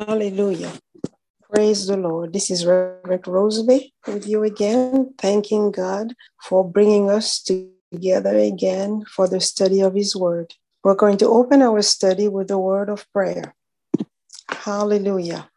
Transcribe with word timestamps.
Hallelujah. 0.00 0.72
Praise 1.52 1.86
the 1.86 1.96
Lord. 1.98 2.32
This 2.32 2.50
is 2.50 2.64
Reverend 2.64 3.26
Rose-May 3.26 3.92
with 4.06 4.26
you 4.26 4.42
again, 4.44 5.12
thanking 5.18 5.70
God 5.72 6.14
for 6.42 6.66
bringing 6.66 7.10
us 7.10 7.42
together 7.42 8.34
again 8.34 9.04
for 9.14 9.28
the 9.28 9.42
study 9.42 9.82
of 9.82 9.94
His 9.94 10.16
Word. 10.16 10.54
We're 10.82 10.94
going 10.94 11.18
to 11.18 11.28
open 11.28 11.60
our 11.60 11.82
study 11.82 12.28
with 12.28 12.48
the 12.48 12.56
word 12.56 12.88
of 12.88 13.06
prayer. 13.12 13.54
Hallelujah. 14.48 15.50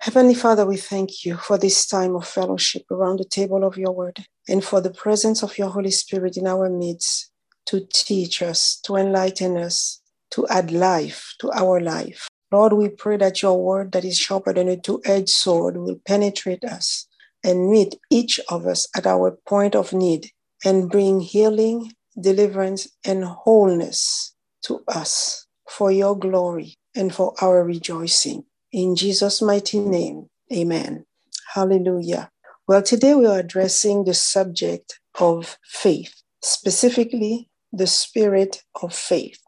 Heavenly 0.00 0.34
Father, 0.34 0.66
we 0.66 0.76
thank 0.76 1.24
you 1.24 1.38
for 1.38 1.56
this 1.56 1.86
time 1.86 2.14
of 2.14 2.28
fellowship 2.28 2.82
around 2.90 3.20
the 3.20 3.24
table 3.24 3.64
of 3.64 3.78
your 3.78 3.92
word 3.92 4.26
and 4.50 4.62
for 4.62 4.82
the 4.82 4.92
presence 4.92 5.42
of 5.42 5.56
your 5.56 5.70
Holy 5.70 5.92
Spirit 5.92 6.36
in 6.36 6.46
our 6.46 6.68
midst 6.68 7.30
to 7.66 7.86
teach 7.90 8.42
us, 8.42 8.78
to 8.84 8.96
enlighten 8.96 9.56
us, 9.56 10.02
to 10.32 10.46
add 10.48 10.70
life 10.70 11.34
to 11.38 11.50
our 11.52 11.80
life. 11.80 12.28
Lord, 12.52 12.74
we 12.74 12.90
pray 12.90 13.18
that 13.18 13.42
your 13.42 13.62
word 13.62 13.92
that 13.92 14.04
is 14.04 14.18
sharper 14.18 14.54
than 14.54 14.68
a 14.68 14.78
two 14.78 15.02
edged 15.06 15.30
sword 15.30 15.78
will 15.78 16.00
penetrate 16.06 16.64
us 16.64 17.08
and 17.44 17.70
meet 17.70 17.96
each 18.10 18.40
of 18.50 18.66
us 18.66 18.88
at 18.96 19.06
our 19.06 19.38
point 19.48 19.76
of 19.76 19.94
need 19.94 20.30
and 20.64 20.90
bring 20.90 21.20
healing, 21.20 21.92
deliverance, 22.20 22.88
and 23.04 23.24
wholeness 23.24 24.34
to 24.64 24.82
us 24.88 25.46
for 25.70 25.92
your 25.92 26.18
glory 26.18 26.76
and 26.96 27.14
for 27.14 27.34
our 27.42 27.64
rejoicing. 27.64 28.44
In 28.72 28.96
Jesus' 28.96 29.42
mighty 29.42 29.80
name, 29.80 30.28
amen. 30.52 31.06
Hallelujah. 31.54 32.30
Well, 32.68 32.82
today 32.82 33.16
we 33.16 33.26
are 33.26 33.40
addressing 33.40 34.04
the 34.04 34.14
subject 34.14 35.00
of 35.20 35.58
faith, 35.64 36.14
specifically 36.42 37.50
the 37.72 37.88
spirit 37.88 38.62
of 38.82 38.94
faith. 38.94 39.41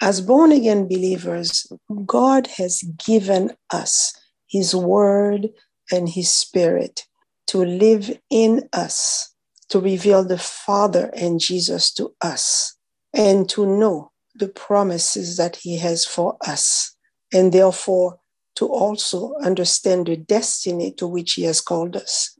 As 0.00 0.20
born 0.20 0.52
again 0.52 0.88
believers, 0.88 1.70
God 2.06 2.46
has 2.58 2.82
given 3.04 3.52
us 3.70 4.14
His 4.48 4.74
Word 4.74 5.48
and 5.90 6.08
His 6.08 6.30
Spirit 6.30 7.06
to 7.48 7.64
live 7.64 8.18
in 8.30 8.68
us, 8.72 9.34
to 9.68 9.80
reveal 9.80 10.24
the 10.24 10.38
Father 10.38 11.10
and 11.14 11.40
Jesus 11.40 11.92
to 11.94 12.14
us, 12.20 12.76
and 13.12 13.48
to 13.50 13.66
know 13.66 14.12
the 14.34 14.48
promises 14.48 15.36
that 15.36 15.56
He 15.56 15.78
has 15.78 16.04
for 16.04 16.36
us, 16.46 16.96
and 17.32 17.52
therefore 17.52 18.18
to 18.56 18.66
also 18.66 19.34
understand 19.42 20.06
the 20.06 20.16
destiny 20.16 20.92
to 20.92 21.06
which 21.06 21.34
He 21.34 21.42
has 21.42 21.60
called 21.60 21.96
us. 21.96 22.38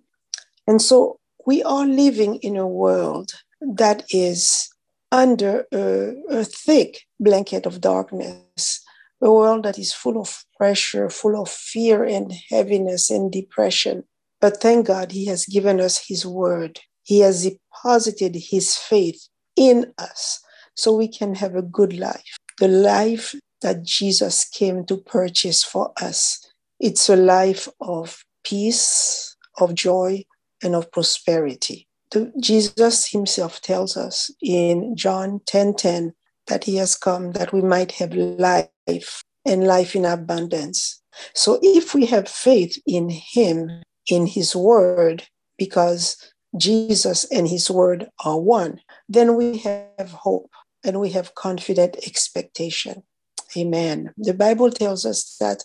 And 0.67 0.81
so 0.81 1.19
we 1.47 1.63
are 1.63 1.87
living 1.87 2.37
in 2.37 2.57
a 2.57 2.67
world 2.67 3.33
that 3.61 4.05
is 4.11 4.71
under 5.13 5.67
a, 5.73 6.15
a 6.31 6.45
thick 6.45 7.03
blanket 7.19 7.67
of 7.67 7.81
darkness, 7.81 8.83
a 9.21 9.31
world 9.31 9.65
that 9.65 9.79
is 9.79 9.93
full 9.93 10.21
of 10.21 10.45
pressure, 10.57 11.11
full 11.11 11.41
of 11.41 11.49
fear 11.49 12.05
and 12.05 12.33
heaviness 12.49 13.11
and 13.11 13.31
depression. 13.33 14.05
But 14.41 14.59
thank 14.59 14.87
God, 14.87 15.13
He 15.13 15.27
has 15.27 15.45
given 15.47 15.81
us 15.81 16.07
His 16.07 16.25
word. 16.25 16.81
He 17.03 17.21
has 17.21 17.45
deposited 17.45 18.37
His 18.37 18.77
faith 18.77 19.29
in 19.57 19.93
us 19.99 20.41
so 20.75 20.95
we 20.95 21.09
can 21.09 21.35
have 21.35 21.55
a 21.55 21.63
good 21.63 21.93
life, 21.99 22.39
the 22.59 22.69
life 22.69 23.35
that 23.63 23.83
Jesus 23.83 24.49
came 24.49 24.87
to 24.87 24.97
purchase 24.97 25.63
for 25.63 25.93
us. 26.01 26.43
It's 26.79 27.11
a 27.11 27.17
life 27.17 27.69
of 27.81 28.25
peace, 28.43 29.37
of 29.59 29.75
joy, 29.75 30.25
and 30.63 30.75
of 30.75 30.91
prosperity 30.91 31.90
Jesus 32.41 33.09
himself 33.09 33.61
tells 33.61 33.97
us 33.97 34.31
in 34.43 34.97
John 34.97 35.41
10 35.47 35.75
10 35.75 36.13
that 36.49 36.65
he 36.65 36.77
has 36.77 36.97
come 36.97 37.33
that 37.33 37.53
we 37.53 37.63
might 37.63 37.93
have 37.93 38.13
life 38.15 39.23
and 39.45 39.67
life 39.67 39.95
in 39.95 40.05
abundance. 40.05 41.01
So 41.35 41.59
if 41.63 41.95
we 41.95 42.07
have 42.07 42.29
faith 42.29 42.81
in 42.87 43.09
him, 43.11 43.83
in 44.09 44.27
his 44.27 44.57
word, 44.57 45.25
because 45.59 46.17
Jesus 46.57 47.25
and 47.31 47.47
his 47.47 47.71
word 47.71 48.09
are 48.25 48.41
one, 48.41 48.81
then 49.09 49.37
we 49.37 49.59
have 49.59 50.11
hope 50.11 50.51
and 50.85 51.01
we 51.01 51.11
have 51.11 51.35
confident 51.35 51.97
expectation. 52.07 53.03
Amen. 53.57 54.13
The 54.17 54.35
Bible 54.35 54.71
tells 54.71 55.05
us 55.05 55.37
that 55.41 55.63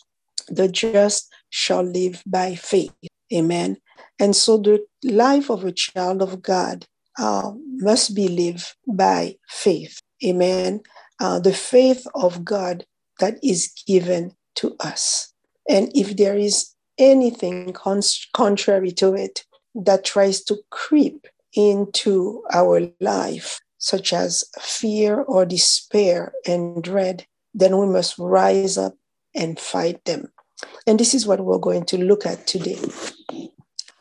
the 0.48 0.68
just 0.68 1.34
shall 1.50 1.84
live 1.84 2.22
by 2.26 2.56
faith. 2.56 2.94
Amen. 3.34 3.78
And 4.20 4.36
so 4.36 4.58
the 4.58 4.86
life 5.04 5.50
of 5.50 5.64
a 5.64 5.72
child 5.72 6.22
of 6.22 6.42
God 6.42 6.86
uh, 7.18 7.52
must 7.78 8.16
be 8.16 8.28
lived 8.28 8.74
by 8.88 9.36
faith. 9.50 10.00
Amen. 10.24 10.82
Uh, 11.20 11.40
the 11.40 11.54
faith 11.54 12.06
of 12.14 12.44
God 12.44 12.86
that 13.20 13.38
is 13.44 13.72
given 13.88 14.32
to 14.56 14.76
us. 14.80 15.34
And 15.70 15.92
if 15.96 16.18
there 16.18 16.38
is 16.38 16.74
anything 16.98 17.74
con- 17.74 18.02
contrary 18.34 18.92
to 18.92 19.14
it 19.14 19.46
that 19.76 20.06
tries 20.06 20.44
to 20.46 20.58
creep 20.70 21.28
into 21.54 22.44
our 22.54 22.82
life, 23.00 23.60
such 23.78 24.14
as 24.14 24.44
fear 24.60 25.22
or 25.22 25.46
despair 25.46 26.34
and 26.48 26.84
dread, 26.84 27.26
then 27.54 27.78
we 27.78 27.86
must 27.86 28.18
rise 28.18 28.78
up 28.78 28.96
and 29.34 29.60
fight 29.60 30.04
them. 30.06 30.32
And 30.88 31.00
this 31.00 31.14
is 31.14 31.26
what 31.26 31.42
we're 31.42 31.58
going 31.58 31.86
to 31.86 31.98
look 31.98 32.26
at 32.26 32.48
today 32.48 32.80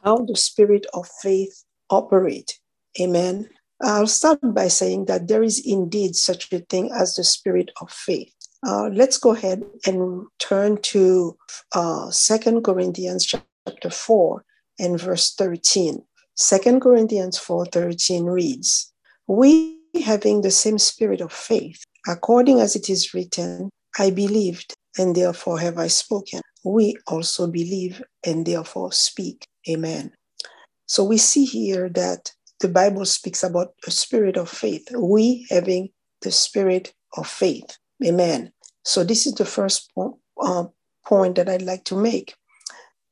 how 0.05 0.19
the 0.19 0.37
spirit 0.37 0.87
of 0.93 1.09
faith 1.23 1.65
operate. 1.91 2.59
Amen. 3.01 3.49
I'll 3.83 4.07
start 4.07 4.39
by 4.43 4.69
saying 4.69 5.07
that 5.07 5.29
there 5.29 5.43
is 5.43 5.61
indeed 5.65 6.15
such 6.15 6.53
a 6.53 6.61
thing 6.61 6.93
as 6.93 7.17
the 7.17 7.25
spirit 7.25 7.71
of 7.81 7.91
faith. 7.91 8.33
Uh, 8.67 8.89
let's 8.93 9.19
go 9.19 9.33
ahead 9.33 9.65
and 9.87 10.27
turn 10.39 10.81
to 10.83 11.37
uh, 11.75 12.11
2 12.11 12.61
Corinthians 12.63 13.27
chapter 13.27 13.91
4 13.91 14.45
and 14.79 15.01
verse 15.01 15.35
13. 15.35 16.03
2 16.37 16.81
Corinthians 16.81 17.39
4:13 17.39 18.25
reads, 18.27 18.93
We 19.27 19.79
having 20.05 20.41
the 20.41 20.51
same 20.51 20.79
spirit 20.79 21.21
of 21.21 21.33
faith, 21.33 21.85
according 22.09 22.61
as 22.61 22.75
it 22.75 22.91
is 22.91 23.15
written, 23.15 23.71
I 23.99 24.11
believed, 24.11 24.75
and 24.99 25.15
therefore 25.15 25.59
have 25.59 25.79
I 25.79 25.89
spoken. 25.89 26.41
We 26.65 26.97
also 27.07 27.47
believe 27.47 28.03
and 28.25 28.47
therefore 28.47 28.93
speak. 28.93 29.47
Amen. 29.69 30.13
So 30.87 31.05
we 31.05 31.19
see 31.19 31.45
here 31.45 31.89
that 31.91 32.33
the 32.61 32.69
Bible 32.69 33.05
speaks 33.05 33.43
about 33.43 33.75
a 33.87 33.91
spirit 33.91 34.37
of 34.37 34.49
faith, 34.49 34.87
we 34.97 35.47
having 35.51 35.91
the 36.23 36.31
spirit 36.31 36.95
of 37.17 37.27
faith. 37.27 37.79
Amen. 38.05 38.53
So 38.85 39.05
this 39.05 39.27
is 39.27 39.35
the 39.35 39.45
first 39.45 39.91
po- 39.95 40.19
uh, 40.41 40.65
point 41.07 41.37
that 41.37 41.49
I'd 41.49 41.63
like 41.63 41.85
to 41.85 41.97
make. 41.97 42.35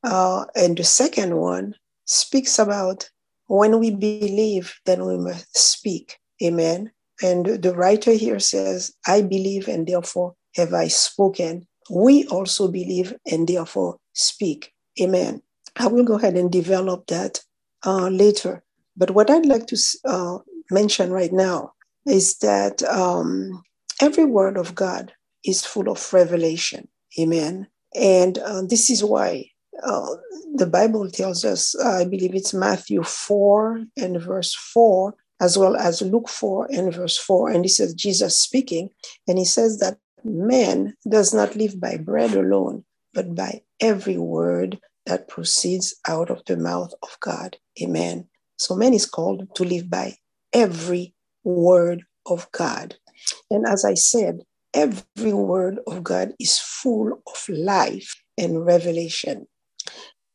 Uh, 0.05 0.45
and 0.55 0.77
the 0.77 0.85
second 0.85 1.37
one 1.37 1.75
speaks 2.07 2.59
about 2.59 3.09
when 3.47 3.79
we 3.79 3.91
believe, 3.91 4.75
then 4.87 5.05
we 5.05 5.19
must 5.19 5.57
speak. 5.57 6.19
Amen. 6.43 6.91
And 7.23 7.63
the 7.63 7.75
writer 7.75 8.13
here 8.13 8.41
says, 8.41 8.95
I 9.07 9.23
believe 9.23 9.69
and 9.69 9.87
therefore 9.87 10.35
have 10.57 10.75
I 10.75 10.89
spoken. 10.89 11.67
We 11.93 12.27
also 12.29 12.69
believe 12.69 13.15
and 13.31 13.47
therefore 13.47 13.99
speak. 14.15 14.73
Amen. 14.99 15.43
I 15.77 15.89
will 15.89 16.05
go 16.05 16.15
ahead 16.15 16.37
and 16.37 16.51
develop 16.51 17.07
that 17.09 17.41
uh, 17.85 18.09
later. 18.09 18.63
But 18.97 19.11
what 19.11 19.29
I'd 19.31 19.45
like 19.45 19.67
to 19.67 19.77
uh, 20.07 20.39
mention 20.71 21.13
right 21.13 21.33
now 21.33 21.75
is 22.07 22.39
that 22.39 22.83
um, 22.85 23.63
every 24.01 24.25
word 24.25 24.57
of 24.57 24.75
God 24.75 25.13
is 25.45 25.67
full 25.67 25.91
of 25.91 26.13
revelation. 26.15 26.89
Amen. 27.21 27.67
And 27.95 28.39
uh, 28.39 28.63
this 28.63 28.89
is 28.89 29.05
why 29.05 29.51
uh, 29.83 30.15
the 30.55 30.67
Bible 30.67 31.11
tells 31.11 31.45
us, 31.45 31.79
I 31.79 32.07
believe 32.07 32.35
it's 32.35 32.55
Matthew 32.55 33.03
4 33.03 33.85
and 33.99 34.19
verse 34.19 34.55
4, 34.55 35.15
as 35.43 35.59
well 35.59 35.77
as 35.77 36.01
Luke 36.01 36.31
4 36.31 36.69
and 36.71 36.95
verse 36.95 37.19
4. 37.19 37.51
And 37.51 37.65
this 37.65 37.81
is 37.81 37.93
Jesus 37.93 38.39
speaking. 38.41 38.89
And 39.29 39.39
he 39.39 39.45
says 39.45 39.79
that 39.81 39.99
man 40.25 40.97
does 41.09 41.35
not 41.35 41.57
live 41.57 41.81
by 41.81 41.97
bread 41.97 42.35
alone, 42.35 42.85
but 43.15 43.35
by 43.35 43.63
every 43.81 44.19
word 44.19 44.79
that 45.07 45.29
proceeds 45.29 45.95
out 46.09 46.31
of 46.31 46.45
the 46.47 46.57
mouth 46.57 46.93
of 47.03 47.17
God. 47.21 47.57
Amen. 47.81 48.29
So 48.57 48.77
man 48.77 48.95
is 48.95 49.07
called 49.07 49.55
to 49.57 49.65
live 49.65 49.91
by 49.91 50.15
every 50.53 51.15
word 51.45 52.05
of 52.27 52.51
God. 52.53 52.95
And 53.51 53.67
as 53.67 53.85
I 53.85 53.95
said, 53.95 54.41
every 54.75 55.33
word 55.33 55.81
of 55.87 56.05
God 56.05 56.33
is 56.39 56.59
full 56.59 57.21
of 57.27 57.49
life 57.49 58.15
and 58.39 58.65
revelation. 58.65 59.47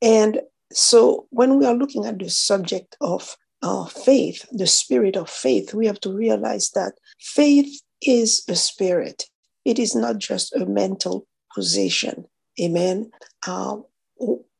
And 0.01 0.41
so 0.71 1.27
when 1.29 1.57
we 1.57 1.65
are 1.65 1.73
looking 1.73 2.05
at 2.05 2.19
the 2.19 2.29
subject 2.29 2.97
of 3.01 3.35
uh, 3.61 3.85
faith, 3.85 4.45
the 4.51 4.67
spirit 4.67 5.15
of 5.15 5.29
faith, 5.29 5.73
we 5.73 5.87
have 5.87 5.99
to 6.01 6.13
realize 6.13 6.71
that 6.71 6.93
faith 7.19 7.81
is 8.01 8.43
a 8.47 8.55
spirit. 8.55 9.25
It 9.67 9.79
is 9.79 9.93
not 9.95 10.17
just 10.17 10.55
a 10.55 10.65
mental 10.65 11.27
position. 11.53 12.25
Amen. 12.59 13.11
Uh, 13.45 13.77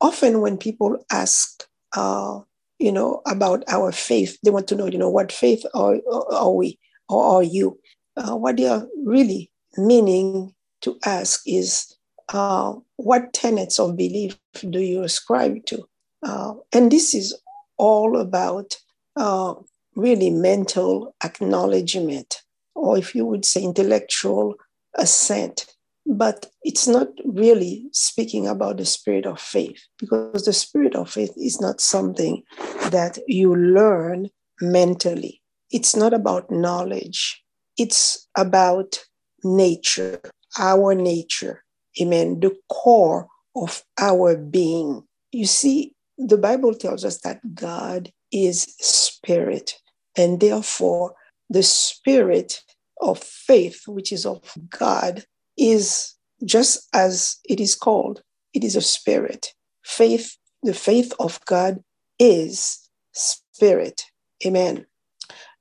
often 0.02 0.42
when 0.42 0.58
people 0.58 0.98
ask, 1.10 1.64
uh, 1.96 2.42
you 2.78 2.92
know, 2.92 3.22
about 3.26 3.64
our 3.70 3.94
faith, 3.94 4.38
they 4.44 4.52
want 4.52 4.68
to 4.68 4.76
know, 4.76 4.88
you 4.88 5.00
know, 5.00 5.10
what 5.10 5.32
faith 5.32 5.66
are, 5.74 5.96
are 6.32 6.52
we 6.52 6.78
or 7.08 7.24
are 7.24 7.44
you? 7.44 7.80
Uh, 8.18 8.36
what 8.36 8.58
they 8.58 8.68
are 8.68 8.86
really 9.06 9.50
meaning 9.78 10.54
to 10.82 11.00
ask 11.06 11.42
is, 11.48 11.96
uh, 12.34 12.74
what 12.98 13.32
tenets 13.32 13.80
of 13.80 13.96
belief 13.96 14.38
do 14.70 14.80
you 14.80 15.04
ascribe 15.04 15.66
to? 15.68 15.88
Uh, 16.22 16.54
and 16.74 16.92
this 16.92 17.16
is 17.16 17.34
all 17.78 18.20
about 18.20 18.76
uh, 19.16 19.54
really 19.96 20.30
mental 20.30 21.16
acknowledgement, 21.24 22.44
or 22.76 22.98
if 22.98 23.16
you 23.16 23.26
would 23.26 23.46
say 23.46 23.64
intellectual 23.64 24.56
assent. 24.98 25.66
But 26.10 26.48
it's 26.64 26.88
not 26.88 27.10
really 27.26 27.88
speaking 27.92 28.48
about 28.48 28.78
the 28.78 28.86
spirit 28.86 29.26
of 29.26 29.42
faith, 29.42 29.82
because 30.00 30.46
the 30.46 30.54
spirit 30.54 30.96
of 30.96 31.10
faith 31.10 31.34
is 31.36 31.60
not 31.60 31.82
something 31.82 32.44
that 32.92 33.20
you 33.28 33.54
learn 33.54 34.30
mentally. 34.62 35.42
It's 35.70 35.96
not 35.96 36.14
about 36.14 36.50
knowledge, 36.50 37.44
it's 37.78 38.28
about 38.38 39.00
nature, 39.44 40.22
our 40.58 40.96
nature. 40.96 41.64
Amen. 42.02 42.40
The 42.40 42.56
core 42.70 43.28
of 43.56 43.84
our 44.00 44.38
being. 44.38 45.04
You 45.32 45.46
see, 45.46 45.94
the 46.18 46.38
Bible 46.38 46.74
tells 46.74 47.04
us 47.04 47.20
that 47.22 47.42
God 47.54 48.12
is 48.32 48.76
spirit, 48.80 49.74
and 50.16 50.40
therefore 50.40 51.16
the 51.50 51.64
spirit 51.64 52.62
of 53.02 53.20
faith, 53.20 53.88
which 53.88 54.12
is 54.12 54.26
of 54.26 54.42
God, 54.70 55.26
is 55.58 56.16
just 56.46 56.88
as 56.94 57.38
it 57.50 57.60
is 57.60 57.76
called, 57.76 58.22
it 58.54 58.64
is 58.64 58.76
a 58.76 58.82
spirit. 58.82 59.54
Faith, 59.84 60.38
the 60.64 60.74
faith 60.74 61.14
of 61.20 61.40
God 61.46 61.84
is 62.20 62.90
spirit. 63.14 64.04
Amen. 64.46 64.86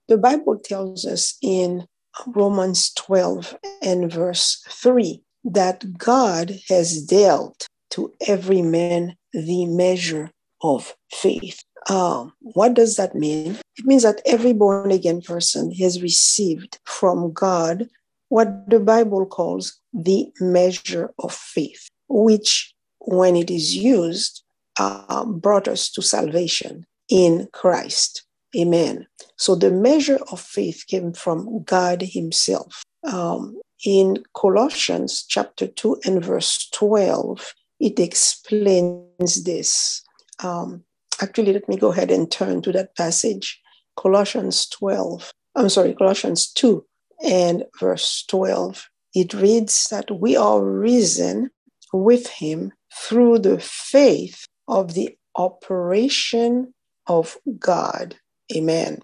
The 0.08 0.18
Bible 0.18 0.58
tells 0.58 1.04
us 1.04 1.36
in 1.42 1.86
Romans 2.26 2.92
12 2.94 3.56
and 3.82 4.12
verse 4.12 4.62
3 4.68 5.20
that 5.44 5.98
God 5.98 6.58
has 6.68 7.02
dealt 7.02 7.66
to 7.90 8.12
every 8.26 8.62
man 8.62 9.16
the 9.32 9.66
measure 9.66 10.30
of 10.62 10.94
faith. 11.12 11.62
Um, 11.88 12.32
what 12.40 12.74
does 12.74 12.96
that 12.96 13.14
mean? 13.14 13.58
It 13.76 13.84
means 13.84 14.02
that 14.02 14.20
every 14.26 14.52
born 14.52 14.90
again 14.90 15.20
person 15.20 15.72
has 15.72 16.02
received 16.02 16.78
from 16.84 17.32
God 17.32 17.88
what 18.28 18.68
the 18.68 18.80
Bible 18.80 19.24
calls 19.26 19.80
the 19.92 20.26
measure 20.40 21.12
of 21.20 21.32
faith, 21.32 21.88
which, 22.08 22.74
when 22.98 23.36
it 23.36 23.50
is 23.50 23.76
used, 23.76 24.42
uh, 24.78 25.24
brought 25.24 25.68
us 25.68 25.90
to 25.92 26.02
salvation 26.02 26.84
in 27.08 27.48
Christ. 27.52 28.24
Amen. 28.56 29.06
So 29.36 29.54
the 29.54 29.70
measure 29.70 30.18
of 30.32 30.40
faith 30.40 30.84
came 30.88 31.12
from 31.12 31.62
God 31.64 32.02
Himself. 32.02 32.82
Um, 33.04 33.60
in 33.84 34.24
Colossians 34.34 35.24
chapter 35.28 35.66
2 35.66 36.00
and 36.04 36.24
verse 36.24 36.68
12, 36.70 37.54
it 37.80 38.00
explains 38.00 39.44
this. 39.44 40.02
Um, 40.42 40.82
actually, 41.20 41.52
let 41.52 41.68
me 41.68 41.76
go 41.76 41.92
ahead 41.92 42.10
and 42.10 42.30
turn 42.30 42.62
to 42.62 42.72
that 42.72 42.96
passage. 42.96 43.60
Colossians 43.96 44.68
12, 44.68 45.32
I'm 45.54 45.68
sorry, 45.68 45.94
Colossians 45.94 46.52
2 46.52 46.84
and 47.24 47.64
verse 47.80 48.24
12. 48.28 48.88
It 49.14 49.32
reads 49.32 49.88
that 49.88 50.10
we 50.10 50.36
are 50.36 50.62
risen 50.62 51.50
with 51.92 52.26
him 52.28 52.72
through 52.94 53.38
the 53.38 53.58
faith 53.60 54.44
of 54.68 54.94
the 54.94 55.16
operation 55.36 56.74
of 57.06 57.36
God. 57.58 58.16
Amen. 58.54 59.00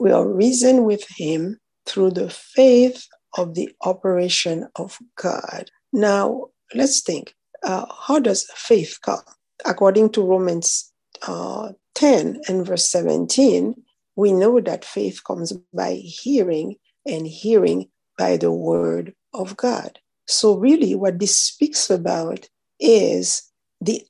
We 0.00 0.10
are 0.10 0.26
risen 0.26 0.84
with 0.84 1.06
him 1.16 1.58
through 1.86 2.12
the 2.12 2.30
faith 2.30 3.06
of 3.36 3.54
the 3.54 3.70
operation 3.82 4.68
of 4.76 4.98
God. 5.16 5.70
Now, 5.92 6.46
let's 6.74 7.00
think 7.00 7.34
uh, 7.62 7.86
how 8.06 8.18
does 8.18 8.46
faith 8.54 8.98
come? 9.02 9.20
According 9.64 10.10
to 10.10 10.22
Romans 10.26 10.91
uh, 11.26 11.72
10 11.94 12.40
and 12.48 12.66
verse 12.66 12.88
17, 12.88 13.74
we 14.16 14.32
know 14.32 14.60
that 14.60 14.84
faith 14.84 15.22
comes 15.24 15.52
by 15.72 15.94
hearing, 15.94 16.76
and 17.06 17.26
hearing 17.26 17.88
by 18.18 18.36
the 18.36 18.52
word 18.52 19.14
of 19.34 19.56
God. 19.56 19.98
So, 20.26 20.56
really, 20.56 20.94
what 20.94 21.18
this 21.18 21.36
speaks 21.36 21.90
about 21.90 22.48
is 22.78 23.42
the 23.80 24.02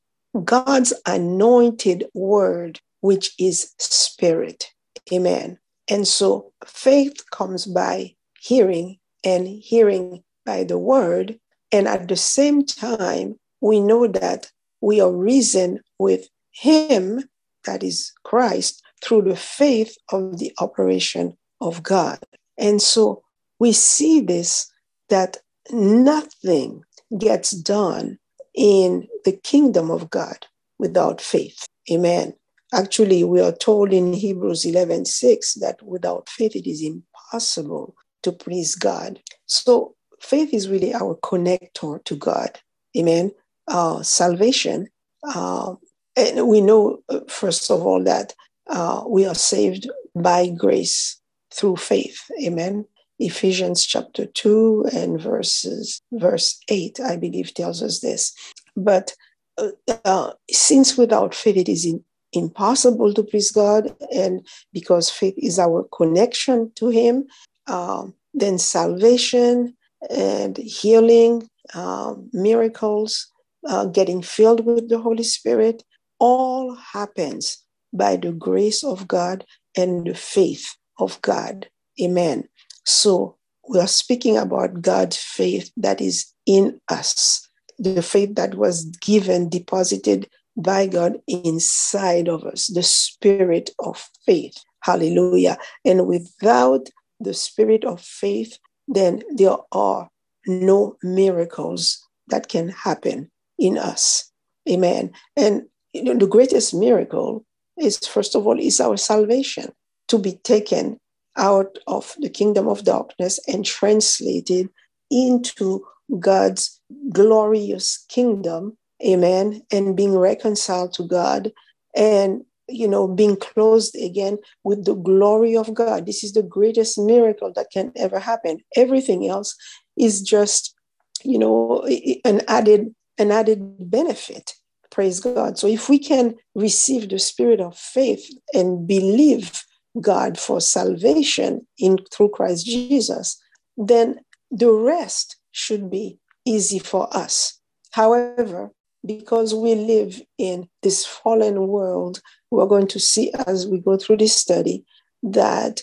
God's 0.44 0.92
anointed 1.06 2.04
word, 2.14 2.80
which 3.00 3.32
is 3.38 3.72
spirit. 3.78 4.66
Amen. 5.12 5.58
And 5.88 6.06
so 6.06 6.52
faith 6.64 7.24
comes 7.30 7.66
by 7.66 8.14
hearing 8.40 8.98
and 9.24 9.46
hearing 9.46 10.22
by 10.46 10.64
the 10.64 10.78
word. 10.78 11.38
And 11.70 11.86
at 11.88 12.08
the 12.08 12.16
same 12.16 12.64
time, 12.64 13.38
we 13.60 13.80
know 13.80 14.06
that 14.06 14.50
we 14.80 15.00
are 15.00 15.12
risen 15.12 15.80
with 15.98 16.28
him, 16.52 17.24
that 17.64 17.82
is 17.82 18.12
Christ, 18.24 18.82
through 19.02 19.22
the 19.22 19.36
faith 19.36 19.96
of 20.10 20.38
the 20.38 20.52
operation 20.58 21.36
of 21.60 21.82
God. 21.82 22.18
And 22.58 22.80
so 22.80 23.22
we 23.58 23.72
see 23.72 24.20
this 24.20 24.70
that 25.08 25.38
nothing 25.70 26.82
gets 27.18 27.50
done 27.50 28.18
in 28.54 29.06
the 29.24 29.32
kingdom 29.32 29.90
of 29.90 30.10
God 30.10 30.46
without 30.78 31.20
faith. 31.20 31.66
Amen. 31.90 32.34
Actually, 32.74 33.22
we 33.24 33.40
are 33.40 33.52
told 33.52 33.92
in 33.92 34.12
Hebrews 34.12 34.64
11 34.64 35.04
6 35.04 35.54
that 35.54 35.82
without 35.82 36.28
faith 36.28 36.56
it 36.56 36.66
is 36.66 36.82
impossible 36.82 37.94
to 38.22 38.32
please 38.32 38.74
God. 38.74 39.20
So, 39.46 39.94
faith 40.20 40.54
is 40.54 40.68
really 40.68 40.94
our 40.94 41.16
connector 41.16 42.02
to 42.04 42.16
God. 42.16 42.58
Amen. 42.96 43.32
Uh, 43.68 44.02
salvation. 44.02 44.88
Uh, 45.22 45.74
and 46.16 46.48
we 46.48 46.60
know, 46.60 47.02
uh, 47.08 47.20
first 47.28 47.70
of 47.70 47.82
all, 47.82 48.02
that 48.04 48.34
uh, 48.68 49.04
we 49.06 49.24
are 49.26 49.34
saved 49.34 49.90
by 50.14 50.48
grace 50.48 51.20
through 51.52 51.76
faith. 51.76 52.30
Amen. 52.42 52.86
Ephesians 53.18 53.86
chapter 53.86 54.26
2 54.26 54.86
and 54.92 55.20
verses 55.20 56.02
verse 56.12 56.58
8, 56.68 57.00
I 57.00 57.16
believe, 57.16 57.54
tells 57.54 57.82
us 57.82 58.00
this. 58.00 58.34
But 58.76 59.14
uh, 59.58 59.68
uh, 60.04 60.32
since 60.50 60.96
without 60.96 61.34
faith 61.34 61.56
it 61.56 61.68
is 61.68 61.84
in, 61.84 62.02
impossible 62.32 63.12
to 63.14 63.22
please 63.22 63.50
God, 63.50 63.94
and 64.12 64.46
because 64.72 65.10
faith 65.10 65.34
is 65.36 65.58
our 65.58 65.86
connection 65.94 66.72
to 66.76 66.88
Him, 66.88 67.26
um, 67.66 68.14
then 68.34 68.58
salvation 68.58 69.76
and 70.10 70.56
healing, 70.56 71.48
um, 71.74 72.28
miracles, 72.32 73.30
uh, 73.68 73.84
getting 73.86 74.22
filled 74.22 74.64
with 74.64 74.88
the 74.88 74.98
Holy 74.98 75.22
Spirit, 75.22 75.84
all 76.22 76.76
happens 76.76 77.58
by 77.92 78.14
the 78.14 78.30
grace 78.30 78.84
of 78.84 79.08
God 79.08 79.44
and 79.76 80.06
the 80.06 80.14
faith 80.14 80.76
of 81.00 81.20
God. 81.20 81.68
Amen. 82.00 82.48
So 82.86 83.36
we 83.68 83.80
are 83.80 83.88
speaking 83.88 84.38
about 84.38 84.80
God's 84.80 85.16
faith 85.16 85.72
that 85.76 86.00
is 86.00 86.32
in 86.46 86.80
us, 86.88 87.48
the 87.76 88.02
faith 88.02 88.36
that 88.36 88.54
was 88.54 88.84
given, 89.02 89.48
deposited 89.48 90.28
by 90.56 90.86
God 90.86 91.18
inside 91.26 92.28
of 92.28 92.44
us, 92.44 92.68
the 92.68 92.84
spirit 92.84 93.70
of 93.80 94.08
faith. 94.24 94.56
Hallelujah. 94.82 95.58
And 95.84 96.06
without 96.06 96.88
the 97.18 97.34
spirit 97.34 97.84
of 97.84 98.00
faith, 98.00 98.58
then 98.86 99.24
there 99.34 99.56
are 99.72 100.08
no 100.46 100.96
miracles 101.02 102.06
that 102.28 102.48
can 102.48 102.68
happen 102.68 103.28
in 103.58 103.76
us. 103.76 104.30
Amen. 104.68 105.10
And 105.36 105.62
you 105.92 106.04
know, 106.04 106.14
the 106.14 106.26
greatest 106.26 106.74
miracle 106.74 107.44
is, 107.78 107.98
first 107.98 108.34
of 108.34 108.46
all, 108.46 108.58
is 108.58 108.80
our 108.80 108.96
salvation 108.96 109.72
to 110.08 110.18
be 110.18 110.32
taken 110.44 110.98
out 111.36 111.78
of 111.86 112.14
the 112.18 112.28
kingdom 112.28 112.68
of 112.68 112.84
darkness 112.84 113.40
and 113.48 113.64
translated 113.64 114.68
into 115.10 115.84
God's 116.18 116.80
glorious 117.10 118.04
kingdom. 118.08 118.76
Amen. 119.04 119.62
And 119.70 119.96
being 119.96 120.16
reconciled 120.16 120.92
to 120.94 121.06
God 121.06 121.52
and 121.94 122.42
you 122.68 122.88
know, 122.88 123.06
being 123.06 123.36
closed 123.36 123.94
again 123.96 124.38
with 124.64 124.84
the 124.84 124.94
glory 124.94 125.56
of 125.56 125.74
God. 125.74 126.06
This 126.06 126.24
is 126.24 126.32
the 126.32 126.42
greatest 126.42 126.98
miracle 126.98 127.52
that 127.54 127.68
can 127.72 127.92
ever 127.96 128.18
happen. 128.18 128.58
Everything 128.76 129.28
else 129.28 129.56
is 129.96 130.22
just, 130.22 130.74
you 131.22 131.38
know, 131.38 131.86
an 132.24 132.42
added 132.48 132.94
an 133.18 133.30
added 133.30 133.90
benefit. 133.90 134.54
Praise 134.92 135.20
God. 135.20 135.58
So 135.58 135.66
if 135.66 135.88
we 135.88 135.98
can 135.98 136.36
receive 136.54 137.08
the 137.08 137.18
spirit 137.18 137.60
of 137.60 137.76
faith 137.76 138.28
and 138.52 138.86
believe 138.86 139.64
God 140.00 140.38
for 140.38 140.60
salvation 140.60 141.66
in 141.78 141.98
through 142.12 142.28
Christ 142.28 142.66
Jesus, 142.66 143.40
then 143.76 144.20
the 144.50 144.70
rest 144.70 145.36
should 145.50 145.90
be 145.90 146.18
easy 146.44 146.78
for 146.78 147.08
us. 147.16 147.58
However, 147.92 148.70
because 149.04 149.54
we 149.54 149.74
live 149.74 150.20
in 150.36 150.68
this 150.82 151.06
fallen 151.06 151.66
world, 151.68 152.20
we're 152.50 152.66
going 152.66 152.86
to 152.88 153.00
see 153.00 153.32
as 153.46 153.66
we 153.66 153.80
go 153.80 153.96
through 153.96 154.18
this 154.18 154.36
study 154.36 154.84
that 155.22 155.80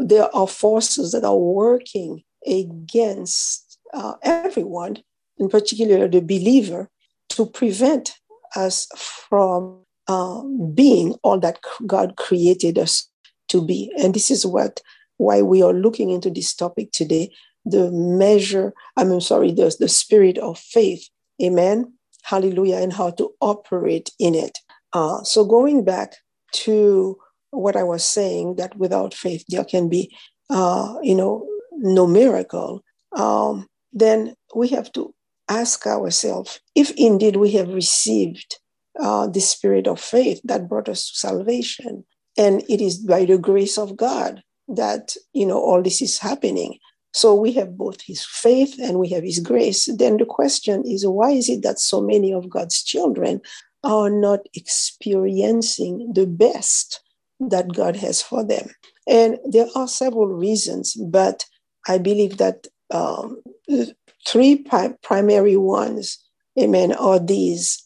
there 0.00 0.34
are 0.34 0.46
forces 0.46 1.10
that 1.12 1.24
are 1.24 1.36
working 1.36 2.22
against 2.46 3.78
uh, 3.92 4.14
everyone 4.22 4.98
in 5.38 5.48
particular 5.48 6.08
the 6.08 6.20
believer, 6.20 6.88
to 7.28 7.46
prevent 7.46 8.18
us 8.56 8.86
from 9.28 9.80
uh, 10.08 10.42
being 10.74 11.14
all 11.22 11.38
that 11.40 11.58
God 11.86 12.16
created 12.16 12.78
us 12.78 13.08
to 13.48 13.64
be. 13.64 13.92
And 13.98 14.14
this 14.14 14.30
is 14.30 14.46
what 14.46 14.80
why 15.18 15.42
we 15.42 15.62
are 15.62 15.72
looking 15.72 16.10
into 16.10 16.30
this 16.30 16.54
topic 16.54 16.90
today 16.92 17.30
the 17.64 17.90
measure, 17.92 18.72
I 18.96 19.04
mean, 19.04 19.20
sorry, 19.20 19.52
the, 19.52 19.74
the 19.78 19.88
spirit 19.88 20.38
of 20.38 20.58
faith. 20.58 21.08
Amen. 21.42 21.92
Hallelujah. 22.22 22.76
And 22.76 22.92
how 22.92 23.10
to 23.10 23.32
operate 23.40 24.10
in 24.18 24.34
it. 24.34 24.58
Uh, 24.92 25.22
so 25.22 25.44
going 25.44 25.84
back 25.84 26.14
to 26.52 27.16
what 27.50 27.76
I 27.76 27.82
was 27.82 28.04
saying, 28.04 28.56
that 28.56 28.76
without 28.76 29.14
faith, 29.14 29.44
there 29.48 29.64
can 29.64 29.88
be, 29.88 30.14
uh, 30.50 30.94
you 31.02 31.14
know, 31.14 31.46
no 31.78 32.06
miracle. 32.06 32.82
Um, 33.16 33.66
then 33.92 34.34
we 34.54 34.68
have 34.68 34.90
to 34.92 35.14
ask 35.60 35.86
ourselves 35.86 36.60
if 36.74 36.92
indeed 36.96 37.36
we 37.36 37.50
have 37.52 37.68
received 37.68 38.58
uh, 39.00 39.26
the 39.26 39.40
spirit 39.40 39.86
of 39.86 40.00
faith 40.00 40.40
that 40.44 40.68
brought 40.68 40.88
us 40.88 41.10
to 41.10 41.16
salvation. 41.16 42.04
And 42.36 42.62
it 42.68 42.80
is 42.80 42.98
by 42.98 43.24
the 43.24 43.38
grace 43.38 43.76
of 43.78 43.96
God 43.96 44.42
that, 44.68 45.14
you 45.32 45.46
know, 45.46 45.58
all 45.58 45.82
this 45.82 46.00
is 46.00 46.18
happening. 46.18 46.78
So 47.14 47.34
we 47.34 47.52
have 47.52 47.76
both 47.76 48.00
his 48.02 48.24
faith 48.24 48.78
and 48.80 48.98
we 48.98 49.10
have 49.10 49.22
his 49.22 49.40
grace. 49.40 49.88
Then 49.96 50.16
the 50.16 50.24
question 50.24 50.82
is 50.86 51.06
why 51.06 51.32
is 51.32 51.48
it 51.50 51.62
that 51.62 51.78
so 51.78 52.00
many 52.00 52.32
of 52.32 52.48
God's 52.48 52.82
children 52.82 53.40
are 53.84 54.08
not 54.08 54.40
experiencing 54.54 56.12
the 56.14 56.26
best 56.26 57.00
that 57.40 57.74
God 57.74 57.96
has 57.96 58.22
for 58.22 58.44
them? 58.44 58.68
And 59.06 59.38
there 59.44 59.66
are 59.74 59.88
several 59.88 60.28
reasons, 60.28 60.94
but 60.94 61.44
I 61.86 61.98
believe 61.98 62.38
that 62.38 62.66
um, 62.90 63.42
three 64.26 64.56
pri- 64.56 64.94
primary 65.02 65.56
ones, 65.56 66.18
amen, 66.58 66.92
are 66.92 67.18
these. 67.18 67.82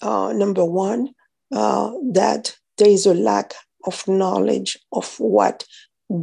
Uh, 0.00 0.32
number 0.32 0.64
one, 0.64 1.12
uh, 1.52 1.90
that 2.12 2.56
there 2.76 2.88
is 2.88 3.04
a 3.04 3.14
lack 3.14 3.54
of 3.84 4.06
knowledge 4.06 4.78
of 4.92 5.18
what 5.18 5.64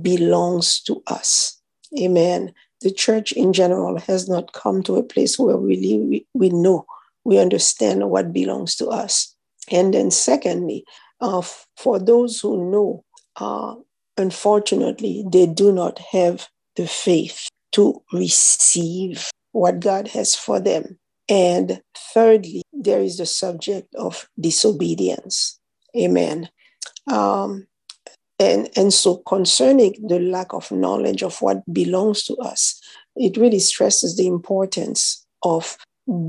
belongs 0.02 0.82
to 0.82 1.02
us. 1.08 1.60
Amen. 2.00 2.54
The 2.82 2.92
church 2.92 3.32
in 3.32 3.54
general 3.54 4.00
has 4.00 4.30
not 4.30 4.54
come 4.54 4.84
to 4.84 4.96
a 4.96 5.04
place 5.04 5.38
where 5.40 5.58
really 5.58 6.00
we, 6.00 6.28
we 6.34 6.50
know, 6.50 6.86
we 7.24 7.40
understand 7.40 8.10
what 8.10 8.34
belongs 8.34 8.76
to 8.78 8.88
us. 8.88 9.36
And 9.72 9.94
then, 9.94 10.12
secondly, 10.12 10.86
uh, 11.22 11.42
for 11.78 12.00
those 12.00 12.40
who 12.40 12.72
know, 12.72 13.04
uh, 13.38 13.76
unfortunately, 14.18 15.26
they 15.32 15.48
do 15.48 15.72
not 15.72 16.00
have 16.12 16.48
the 16.76 16.88
faith 16.88 17.48
to 17.74 18.02
receive 18.14 19.30
what 19.56 19.80
God 19.80 20.10
has 20.10 20.36
for 20.36 20.60
them. 20.60 21.00
And 21.30 21.82
thirdly, 22.14 22.62
there 22.74 23.00
is 23.00 23.18
the 23.18 23.26
subject 23.26 23.88
of 23.96 24.28
disobedience. 24.40 25.60
Amen. 25.98 26.50
Um, 27.10 27.68
and, 28.38 28.70
and 28.76 28.94
so, 28.94 29.18
concerning 29.26 29.96
the 30.08 30.20
lack 30.20 30.54
of 30.54 30.72
knowledge 30.72 31.24
of 31.24 31.42
what 31.42 31.64
belongs 31.74 32.24
to 32.26 32.36
us, 32.36 32.80
it 33.16 33.38
really 33.38 33.60
stresses 33.60 34.18
the 34.18 34.28
importance 34.28 35.26
of 35.42 35.78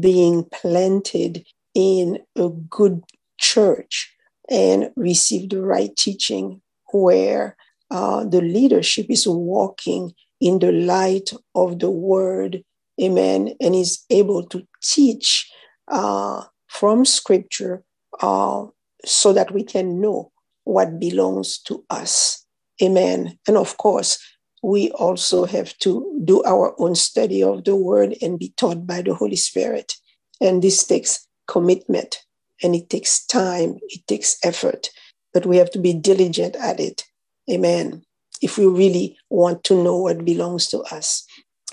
being 0.01 0.45
planted 0.53 1.45
in 1.75 2.21
a 2.37 2.49
good 2.49 3.03
church 3.39 4.15
and 4.49 4.93
receive 4.95 5.51
the 5.51 5.61
right 5.61 5.95
teaching 5.97 6.63
where 6.93 7.57
uh, 7.91 8.25
the 8.25 8.41
leadership 8.41 9.07
is 9.09 9.27
walking 9.27 10.15
in 10.41 10.61
the 10.61 10.73
light 10.73 11.33
of 11.57 11.81
the 11.81 11.91
word, 11.91 12.63
amen, 13.01 13.55
and 13.61 13.75
is 13.75 14.05
able 14.11 14.45
to 14.47 14.67
teach 14.83 15.51
uh, 15.89 16.45
from 16.67 17.05
scripture 17.05 17.85
uh, 18.21 18.67
so 19.05 19.33
that 19.33 19.53
we 19.53 19.63
can 19.63 20.01
know 20.01 20.33
what 20.65 20.99
belongs 20.99 21.59
to 21.59 21.85
us. 21.91 22.45
Amen. 22.83 23.39
And 23.47 23.57
of 23.57 23.77
course, 23.79 24.19
we 24.63 24.91
also 24.93 25.45
have 25.45 25.77
to 25.79 26.21
do 26.25 26.43
our 26.45 26.75
own 26.81 26.95
study 26.95 27.43
of 27.43 27.65
the 27.65 27.77
word 27.77 28.17
and 28.21 28.39
be 28.39 28.53
taught 28.57 28.87
by 28.87 29.03
the 29.03 29.15
Holy 29.15 29.37
Spirit. 29.37 29.95
And 30.41 30.63
this 30.63 30.85
takes 30.85 31.27
commitment 31.47 32.23
and 32.63 32.75
it 32.75 32.91
takes 32.91 33.25
time, 33.27 33.79
it 33.89 34.07
takes 34.07 34.39
effort, 34.43 34.91
but 35.33 35.47
we 35.47 35.57
have 35.59 35.71
to 35.71 35.79
be 35.79 35.95
diligent 35.95 36.57
at 36.57 36.81
it. 36.81 37.05
Amen. 37.51 38.03
If 38.43 38.59
we 38.59 38.67
really 38.67 39.17
want 39.31 39.63
to 39.65 39.83
know 39.83 39.97
what 39.99 40.25
belongs 40.25 40.67
to 40.69 40.81
us. 40.81 41.25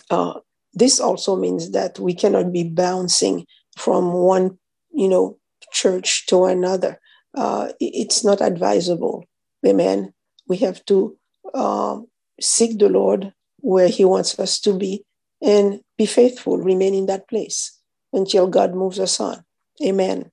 Uh, 0.10 0.40
this 0.74 1.00
also 1.00 1.36
means 1.36 1.72
that 1.72 2.00
we 2.00 2.14
cannot 2.14 2.52
be 2.52 2.64
bouncing 2.64 3.46
from 3.78 4.14
one, 4.14 4.58
you 4.92 5.08
know, 5.08 5.38
church 5.72 6.26
to 6.28 6.46
another 6.46 7.00
uh, 7.36 7.70
it's 7.80 8.24
not 8.24 8.42
advisable. 8.42 9.26
Amen. 9.66 10.14
We 10.48 10.58
have 10.58 10.84
to 10.86 11.18
uh, 11.54 12.00
seek 12.40 12.80
the 12.80 12.90
Lord 12.90 13.34
where 13.60 13.88
He 13.88 14.06
wants 14.06 14.38
us 14.40 14.60
to 14.62 14.78
be 14.78 15.04
and 15.42 15.82
be 15.98 16.06
faithful, 16.06 16.58
remain 16.58 16.94
in 16.94 17.06
that 17.08 17.28
place 17.28 17.80
until 18.12 18.48
God 18.48 18.76
moves 18.76 19.00
us 19.00 19.20
on. 19.20 19.44
Amen. 19.84 20.32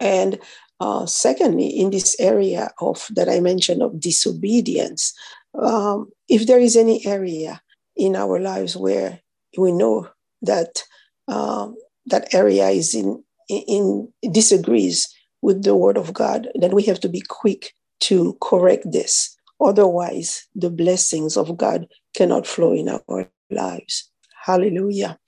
And 0.00 0.38
uh, 0.80 1.06
secondly, 1.06 1.68
in 1.68 1.90
this 1.90 2.18
area 2.18 2.70
of 2.80 3.06
that 3.10 3.28
I 3.28 3.40
mentioned 3.40 3.82
of 3.82 4.00
disobedience, 4.00 5.12
um, 5.54 6.10
if 6.28 6.46
there 6.46 6.58
is 6.58 6.76
any 6.76 7.06
area 7.06 7.60
in 7.96 8.16
our 8.16 8.40
lives 8.40 8.76
where 8.76 9.20
we 9.56 9.72
know 9.72 10.08
that 10.42 10.82
um, 11.28 11.76
that 12.06 12.32
area 12.34 12.68
is 12.68 12.94
in, 12.94 13.22
in 13.48 14.12
disagrees 14.32 15.08
with 15.42 15.62
the 15.62 15.74
word 15.74 15.96
of 15.96 16.12
God, 16.12 16.48
then 16.54 16.74
we 16.74 16.82
have 16.84 17.00
to 17.00 17.08
be 17.08 17.22
quick 17.28 17.72
to 18.00 18.36
correct 18.40 18.90
this. 18.90 19.36
Otherwise, 19.60 20.46
the 20.54 20.70
blessings 20.70 21.36
of 21.36 21.56
God 21.56 21.86
cannot 22.14 22.46
flow 22.46 22.72
in 22.72 22.88
our 22.88 23.30
lives. 23.50 24.10
Hallelujah. 24.44 25.18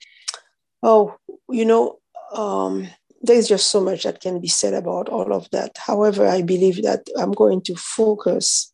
Oh, 0.81 1.15
you 1.49 1.65
know, 1.65 1.99
um, 2.33 2.87
there's 3.21 3.47
just 3.47 3.71
so 3.71 3.79
much 3.79 4.03
that 4.03 4.21
can 4.21 4.39
be 4.39 4.47
said 4.47 4.73
about 4.73 5.07
all 5.09 5.31
of 5.33 5.49
that. 5.51 5.77
However, 5.77 6.27
I 6.27 6.41
believe 6.41 6.81
that 6.83 7.07
I'm 7.17 7.31
going 7.31 7.61
to 7.63 7.75
focus 7.75 8.73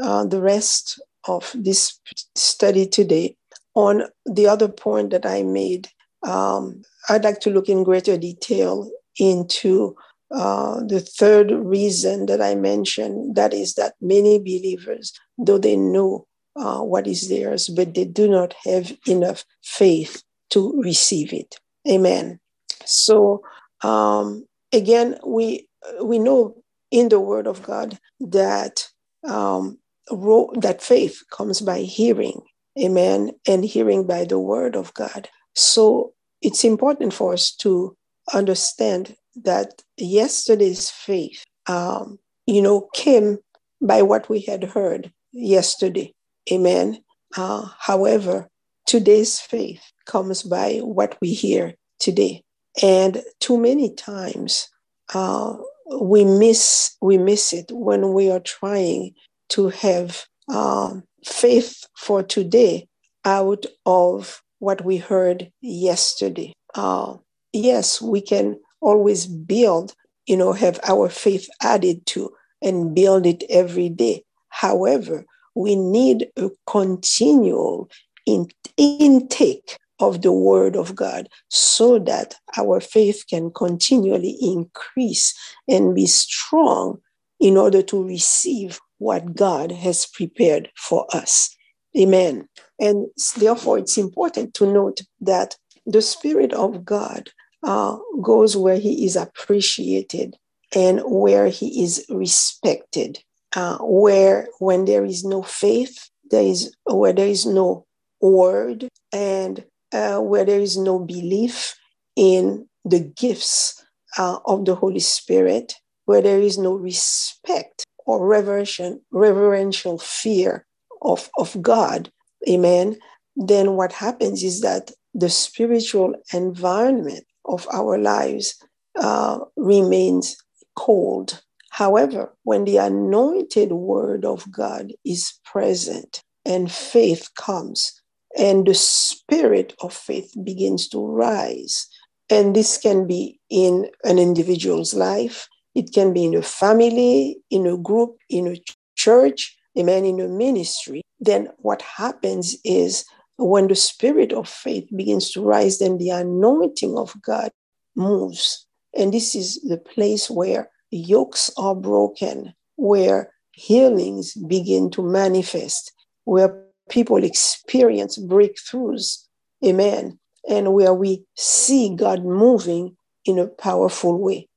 uh, 0.00 0.24
the 0.24 0.40
rest 0.40 1.00
of 1.26 1.50
this 1.54 2.00
study 2.34 2.86
today 2.86 3.36
on 3.74 4.04
the 4.26 4.46
other 4.46 4.68
point 4.68 5.10
that 5.10 5.26
I 5.26 5.42
made. 5.42 5.88
Um, 6.26 6.82
I'd 7.08 7.24
like 7.24 7.40
to 7.40 7.50
look 7.50 7.68
in 7.68 7.84
greater 7.84 8.16
detail 8.16 8.90
into 9.18 9.96
uh, 10.34 10.80
the 10.86 11.00
third 11.00 11.50
reason 11.50 12.26
that 12.26 12.40
I 12.40 12.54
mentioned, 12.54 13.34
that 13.34 13.52
is 13.52 13.74
that 13.74 13.94
many 14.00 14.38
believers, 14.38 15.12
though 15.36 15.58
they 15.58 15.76
know 15.76 16.26
uh, 16.56 16.80
what 16.80 17.06
is 17.06 17.28
theirs, 17.28 17.68
but 17.68 17.94
they 17.94 18.04
do 18.04 18.28
not 18.28 18.54
have 18.64 18.96
enough 19.06 19.44
faith 19.62 20.22
to 20.50 20.80
receive 20.82 21.32
it. 21.32 21.56
Amen. 21.88 22.38
So 22.84 23.42
um, 23.82 24.46
again, 24.72 25.18
we 25.26 25.68
we 26.02 26.18
know 26.18 26.62
in 26.90 27.08
the 27.08 27.20
Word 27.20 27.46
of 27.46 27.62
God 27.62 27.98
that 28.20 28.88
um, 29.26 29.78
that 30.08 30.78
faith 30.80 31.22
comes 31.30 31.60
by 31.60 31.80
hearing. 31.80 32.40
Amen, 32.80 33.32
and 33.46 33.64
hearing 33.64 34.06
by 34.06 34.24
the 34.24 34.38
Word 34.38 34.76
of 34.76 34.94
God. 34.94 35.28
So 35.54 36.12
it's 36.40 36.64
important 36.64 37.12
for 37.12 37.32
us 37.32 37.54
to 37.56 37.96
understand 38.32 39.16
that 39.36 39.82
yesterday's 39.96 40.90
faith, 40.90 41.44
um, 41.66 42.18
you 42.46 42.62
know, 42.62 42.88
came 42.94 43.38
by 43.80 44.02
what 44.02 44.28
we 44.28 44.40
had 44.40 44.64
heard 44.64 45.12
yesterday. 45.32 46.12
Amen. 46.50 46.98
Uh, 47.36 47.68
however, 47.78 48.48
today's 48.86 49.38
faith 49.40 49.82
comes 50.06 50.42
by 50.42 50.78
what 50.78 51.16
we 51.20 51.32
hear 51.32 51.74
today. 51.98 52.42
And 52.82 53.22
too 53.40 53.58
many 53.58 53.94
times 53.94 54.68
uh, 55.14 55.56
we 56.00 56.24
miss 56.24 56.96
we 57.02 57.18
miss 57.18 57.52
it 57.52 57.70
when 57.70 58.12
we 58.12 58.30
are 58.30 58.40
trying 58.40 59.12
to 59.50 59.68
have 59.68 60.24
um, 60.48 61.04
faith 61.24 61.84
for 61.96 62.22
today 62.22 62.88
out 63.24 63.66
of 63.86 64.42
what 64.58 64.84
we 64.84 64.96
heard 64.96 65.50
yesterday. 65.60 66.52
Uh, 66.74 67.16
yes, 67.52 68.00
we 68.00 68.20
can 68.20 68.58
always 68.80 69.26
build, 69.26 69.94
you 70.26 70.36
know, 70.36 70.52
have 70.52 70.78
our 70.84 71.08
faith 71.08 71.48
added 71.62 72.04
to 72.06 72.30
and 72.62 72.94
build 72.94 73.26
it 73.26 73.44
every 73.50 73.88
day. 73.88 74.24
However, 74.48 75.24
we 75.54 75.76
need 75.76 76.28
a 76.36 76.50
continual 76.66 77.90
in- 78.26 78.48
intake 78.76 79.78
of 80.00 80.22
the 80.22 80.32
Word 80.32 80.76
of 80.76 80.94
God 80.94 81.28
so 81.48 81.98
that 82.00 82.34
our 82.56 82.80
faith 82.80 83.24
can 83.28 83.50
continually 83.52 84.36
increase 84.40 85.34
and 85.68 85.94
be 85.94 86.06
strong 86.06 86.98
in 87.38 87.56
order 87.56 87.82
to 87.82 88.02
receive 88.02 88.80
what 89.02 89.34
God 89.34 89.72
has 89.72 90.06
prepared 90.06 90.70
for 90.76 91.06
us. 91.12 91.54
Amen. 91.98 92.48
And 92.78 93.06
therefore, 93.36 93.78
it's 93.78 93.98
important 93.98 94.54
to 94.54 94.72
note 94.72 95.00
that 95.20 95.56
the 95.84 96.00
Spirit 96.00 96.52
of 96.52 96.84
God 96.84 97.30
uh, 97.64 97.96
goes 98.22 98.56
where 98.56 98.78
he 98.78 99.04
is 99.04 99.16
appreciated 99.16 100.36
and 100.74 101.00
where 101.04 101.48
he 101.48 101.82
is 101.82 102.04
respected. 102.08 103.18
Uh, 103.54 103.76
where 103.82 104.48
when 104.60 104.86
there 104.86 105.04
is 105.04 105.24
no 105.24 105.42
faith, 105.42 106.08
there 106.30 106.42
is 106.42 106.74
where 106.86 107.12
there 107.12 107.28
is 107.28 107.44
no 107.44 107.84
word, 108.22 108.88
and 109.12 109.64
uh, 109.92 110.18
where 110.18 110.46
there 110.46 110.60
is 110.60 110.78
no 110.78 110.98
belief 110.98 111.74
in 112.16 112.66
the 112.86 113.00
gifts 113.00 113.84
uh, 114.16 114.38
of 114.46 114.64
the 114.64 114.74
Holy 114.74 115.00
Spirit, 115.00 115.74
where 116.06 116.22
there 116.22 116.40
is 116.40 116.56
no 116.56 116.72
respect 116.72 117.81
or 118.06 118.26
reverential, 118.26 119.00
reverential 119.10 119.98
fear 119.98 120.66
of, 121.02 121.30
of 121.38 121.60
God, 121.60 122.10
amen, 122.48 122.96
then 123.36 123.76
what 123.76 123.92
happens 123.92 124.42
is 124.42 124.60
that 124.60 124.90
the 125.14 125.30
spiritual 125.30 126.14
environment 126.32 127.24
of 127.44 127.66
our 127.72 127.98
lives 127.98 128.62
uh, 128.98 129.38
remains 129.56 130.36
cold. 130.76 131.42
However, 131.70 132.34
when 132.44 132.64
the 132.64 132.76
anointed 132.76 133.72
word 133.72 134.24
of 134.24 134.50
God 134.50 134.92
is 135.04 135.32
present 135.44 136.22
and 136.44 136.70
faith 136.70 137.28
comes, 137.36 137.98
and 138.36 138.66
the 138.66 138.74
spirit 138.74 139.74
of 139.80 139.92
faith 139.92 140.34
begins 140.42 140.88
to 140.88 141.04
rise, 141.06 141.86
and 142.30 142.56
this 142.56 142.78
can 142.78 143.06
be 143.06 143.38
in 143.50 143.90
an 144.04 144.18
individual's 144.18 144.94
life, 144.94 145.48
it 145.74 145.92
can 145.92 146.12
be 146.12 146.24
in 146.24 146.34
a 146.34 146.42
family, 146.42 147.38
in 147.50 147.66
a 147.66 147.76
group, 147.76 148.16
in 148.28 148.48
a 148.48 148.62
church, 148.96 149.56
amen, 149.78 150.04
in 150.04 150.20
a 150.20 150.28
ministry. 150.28 151.02
Then 151.20 151.48
what 151.58 151.82
happens 151.82 152.56
is 152.64 153.04
when 153.38 153.68
the 153.68 153.74
spirit 153.74 154.32
of 154.32 154.48
faith 154.48 154.88
begins 154.94 155.30
to 155.32 155.42
rise, 155.42 155.78
then 155.78 155.98
the 155.98 156.10
anointing 156.10 156.96
of 156.96 157.14
God 157.22 157.50
moves. 157.96 158.66
And 158.96 159.12
this 159.12 159.34
is 159.34 159.60
the 159.62 159.78
place 159.78 160.30
where 160.30 160.70
yokes 160.90 161.50
are 161.56 161.74
broken, 161.74 162.54
where 162.76 163.32
healings 163.52 164.34
begin 164.34 164.90
to 164.90 165.02
manifest, 165.02 165.92
where 166.24 166.64
people 166.90 167.24
experience 167.24 168.18
breakthroughs. 168.18 169.24
Amen. 169.64 170.18
And 170.48 170.74
where 170.74 170.92
we 170.92 171.24
see 171.36 171.94
God 171.94 172.24
moving 172.24 172.96
in 173.24 173.38
a 173.38 173.46
powerful 173.46 174.18
way. 174.18 174.48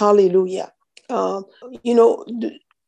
Hallelujah. 0.00 0.72
Uh, 1.08 1.42
you 1.84 1.94
know, 1.94 2.24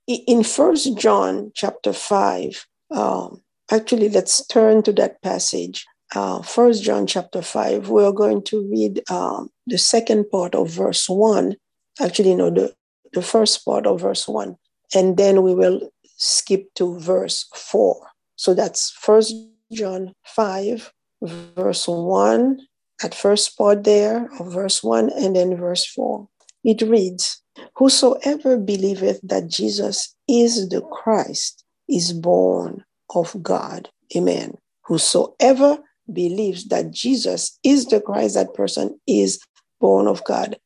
in 0.09 0.43
First 0.43 0.99
John 0.99 1.53
chapter 1.55 1.93
5, 1.93 2.67
um, 2.91 3.43
Actually, 3.73 4.11
let's 4.11 4.47
turn 4.49 4.83
to 4.83 4.93
that 4.93 5.23
passage. 5.23 5.87
Uh, 6.15 6.43
First 6.43 6.83
John 6.83 7.07
chapter 7.07 7.41
5, 7.41 7.89
we're 7.89 8.13
going 8.13 8.43
to 8.43 8.69
read 8.71 9.03
um, 9.11 9.49
the 9.67 9.79
second 9.79 10.31
part 10.31 10.55
of 10.55 10.69
verse 10.69 11.09
1. 11.09 11.57
Actually, 11.99 12.35
no, 12.35 12.51
the, 12.51 12.75
the 13.15 13.23
first 13.23 13.65
part 13.65 13.87
of 13.87 14.03
verse 14.03 14.29
1. 14.29 14.57
And 14.95 15.17
then 15.17 15.43
we 15.43 15.55
will 15.55 15.89
skip 16.19 16.75
to 16.75 16.99
verse 16.99 17.49
4. 17.55 17.97
So 18.37 18.53
that's 18.53 18.91
First 18.91 19.35
John 19.73 20.13
5, 20.27 20.93
verse 21.23 21.89
1, 21.89 22.61
at 23.03 23.15
first 23.15 23.57
part 23.57 23.85
there 23.85 24.29
of 24.39 24.53
verse 24.53 24.83
1, 24.83 25.11
and 25.17 25.35
then 25.35 25.57
verse 25.57 25.87
4. 25.87 26.29
It 26.65 26.83
reads, 26.83 27.43
Whosoever 27.77 28.57
believeth 28.57 29.21
that 29.23 29.49
Jesus 29.49 30.15
is 30.29 30.69
the 30.69 30.81
Christ 30.81 31.65
is 31.89 32.13
born 32.13 32.85
of 33.15 33.35
God. 33.43 33.89
Amen. 34.17 34.57
Whosoever 34.85 35.79
believes 36.13 36.69
that 36.69 36.91
Jesus 36.91 37.59
is 37.63 37.87
the 37.87 38.01
Christ, 38.01 38.35
that 38.35 38.55
person 38.55 38.99
is 39.07 39.41
born 39.81 40.07
of 40.07 40.25
God. 40.25 40.59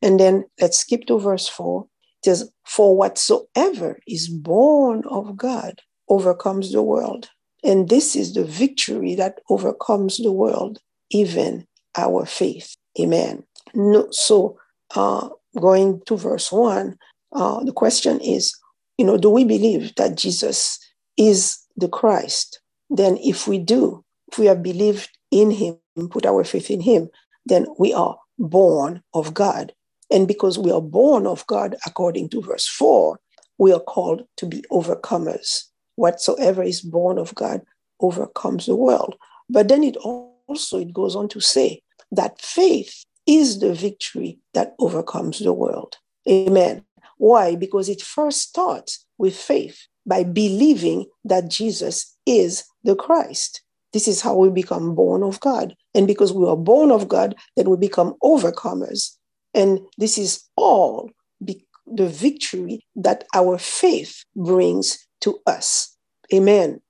And 0.00 0.18
then 0.18 0.44
let's 0.60 0.78
skip 0.78 1.06
to 1.06 1.18
verse 1.18 1.48
4. 1.48 1.86
It 2.22 2.24
says, 2.24 2.50
For 2.64 2.96
whatsoever 2.96 3.98
is 4.06 4.28
born 4.28 5.02
of 5.08 5.36
God 5.36 5.80
overcomes 6.08 6.72
the 6.72 6.82
world. 6.82 7.30
And 7.64 7.88
this 7.88 8.16
is 8.16 8.34
the 8.34 8.44
victory 8.44 9.14
that 9.14 9.40
overcomes 9.48 10.18
the 10.18 10.32
world, 10.32 10.78
even 11.10 11.66
our 11.96 12.26
faith. 12.26 12.76
Amen. 13.00 13.44
No, 13.74 14.08
so, 14.10 14.58
uh, 14.94 15.28
going 15.60 16.00
to 16.06 16.16
verse 16.16 16.50
1, 16.50 16.96
uh, 17.32 17.64
the 17.64 17.72
question 17.72 18.20
is, 18.20 18.54
you 18.98 19.04
know, 19.04 19.16
do 19.16 19.30
we 19.30 19.44
believe 19.44 19.94
that 19.96 20.16
Jesus 20.16 20.78
is 21.16 21.58
the 21.76 21.88
Christ, 21.88 22.60
then 22.90 23.16
if 23.18 23.48
we 23.48 23.58
do, 23.58 24.04
if 24.30 24.38
we 24.38 24.46
have 24.46 24.62
believed 24.62 25.10
in 25.30 25.50
him, 25.50 25.78
put 26.10 26.26
our 26.26 26.44
faith 26.44 26.70
in 26.70 26.80
him, 26.80 27.08
then 27.46 27.66
we 27.78 27.92
are 27.92 28.16
born 28.38 29.02
of 29.14 29.34
God. 29.34 29.72
And 30.10 30.28
because 30.28 30.58
we 30.58 30.70
are 30.70 30.80
born 30.80 31.26
of 31.26 31.46
God, 31.46 31.76
according 31.86 32.28
to 32.30 32.42
verse 32.42 32.68
4, 32.68 33.18
we 33.58 33.72
are 33.72 33.80
called 33.80 34.22
to 34.36 34.46
be 34.46 34.62
overcomers. 34.70 35.64
Whatsoever 35.96 36.62
is 36.62 36.80
born 36.80 37.18
of 37.18 37.34
God 37.34 37.62
overcomes 38.00 38.66
the 38.66 38.76
world. 38.76 39.16
But 39.48 39.68
then 39.68 39.84
it 39.84 39.96
also 39.96 40.78
it 40.78 40.92
goes 40.92 41.16
on 41.16 41.28
to 41.28 41.40
say 41.40 41.82
that 42.10 42.40
faith 42.40 43.04
is 43.26 43.60
the 43.60 43.74
victory 43.74 44.38
that 44.54 44.74
overcomes 44.78 45.38
the 45.38 45.52
world. 45.52 45.96
Amen. 46.28 46.84
Why? 47.18 47.54
Because 47.56 47.88
it 47.88 48.02
first 48.02 48.40
starts 48.40 49.04
with 49.18 49.36
faith 49.36 49.86
by 50.06 50.24
believing 50.24 51.06
that 51.24 51.48
Jesus 51.48 52.16
is 52.26 52.64
the 52.82 52.96
Christ. 52.96 53.62
This 53.92 54.08
is 54.08 54.20
how 54.20 54.34
we 54.36 54.50
become 54.50 54.94
born 54.94 55.22
of 55.22 55.38
God. 55.40 55.76
And 55.94 56.06
because 56.06 56.32
we 56.32 56.46
are 56.46 56.56
born 56.56 56.90
of 56.90 57.08
God, 57.08 57.34
then 57.56 57.68
we 57.68 57.76
become 57.76 58.14
overcomers. 58.22 59.16
And 59.54 59.80
this 59.98 60.16
is 60.18 60.42
all 60.56 61.10
be- 61.44 61.66
the 61.86 62.08
victory 62.08 62.80
that 62.96 63.24
our 63.34 63.58
faith 63.58 64.24
brings 64.34 65.06
to 65.20 65.38
us. 65.46 65.94
Amen. 66.32 66.80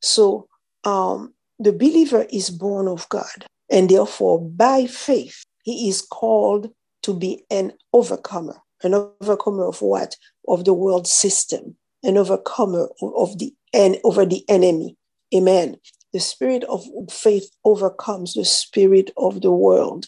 So 0.00 0.46
um, 0.84 1.34
the 1.58 1.72
believer 1.72 2.26
is 2.30 2.50
born 2.50 2.88
of 2.88 3.08
God. 3.08 3.46
And 3.70 3.88
therefore, 3.88 4.40
by 4.40 4.86
faith, 4.86 5.44
he 5.62 5.88
is 5.88 6.02
called 6.02 6.70
to 7.02 7.14
be 7.14 7.44
an 7.50 7.72
overcomer. 7.92 8.58
An 8.82 8.94
overcomer 8.94 9.66
of 9.66 9.80
what? 9.80 10.16
Of 10.48 10.64
the 10.64 10.74
world 10.74 11.06
system 11.06 11.76
an 12.02 12.16
overcomer 12.16 12.88
of 13.00 13.38
the 13.38 13.54
and 13.72 13.98
over 14.04 14.26
the 14.26 14.44
enemy. 14.48 14.96
Amen. 15.34 15.76
The 16.12 16.20
spirit 16.20 16.64
of 16.64 16.84
faith 17.10 17.50
overcomes 17.64 18.34
the 18.34 18.44
spirit 18.44 19.10
of 19.16 19.40
the 19.40 19.50
world. 19.50 20.06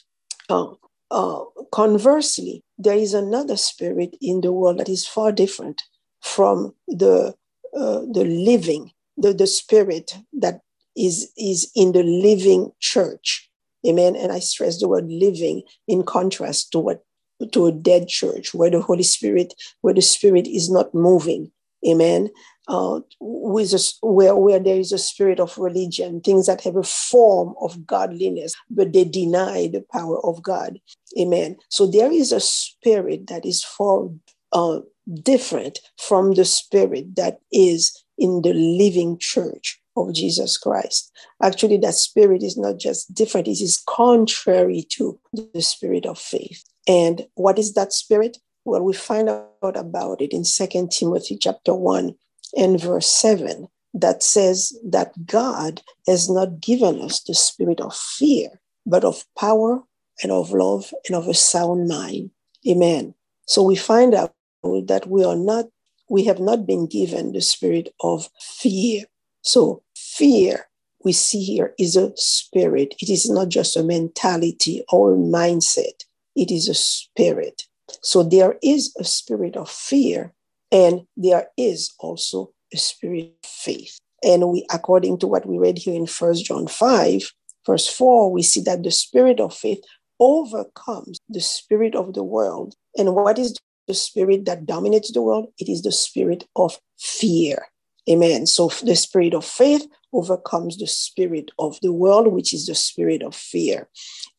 Uh, 0.50 0.74
uh, 1.10 1.44
conversely, 1.72 2.62
there 2.76 2.96
is 2.96 3.14
another 3.14 3.56
spirit 3.56 4.16
in 4.20 4.42
the 4.42 4.52
world 4.52 4.78
that 4.78 4.88
is 4.88 5.06
far 5.06 5.32
different 5.32 5.82
from 6.20 6.74
the 6.88 7.34
uh, 7.76 8.00
the 8.12 8.24
living, 8.24 8.92
the, 9.16 9.32
the 9.32 9.46
spirit 9.46 10.16
that 10.32 10.60
is 10.96 11.32
is 11.38 11.70
in 11.74 11.92
the 11.92 12.02
living 12.02 12.72
church. 12.80 13.50
Amen. 13.86 14.16
And 14.16 14.32
I 14.32 14.38
stress 14.38 14.80
the 14.80 14.88
word 14.88 15.06
living 15.08 15.62
in 15.86 16.02
contrast 16.04 16.72
to 16.72 16.78
what 16.78 17.04
to 17.52 17.66
a 17.66 17.72
dead 17.72 18.08
church 18.08 18.54
where 18.54 18.70
the 18.70 18.80
Holy 18.80 19.02
Spirit, 19.02 19.54
where 19.80 19.92
the 19.92 20.00
Spirit 20.00 20.46
is 20.46 20.70
not 20.70 20.94
moving, 20.94 21.50
amen 21.86 22.30
uh, 22.68 23.00
with 23.20 23.72
a, 23.72 24.06
where, 24.06 24.34
where 24.34 24.58
there 24.58 24.78
is 24.78 24.92
a 24.92 24.98
spirit 24.98 25.38
of 25.38 25.56
religion, 25.58 26.20
things 26.20 26.46
that 26.46 26.62
have 26.62 26.76
a 26.76 26.82
form 26.82 27.54
of 27.60 27.86
godliness, 27.86 28.54
but 28.70 28.92
they 28.92 29.04
deny 29.04 29.68
the 29.68 29.84
power 29.92 30.24
of 30.26 30.42
God. 30.42 30.78
Amen. 31.18 31.56
So 31.70 31.86
there 31.86 32.10
is 32.10 32.32
a 32.32 32.40
spirit 32.40 33.26
that 33.26 33.44
is 33.44 33.64
far 33.64 34.08
uh, 34.52 34.80
different 35.22 35.80
from 35.98 36.32
the 36.32 36.44
spirit 36.44 37.16
that 37.16 37.40
is 37.52 38.04
in 38.16 38.42
the 38.42 38.54
living 38.54 39.18
church 39.18 39.80
of 39.96 40.12
Jesus 40.14 40.56
Christ. 40.56 41.12
Actually, 41.42 41.78
that 41.78 41.94
spirit 41.94 42.42
is 42.42 42.56
not 42.56 42.78
just 42.78 43.12
different, 43.14 43.48
it 43.48 43.60
is 43.60 43.82
contrary 43.88 44.84
to 44.90 45.18
the 45.32 45.62
spirit 45.62 46.06
of 46.06 46.18
faith. 46.18 46.64
And 46.86 47.26
what 47.34 47.58
is 47.58 47.74
that 47.74 47.92
spirit? 47.92 48.38
Well, 48.64 48.82
we 48.82 48.94
find 48.94 49.28
out 49.28 49.76
about 49.76 50.20
it 50.20 50.32
in 50.32 50.44
Second 50.44 50.90
Timothy 50.90 51.36
chapter 51.36 51.74
1 51.74 52.14
and 52.56 52.80
verse 52.80 53.06
7 53.06 53.68
that 53.94 54.22
says 54.22 54.76
that 54.84 55.26
God 55.26 55.82
has 56.06 56.28
not 56.28 56.60
given 56.60 57.00
us 57.00 57.20
the 57.20 57.34
spirit 57.34 57.80
of 57.80 57.94
fear, 57.94 58.60
but 58.86 59.04
of 59.04 59.24
power 59.38 59.82
and 60.22 60.32
of 60.32 60.50
love 60.50 60.92
and 61.06 61.16
of 61.16 61.28
a 61.28 61.34
sound 61.34 61.88
mind. 61.88 62.30
Amen. 62.68 63.14
So 63.46 63.62
we 63.62 63.76
find 63.76 64.14
out 64.14 64.34
that 64.62 65.06
we 65.06 65.24
are 65.24 65.36
not, 65.36 65.66
we 66.08 66.24
have 66.24 66.40
not 66.40 66.66
been 66.66 66.86
given 66.86 67.32
the 67.32 67.40
spirit 67.40 67.94
of 68.00 68.28
fear. 68.40 69.04
So 69.44 69.82
fear 69.94 70.66
we 71.04 71.12
see 71.12 71.42
here 71.42 71.74
is 71.78 71.96
a 71.96 72.12
spirit. 72.16 72.94
It 72.98 73.10
is 73.10 73.30
not 73.30 73.50
just 73.50 73.76
a 73.76 73.82
mentality 73.82 74.82
or 74.90 75.12
a 75.12 75.18
mindset. 75.18 76.04
It 76.34 76.50
is 76.50 76.68
a 76.68 76.74
spirit. 76.74 77.62
So 78.02 78.22
there 78.22 78.56
is 78.62 78.94
a 78.98 79.04
spirit 79.04 79.56
of 79.56 79.70
fear, 79.70 80.32
and 80.72 81.02
there 81.16 81.48
is 81.58 81.94
also 82.00 82.52
a 82.72 82.78
spirit 82.78 83.34
of 83.44 83.50
faith. 83.50 83.98
And 84.22 84.48
we, 84.48 84.66
according 84.72 85.18
to 85.18 85.26
what 85.26 85.46
we 85.46 85.58
read 85.58 85.76
here 85.76 85.94
in 85.94 86.06
First 86.06 86.46
John 86.46 86.66
5, 86.66 87.30
verse 87.66 87.86
4, 87.86 88.32
we 88.32 88.42
see 88.42 88.62
that 88.62 88.82
the 88.82 88.90
spirit 88.90 89.38
of 89.38 89.54
faith 89.54 89.80
overcomes 90.18 91.18
the 91.28 91.40
spirit 91.40 91.94
of 91.94 92.14
the 92.14 92.24
world. 92.24 92.74
And 92.96 93.14
what 93.14 93.38
is 93.38 93.58
the 93.86 93.94
spirit 93.94 94.46
that 94.46 94.64
dominates 94.64 95.12
the 95.12 95.20
world? 95.20 95.52
It 95.58 95.68
is 95.68 95.82
the 95.82 95.92
spirit 95.92 96.44
of 96.56 96.78
fear. 96.98 97.66
Amen. 98.08 98.46
So 98.46 98.68
the 98.82 98.96
spirit 98.96 99.34
of 99.34 99.44
faith 99.44 99.86
overcomes 100.12 100.76
the 100.76 100.86
spirit 100.86 101.50
of 101.58 101.78
the 101.80 101.92
world, 101.92 102.28
which 102.28 102.52
is 102.52 102.66
the 102.66 102.74
spirit 102.74 103.22
of 103.22 103.34
fear. 103.34 103.88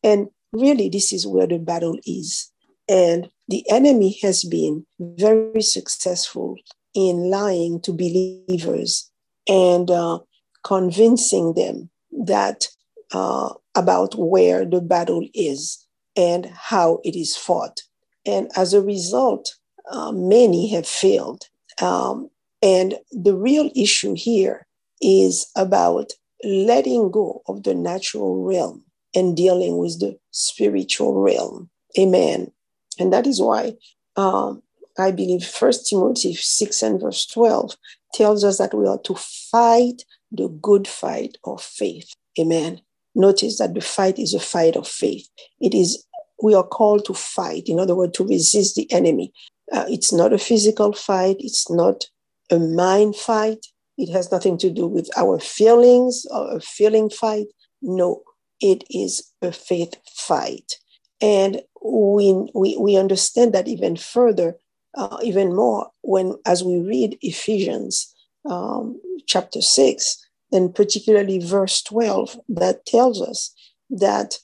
And 0.02 0.28
really, 0.52 0.88
this 0.88 1.12
is 1.12 1.26
where 1.26 1.46
the 1.46 1.58
battle 1.58 1.98
is. 2.06 2.50
And 2.88 3.28
the 3.48 3.68
enemy 3.70 4.18
has 4.22 4.44
been 4.44 4.86
very 5.00 5.62
successful 5.62 6.56
in 6.94 7.30
lying 7.30 7.80
to 7.82 7.92
believers 7.92 9.10
and 9.48 9.90
uh, 9.90 10.20
convincing 10.64 11.54
them 11.54 11.90
that 12.24 12.68
uh, 13.12 13.52
about 13.74 14.14
where 14.14 14.64
the 14.64 14.80
battle 14.80 15.26
is 15.34 15.86
and 16.16 16.46
how 16.46 17.00
it 17.04 17.16
is 17.16 17.36
fought. 17.36 17.82
And 18.24 18.50
as 18.56 18.72
a 18.72 18.80
result, 18.80 19.54
uh, 19.90 20.12
many 20.12 20.68
have 20.68 20.86
failed. 20.86 21.44
Um, 21.80 22.30
and 22.62 22.94
the 23.12 23.34
real 23.34 23.70
issue 23.74 24.14
here 24.16 24.66
is 25.00 25.50
about 25.56 26.12
letting 26.44 27.10
go 27.10 27.42
of 27.48 27.62
the 27.62 27.74
natural 27.74 28.44
realm 28.44 28.84
and 29.14 29.36
dealing 29.36 29.78
with 29.78 30.00
the 30.00 30.18
spiritual 30.30 31.20
realm. 31.20 31.70
Amen. 31.98 32.52
And 32.98 33.12
that 33.12 33.26
is 33.26 33.40
why 33.40 33.74
um, 34.16 34.62
I 34.98 35.10
believe 35.10 35.44
First 35.44 35.88
Timothy 35.88 36.34
6 36.34 36.82
and 36.82 37.00
verse 37.00 37.26
12 37.26 37.76
tells 38.14 38.44
us 38.44 38.58
that 38.58 38.74
we 38.74 38.86
are 38.86 39.00
to 39.04 39.14
fight 39.14 40.02
the 40.32 40.48
good 40.48 40.88
fight 40.88 41.36
of 41.44 41.62
faith. 41.62 42.12
Amen. 42.38 42.80
Notice 43.14 43.58
that 43.58 43.74
the 43.74 43.80
fight 43.80 44.18
is 44.18 44.34
a 44.34 44.40
fight 44.40 44.76
of 44.76 44.86
faith. 44.86 45.28
It 45.60 45.74
is, 45.74 46.04
we 46.42 46.54
are 46.54 46.66
called 46.66 47.04
to 47.06 47.14
fight, 47.14 47.64
in 47.66 47.78
other 47.78 47.94
words, 47.94 48.16
to 48.18 48.26
resist 48.26 48.76
the 48.76 48.90
enemy. 48.92 49.32
Uh, 49.72 49.86
it's 49.88 50.12
not 50.12 50.32
a 50.32 50.38
physical 50.38 50.92
fight, 50.92 51.36
it's 51.38 51.70
not 51.70 52.04
a 52.50 52.58
mind 52.58 53.16
fight. 53.16 53.66
It 53.98 54.10
has 54.10 54.30
nothing 54.30 54.58
to 54.58 54.70
do 54.70 54.86
with 54.86 55.10
our 55.16 55.38
feelings 55.38 56.26
or 56.30 56.56
a 56.56 56.60
feeling 56.60 57.10
fight. 57.10 57.46
No, 57.82 58.22
it 58.60 58.84
is 58.90 59.32
a 59.42 59.52
faith 59.52 59.94
fight. 60.14 60.74
And 61.20 61.62
we, 61.82 62.50
we, 62.54 62.76
we 62.76 62.96
understand 62.96 63.54
that 63.54 63.68
even 63.68 63.96
further, 63.96 64.56
uh, 64.96 65.18
even 65.22 65.54
more, 65.54 65.90
when 66.02 66.34
as 66.44 66.62
we 66.62 66.78
read 66.78 67.18
Ephesians 67.22 68.14
um, 68.48 69.00
chapter 69.26 69.60
6, 69.60 70.26
and 70.52 70.74
particularly 70.74 71.38
verse 71.38 71.82
12, 71.82 72.38
that 72.48 72.86
tells 72.86 73.20
us 73.20 73.52
that 73.90 74.38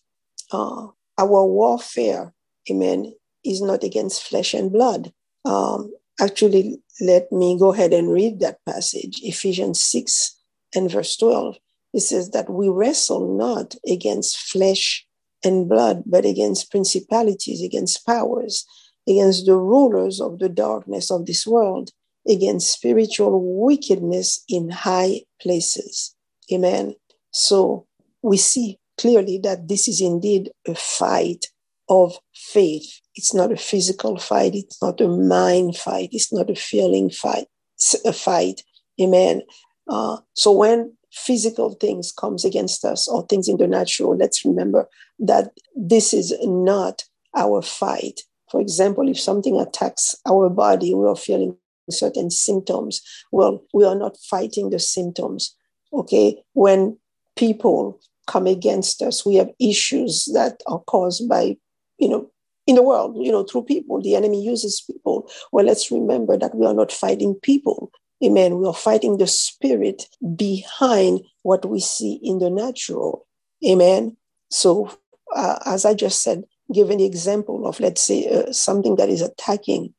uh, 0.51 0.87
our 1.19 1.47
warfare, 1.47 2.33
amen, 2.71 3.15
is 3.45 3.63
not 3.63 3.85
against 3.85 4.23
flesh 4.23 4.55
and 4.55 4.73
blood. 4.73 5.13
Um, 5.45 5.93
actually, 6.23 6.81
let 7.01 7.31
me 7.33 7.59
go 7.59 7.73
ahead 7.73 7.93
and 7.93 8.13
read 8.13 8.41
that 8.41 8.59
passage, 8.65 9.21
Ephesians 9.23 9.83
6 9.83 10.39
and 10.75 10.91
verse 10.91 11.17
12. 11.17 11.57
It 11.93 12.01
says 12.01 12.31
that 12.31 12.49
we 12.49 12.69
wrestle 12.69 13.37
not 13.37 13.75
against 13.87 14.39
flesh 14.39 15.07
and 15.45 15.69
blood, 15.69 16.05
but 16.07 16.25
against 16.25 16.71
principalities, 16.71 17.63
against 17.63 18.07
powers, 18.07 18.65
against 19.09 19.47
the 19.47 19.57
rulers 19.57 20.21
of 20.21 20.39
the 20.39 20.49
darkness 20.49 21.11
of 21.11 21.27
this 21.27 21.47
world, 21.47 21.91
against 22.29 22.73
spiritual 22.73 23.65
wickedness 23.65 24.45
in 24.49 24.71
high 24.71 25.23
places. 25.41 26.15
Amen. 26.53 26.95
So 27.33 27.87
we 28.23 28.37
see 28.37 28.79
clearly 28.97 29.39
that 29.43 29.69
this 29.69 29.89
is 29.89 30.01
indeed 30.01 30.51
a 30.67 30.75
fight 30.75 31.47
of 31.89 32.19
faith. 32.33 33.02
It's 33.15 33.35
not 33.35 33.53
a 33.53 33.57
physical 33.57 34.19
fight. 34.19 34.55
It's 34.55 34.81
not 34.81 35.01
a 35.01 35.09
mind 35.09 35.77
fight. 35.77 36.09
It's 36.13 36.33
not 36.33 36.51
a 36.51 36.55
feeling 36.55 37.11
fight. 37.11 37.47
A 38.05 38.13
fight. 38.13 38.63
Amen. 39.01 39.43
Uh, 39.89 40.19
so 40.35 40.53
when 40.53 40.93
physical 41.13 41.75
things 41.75 42.13
comes 42.13 42.45
against 42.45 42.85
us 42.85 43.09
or 43.09 43.27
things 43.27 43.49
in 43.49 43.59
the 43.59 43.67
natural, 43.67 44.17
let's 44.17 44.45
remember 44.45 44.89
that 45.19 45.53
this 45.77 46.15
is 46.15 46.35
not 46.43 47.05
our 47.37 47.63
fight. 47.63 48.21
For 48.51 48.61
example, 48.61 49.09
if 49.09 49.19
something 49.19 49.61
attacks 49.61 50.15
our 50.27 50.49
body, 50.49 50.95
we 50.95 51.07
are 51.07 51.17
feeling 51.17 51.57
certain 51.91 52.31
symptoms. 52.31 53.03
Well, 53.31 53.63
we 53.75 53.85
are 53.85 53.95
not 53.95 54.17
fighting 54.19 54.71
the 54.71 54.79
symptoms. 54.79 55.55
Okay. 55.93 56.43
When 56.55 56.99
people 57.37 58.01
come 58.27 58.47
against 58.47 59.03
us, 59.03 59.27
we 59.27 59.37
have 59.37 59.51
issues 59.59 60.27
that 60.33 60.63
are 60.67 60.81
caused 60.81 61.29
by, 61.29 61.57
you 61.99 62.09
know, 62.09 62.31
in 62.67 62.77
the 62.77 62.83
world, 62.83 63.17
you 63.21 63.33
know, 63.33 63.45
through 63.45 63.65
people. 63.65 64.01
The 64.01 64.15
enemy 64.15 64.43
uses 64.43 64.81
people. 64.81 65.29
Well, 65.51 65.65
let's 65.65 65.91
remember 65.91 66.37
that 66.37 66.55
we 66.55 66.67
are 66.67 66.75
not 66.75 66.93
fighting 66.93 67.35
people. 67.43 67.91
Amen. 68.25 68.59
We 68.59 68.67
are 68.67 68.75
fighting 68.75 69.19
the 69.19 69.27
spirit 69.27 70.09
behind 70.37 71.23
what 71.43 71.65
we 71.65 71.81
see 71.81 72.21
in 72.23 72.39
the 72.39 72.51
natural. 72.51 73.27
Amen. 73.67 74.17
So, 74.51 74.97
uh, 75.35 75.59
as 75.67 75.85
I 75.85 75.95
just 75.95 76.23
said, 76.23 76.45
given 76.73 76.99
the 76.99 77.05
example 77.05 77.67
of, 77.67 77.81
let's 77.81 78.03
say, 78.03 78.29
uh, 78.29 78.53
something 78.53 78.97
that 78.97 79.09
is 79.09 79.23
attacking 79.23 79.95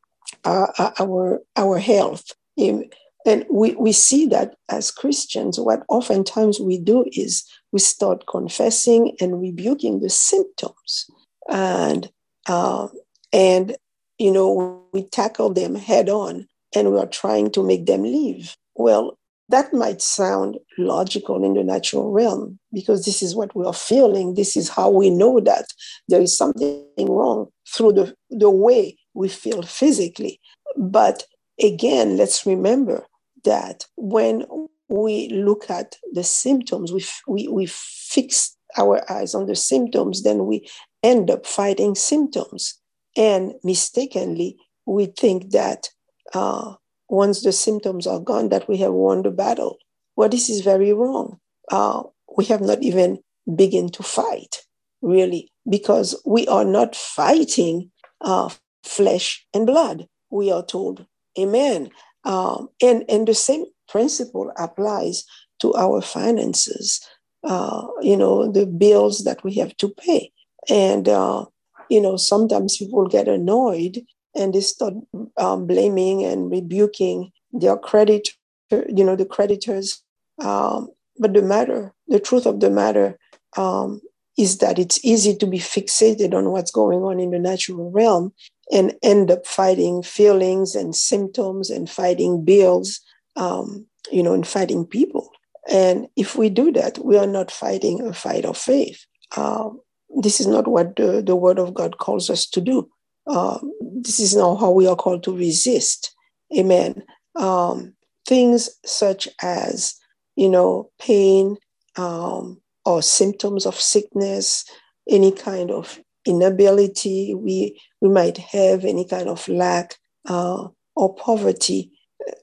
uh, 0.45 0.67
uh 0.78 0.91
our 0.99 1.41
our 1.56 1.78
health, 1.78 2.32
and 2.58 3.45
we, 3.49 3.76
we 3.76 3.91
see 3.91 4.26
that 4.28 4.56
as 4.69 4.91
Christians, 4.91 5.60
what 5.60 5.84
oftentimes 5.89 6.60
we 6.60 6.78
do 6.78 7.06
is 7.12 7.45
we 7.71 7.80
start 7.80 8.26
confessing 8.28 9.15
and 9.21 9.41
rebuking 9.41 9.99
the 9.99 10.10
symptoms, 10.10 11.10
and 11.49 12.10
uh, 12.47 12.88
and 13.32 13.75
you 14.17 14.32
know 14.32 14.84
we 14.93 15.03
tackle 15.03 15.53
them 15.53 15.75
head 15.75 16.10
on 16.10 16.47
and 16.75 16.91
we 16.91 16.99
are 16.99 17.08
trying 17.08 17.51
to 17.51 17.63
make 17.63 17.86
them 17.86 18.03
leave. 18.03 18.56
Well, 18.75 19.17
that 19.49 19.73
might 19.73 20.01
sound 20.01 20.58
logical 20.77 21.43
in 21.43 21.53
the 21.53 21.63
natural 21.63 22.12
realm 22.12 22.60
because 22.71 23.06
this 23.06 23.21
is 23.21 23.36
what 23.36 23.56
we 23.56 23.65
are 23.65 23.73
feeling. 23.73 24.34
This 24.34 24.56
is 24.56 24.69
how 24.69 24.89
we 24.89 25.10
know 25.10 25.39
that 25.41 25.65
there 26.08 26.21
is 26.21 26.36
something 26.36 26.86
wrong 26.97 27.49
through 27.67 27.93
the, 27.93 28.15
the 28.29 28.49
way 28.49 28.97
we 29.13 29.29
feel 29.29 29.62
physically. 29.62 30.39
But 30.77 31.25
again, 31.62 32.17
let's 32.17 32.45
remember 32.45 33.06
that 33.43 33.86
when 33.95 34.45
we 34.89 35.29
look 35.29 35.69
at 35.69 35.97
the 36.13 36.23
symptoms, 36.23 36.91
we, 36.91 37.06
we, 37.27 37.47
we 37.47 37.67
fix 37.67 38.56
our 38.77 39.10
eyes 39.12 39.36
on 39.36 39.45
the 39.45 39.56
symptoms, 39.56 40.23
then 40.23 40.45
we 40.45 40.67
end 41.04 41.30
up 41.30 41.46
fighting 41.46 41.96
symptoms. 41.96 42.80
And 43.16 43.54
mistakenly, 43.63 44.58
we 44.86 45.06
think 45.08 45.52
that 45.52 45.89
uh, 46.34 46.74
once 47.10 47.44
the 47.44 47.52
symptoms 47.52 48.08
are 48.08 48.20
gone 48.20 48.50
that 48.50 48.68
we 48.68 48.78
have 48.78 48.94
won 48.94 49.22
the 49.22 49.32
battle. 49.32 49.78
Well, 50.16 50.30
this 50.30 50.50
is 50.50 50.62
very 50.62 50.94
wrong. 50.94 51.39
Uh, 51.72 52.04
we 52.38 52.46
have 52.46 52.62
not 52.62 52.82
even 52.82 53.20
begun 53.56 53.89
to 53.89 54.04
fight, 54.04 54.63
really, 55.02 55.52
because 55.70 56.20
we 56.26 56.48
are 56.48 56.66
not 56.66 56.96
fighting 56.96 57.92
uh, 58.22 58.50
flesh 58.84 59.46
and 59.54 59.68
blood. 59.68 60.08
We 60.32 60.52
are 60.52 60.66
told, 60.66 61.06
Amen. 61.38 61.92
Um, 62.26 62.70
and, 62.82 63.04
and 63.10 63.28
the 63.28 63.36
same 63.36 63.66
principle 63.88 64.52
applies 64.58 65.24
to 65.60 65.74
our 65.76 66.02
finances, 66.02 67.00
uh, 67.44 67.86
you 68.02 68.18
know, 68.18 68.52
the 68.52 68.66
bills 68.66 69.24
that 69.24 69.44
we 69.44 69.54
have 69.56 69.76
to 69.78 69.89
pay. 69.89 70.32
And, 70.69 71.08
uh, 71.10 71.45
you 71.89 72.02
know, 72.02 72.17
sometimes 72.17 72.78
people 72.78 73.08
get 73.08 73.28
annoyed 73.28 73.99
and 74.36 74.54
they 74.54 74.62
start 74.62 74.93
um, 75.38 75.67
blaming 75.67 76.23
and 76.23 76.49
rebuking 76.52 77.32
their 77.52 77.78
creditor, 77.78 78.32
you 78.71 79.04
know, 79.04 79.15
the 79.15 79.26
creditors. 79.26 80.02
Um, 80.39 80.89
but 81.19 81.34
the 81.34 81.41
matter, 81.41 81.93
the 82.08 82.19
truth 82.19 82.45
of 82.45 82.60
the 82.60 82.69
matter 82.69 83.17
um, 83.58 84.02
is 84.38 84.58
that 84.58 84.80
it's 84.80 85.04
easy 85.06 85.36
to 85.36 85.45
be 85.45 85.60
fixated 85.60 86.34
on 86.34 86.49
what's 86.52 86.71
going 86.71 87.04
on 87.04 87.19
in 87.19 87.32
the 87.32 87.39
natural 87.39 87.91
realm 87.91 88.34
and 88.71 88.95
end 89.04 89.30
up 89.30 89.45
fighting 89.45 90.02
feelings 90.02 90.73
and 90.73 90.95
symptoms 90.95 91.69
and 91.69 91.89
fighting 91.89 92.43
bills, 92.43 92.99
um, 93.36 93.86
you 94.12 94.23
know, 94.23 94.34
and 94.34 94.47
fighting 94.47 94.86
people. 94.86 95.30
And 95.69 96.08
if 96.15 96.36
we 96.36 96.49
do 96.49 96.71
that, 96.73 96.97
we 97.04 97.17
are 97.17 97.28
not 97.28 97.52
fighting 97.52 98.02
a 98.02 98.13
fight 98.13 98.45
of 98.45 98.58
faith. 98.58 99.06
Um, 99.38 99.80
this 100.21 100.39
is 100.39 100.47
not 100.47 100.67
what 100.67 100.95
the, 100.95 101.21
the 101.21 101.36
Word 101.36 101.60
of 101.60 101.73
God 101.73 101.97
calls 101.97 102.30
us 102.30 102.45
to 102.47 102.62
do. 102.62 102.89
Uh, 103.26 103.60
this 104.02 104.19
is 104.19 104.36
not 104.36 104.56
how 104.56 104.71
we 104.71 104.88
are 104.88 104.95
called 104.95 105.23
to 105.23 105.36
resist. 105.36 106.13
Amen. 106.58 107.04
Um, 107.36 107.93
things 108.28 108.69
such 108.86 109.28
as, 109.41 109.95
you 110.36 110.49
know, 110.49 110.89
pain 110.99 111.58
um, 111.95 112.62
or 112.86 113.02
symptoms 113.02 113.65
of 113.65 113.80
sickness, 113.80 114.65
any 115.10 115.32
kind 115.32 115.71
of 115.71 115.99
inability 116.26 117.34
we, 117.36 117.80
we 118.02 118.10
might 118.10 118.38
have, 118.38 118.86
any 118.86 119.06
kind 119.06 119.30
of 119.30 119.47
lack 119.47 119.95
uh, 120.28 120.67
or 120.95 121.15
poverty, 121.15 121.91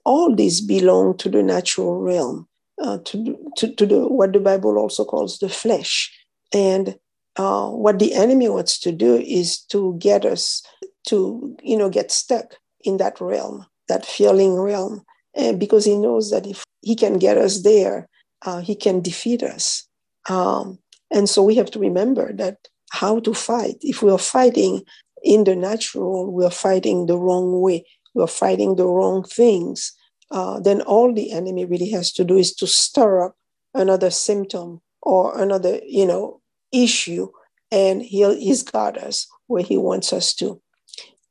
all 0.05 0.35
these 0.35 0.61
belong 0.61 1.17
to 1.19 1.29
the 1.29 1.43
natural 1.43 2.01
realm, 2.01 2.47
uh, 2.83 2.99
to, 3.05 3.37
to, 3.57 3.75
to 3.75 3.87
the, 3.87 4.09
what 4.09 4.33
the 4.33 4.41
Bible 4.41 4.79
also 4.79 5.05
calls 5.05 5.39
the 5.39 5.49
flesh. 5.49 6.15
And 6.53 6.97
uh, 7.37 7.69
what 7.71 7.99
the 7.99 8.15
enemy 8.15 8.49
wants 8.49 8.79
to 8.81 8.93
do 8.93 9.17
is 9.17 9.61
to 9.67 9.97
get 9.99 10.25
us 10.25 10.63
to, 11.09 11.57
you 11.63 11.77
know, 11.77 11.89
get 11.89 12.11
stuck 12.11 12.57
in 12.83 12.97
that 12.99 13.21
realm, 13.21 13.67
that 13.89 14.05
feeling 14.05 14.55
realm, 14.55 15.05
and 15.35 15.61
because 15.61 15.85
he 15.85 15.97
knows 15.97 16.31
that 16.31 16.47
if 16.47 16.65
he 16.83 16.95
can 16.95 17.19
get 17.19 17.39
us 17.39 17.63
there, 17.63 18.09
uh, 18.43 18.61
he 18.61 18.75
can 18.75 19.01
defeat 19.01 19.43
us. 19.43 19.87
Um, 20.29 20.79
and 21.11 21.29
so 21.29 21.43
we 21.43 21.55
have 21.57 21.71
to 21.73 21.79
remember 21.79 22.33
that 22.35 22.57
how 22.91 23.21
to 23.21 23.35
fight. 23.35 23.77
If 23.81 24.03
we 24.03 24.11
are 24.11 24.19
fighting 24.19 24.83
in 25.23 25.45
the 25.45 25.55
natural, 25.55 26.33
we 26.33 26.45
are 26.45 26.51
fighting 26.51 27.07
the 27.07 27.17
wrong 27.17 27.61
way, 27.61 27.85
we 28.15 28.23
are 28.23 28.29
fighting 28.29 28.77
the 28.77 28.87
wrong 28.87 29.23
things. 29.25 29.93
Uh, 30.31 30.61
then 30.61 30.81
all 30.83 31.13
the 31.13 31.33
enemy 31.33 31.65
really 31.65 31.91
has 31.91 32.13
to 32.13 32.25
do 32.25 32.37
is 32.37 32.55
to 32.55 32.67
stir 32.67 33.27
up 33.27 33.37
another 33.75 34.11
symptom 34.11 34.81
or 35.03 35.41
another, 35.41 35.81
you 35.87 36.07
know, 36.07 36.40
issue, 36.73 37.29
and 37.71 38.03
he'll, 38.03 38.35
he's 38.35 38.63
got 38.63 38.99
us 38.99 39.27
where 39.47 39.63
he 39.63 39.77
wants 39.77 40.13
us 40.13 40.35
to. 40.35 40.61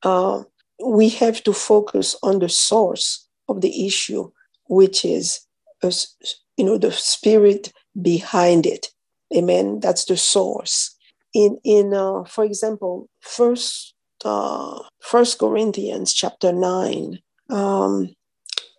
Uh, 0.03 0.43
we 0.83 1.09
have 1.09 1.43
to 1.43 1.53
focus 1.53 2.15
on 2.23 2.39
the 2.39 2.49
source 2.49 3.27
of 3.47 3.61
the 3.61 3.85
issue, 3.85 4.31
which 4.67 5.03
is, 5.03 5.41
you 6.57 6.65
know, 6.65 6.77
the 6.77 6.91
spirit 6.91 7.73
behind 8.01 8.65
it. 8.65 8.87
Amen. 9.35 9.79
That's 9.79 10.05
the 10.05 10.17
source. 10.17 10.95
In 11.33 11.59
in 11.63 11.93
uh, 11.93 12.23
for 12.23 12.43
example, 12.43 13.07
first 13.21 13.93
uh, 14.25 14.79
First 15.01 15.37
Corinthians 15.37 16.13
chapter 16.13 16.51
nine, 16.51 17.19
um, 17.49 18.09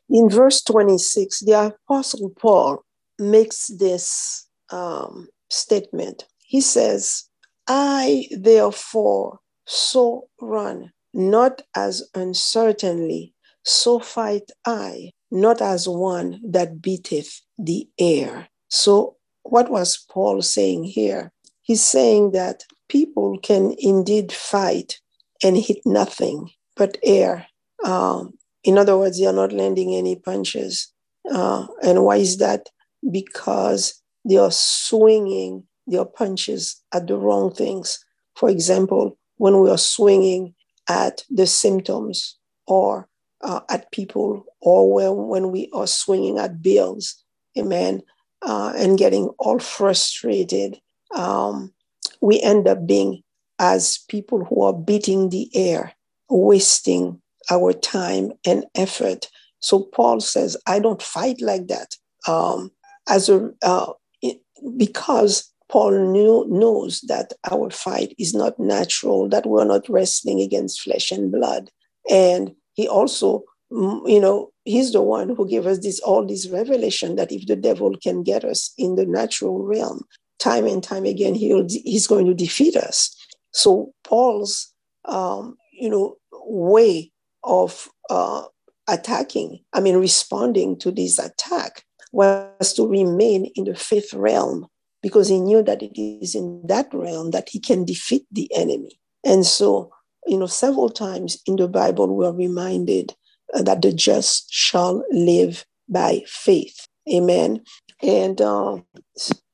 in 0.09 0.29
verse 0.29 0.61
twenty 0.61 0.99
six, 0.99 1.41
the 1.41 1.75
apostle 1.89 2.31
Paul 2.31 2.83
makes 3.19 3.69
this 3.69 4.49
um, 4.71 5.29
statement. 5.49 6.27
He 6.51 6.61
says, 6.61 7.27
"I 7.69 8.27
therefore 8.33 9.39
so 9.67 10.27
run, 10.41 10.91
not 11.15 11.63
as 11.77 12.11
uncertainly, 12.13 13.35
so 13.65 14.01
fight 14.01 14.51
I, 14.67 15.13
not 15.31 15.63
as 15.63 15.89
one 15.89 16.41
that 16.43 16.83
beateth 16.83 17.43
the 17.57 17.89
air." 18.01 18.49
So 18.69 19.15
what 19.45 19.71
was 19.71 20.05
Paul 20.11 20.43
saying 20.43 20.83
here? 20.99 21.31
He's 21.63 21.85
saying 21.85 22.33
that 22.33 22.65
people 22.89 23.39
can 23.39 23.77
indeed 23.79 24.33
fight 24.33 24.99
and 25.45 25.57
hit 25.57 25.79
nothing 25.87 26.51
but 26.75 26.99
air. 27.05 27.47
Um, 27.85 28.37
in 28.65 28.77
other 28.77 28.99
words, 28.99 29.21
they 29.21 29.27
are 29.27 29.41
not 29.43 29.53
landing 29.53 29.95
any 29.95 30.17
punches. 30.17 30.93
Uh, 31.31 31.69
and 31.81 32.03
why 32.03 32.17
is 32.17 32.39
that? 32.39 32.71
Because 33.09 34.03
they 34.25 34.37
are 34.37 34.51
swinging 34.51 35.69
their 35.87 36.05
punches 36.05 36.81
at 36.93 37.07
the 37.07 37.17
wrong 37.17 37.53
things. 37.53 38.05
For 38.37 38.49
example, 38.49 39.19
when 39.37 39.61
we 39.61 39.71
are 39.71 39.79
swinging 39.79 40.55
at 40.89 41.25
the 41.31 41.47
symptoms 41.47 42.37
or 42.67 43.09
uh, 43.43 43.61
at 43.71 43.91
people, 43.91 44.45
or 44.61 44.93
when, 44.93 45.29
when 45.29 45.51
we 45.51 45.71
are 45.73 45.87
swinging 45.87 46.39
at 46.39 46.63
bills, 46.63 47.23
amen, 47.59 48.03
uh, 48.43 48.73
and 48.77 48.99
getting 48.99 49.29
all 49.39 49.59
frustrated, 49.59 50.79
um, 51.15 51.73
we 52.21 52.41
end 52.43 52.69
up 52.69 52.87
being 52.87 53.23
as 53.59 53.99
people 54.09 54.45
who 54.45 54.63
are 54.63 54.73
beating 54.73 55.29
the 55.29 55.49
air, 55.55 55.93
wasting 56.29 57.21
our 57.51 57.73
time 57.73 58.33
and 58.47 58.65
effort. 58.75 59.29
So 59.61 59.81
Paul 59.85 60.21
says, 60.21 60.57
I 60.67 60.79
don't 60.79 61.03
fight 61.03 61.41
like 61.41 61.69
that. 61.69 61.97
Um, 62.27 62.71
as 63.09 63.29
a 63.29 63.51
uh, 63.63 63.93
it, 64.23 64.41
because 64.77 65.50
Paul 65.71 65.93
knew, 66.13 66.47
knows 66.49 67.01
that 67.03 67.33
our 67.51 67.71
fight 67.71 68.15
is 68.19 68.35
not 68.35 68.59
natural, 68.59 69.29
that 69.29 69.47
we're 69.47 69.65
not 69.65 69.89
wrestling 69.89 70.41
against 70.41 70.83
flesh 70.83 71.13
and 71.13 71.31
blood, 71.31 71.71
and 72.11 72.53
he 72.75 72.89
also 72.89 73.45
you 73.71 74.21
know, 74.21 74.51
he's 74.65 74.93
the 74.93 75.03
one 75.03 75.29
who 75.29 75.49
gave 75.49 75.67
us 75.67 75.79
this 75.79 76.01
all 76.01 76.27
this 76.27 76.49
revelation 76.49 77.17
that 77.17 77.31
if 77.31 77.47
the 77.47 77.57
devil 77.57 77.97
can 78.03 78.23
get 78.23 78.45
us 78.45 78.73
in 78.77 78.97
the 78.97 79.07
natural 79.07 79.63
realm, 79.63 80.03
time 80.39 80.67
and 80.67 80.83
time 80.83 81.05
again, 81.05 81.35
he'll 81.35 81.67
he's 81.69 82.07
going 82.07 82.27
to 82.27 82.35
defeat 82.35 82.77
us. 82.77 83.15
So 83.53 83.93
Paul's, 84.03 84.73
um, 85.05 85.57
you 85.73 85.89
know, 85.89 86.17
way 86.33 87.13
of 87.45 87.89
uh, 88.11 88.43
attacking, 88.89 89.61
I 89.73 89.81
mean, 89.81 89.97
responding 89.97 90.77
to 90.81 90.91
this 90.91 91.19
attack 91.19 91.85
was 92.13 92.75
to 92.75 92.89
remain 92.89 93.53
in 93.55 93.65
the 93.65 93.75
fifth 93.77 94.13
realm 94.13 94.67
because 95.03 95.29
he 95.29 95.41
knew 95.41 95.63
that 95.63 95.83
it 95.83 95.99
is 96.01 96.35
in 96.35 96.63
that 96.67 96.89
realm 96.93 97.31
that 97.31 97.49
he 97.49 97.61
can 97.61 97.85
defeat 97.85 98.27
the 98.31 98.51
enemy. 98.55 98.99
And 99.25 99.45
so, 99.47 99.91
you 100.27 100.39
know, 100.39 100.47
several 100.47 100.91
times 100.91 101.39
in 101.47 101.57
the 101.57 101.69
Bible, 101.69 102.15
we're 102.15 102.33
reminded 102.33 103.15
that 103.53 103.83
the 103.83 103.93
just 103.93 104.53
shall 104.53 105.05
live 105.11 105.65
by 105.89 106.23
faith. 106.27 106.87
Amen. 107.13 107.63
And 108.03 108.41
uh, 108.41 108.79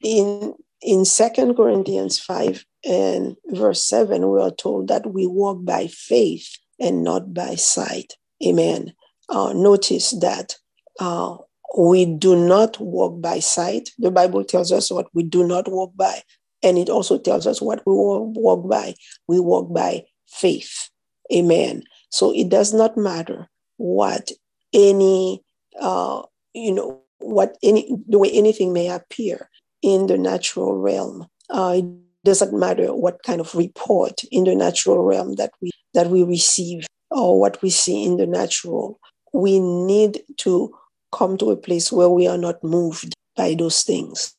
in 0.03 0.55
in 0.83 1.05
Second 1.05 1.57
Corinthians 1.57 2.19
5 2.19 2.65
and 2.85 3.37
verse 3.47 3.83
7, 3.83 4.31
we 4.31 4.41
are 4.41 4.51
told 4.51 4.89
that 4.89 5.13
we 5.13 5.27
walk 5.27 5.65
by 5.65 5.87
faith 5.89 6.59
and 6.79 7.03
not 7.03 7.33
by 7.33 7.55
sight. 7.55 8.15
Amen. 8.47 8.93
Uh, 9.29 9.53
notice 9.55 10.13
that 10.21 10.57
uh, 11.01 11.37
we 11.77 12.05
do 12.05 12.37
not 12.37 12.79
walk 12.81 13.21
by 13.21 13.39
sight. 13.41 13.91
The 13.99 14.11
Bible 14.11 14.45
tells 14.45 14.73
us 14.73 14.91
what 14.91 15.07
we 15.15 15.23
do 15.23 15.47
not 15.47 15.69
walk 15.69 15.93
by, 15.97 16.23
and 16.63 16.79
it 16.79 16.89
also 16.89 17.19
tells 17.19 17.47
us 17.47 17.61
what 17.61 17.83
we 17.87 17.93
walk 17.95 18.69
by. 18.69 18.95
We 19.29 19.41
walk 19.41 19.73
by 19.73 20.05
faith. 20.29 20.91
Amen. 21.33 21.83
So 22.11 22.33
it 22.35 22.49
does 22.49 22.73
not 22.73 22.97
matter 22.97 23.49
what 23.77 24.31
any, 24.73 25.43
uh, 25.81 26.23
you 26.55 26.73
know, 26.73 27.03
what 27.19 27.57
any, 27.63 27.91
the 28.09 28.19
way 28.19 28.31
anything 28.31 28.73
may 28.73 28.89
appear 28.89 29.49
in 29.83 30.07
the 30.07 30.19
natural 30.19 30.77
realm. 30.77 31.27
Uh, 31.51 31.75
it 31.79 31.85
doesn't 32.25 32.59
matter 32.59 32.95
what 32.95 33.23
kind 33.23 33.41
of 33.41 33.55
report 33.55 34.23
in 34.31 34.45
the 34.45 34.55
natural 34.55 35.03
realm 35.03 35.35
that 35.37 35.53
we 35.61 35.71
that 35.95 36.11
we 36.11 36.23
receive 36.23 36.87
or 37.11 37.39
what 37.41 37.61
we 37.63 37.71
see 37.71 38.05
in 38.05 38.17
the 38.17 38.27
natural. 38.27 38.99
We 39.33 39.61
need 39.61 40.23
to 40.39 40.75
come 41.17 41.37
to 41.39 41.51
a 41.51 41.57
place 41.57 41.91
where 41.91 42.09
we 42.09 42.27
are 42.27 42.39
not 42.39 42.63
moved 42.63 43.15
by 43.37 43.55
those 43.55 43.83
things. 43.83 44.35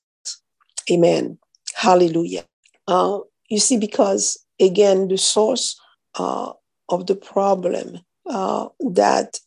Amen. 0.91 1.37
Hallelujah. 1.75 2.45
Uh, 2.87 3.19
you 3.49 3.59
see, 3.59 3.77
because 3.77 4.37
again, 4.59 5.07
the 5.07 5.17
source 5.17 5.79
uh, 6.15 6.51
of 6.89 7.07
the 7.07 7.15
problem 7.15 7.99
uh, 8.29 8.67
that 8.91 9.39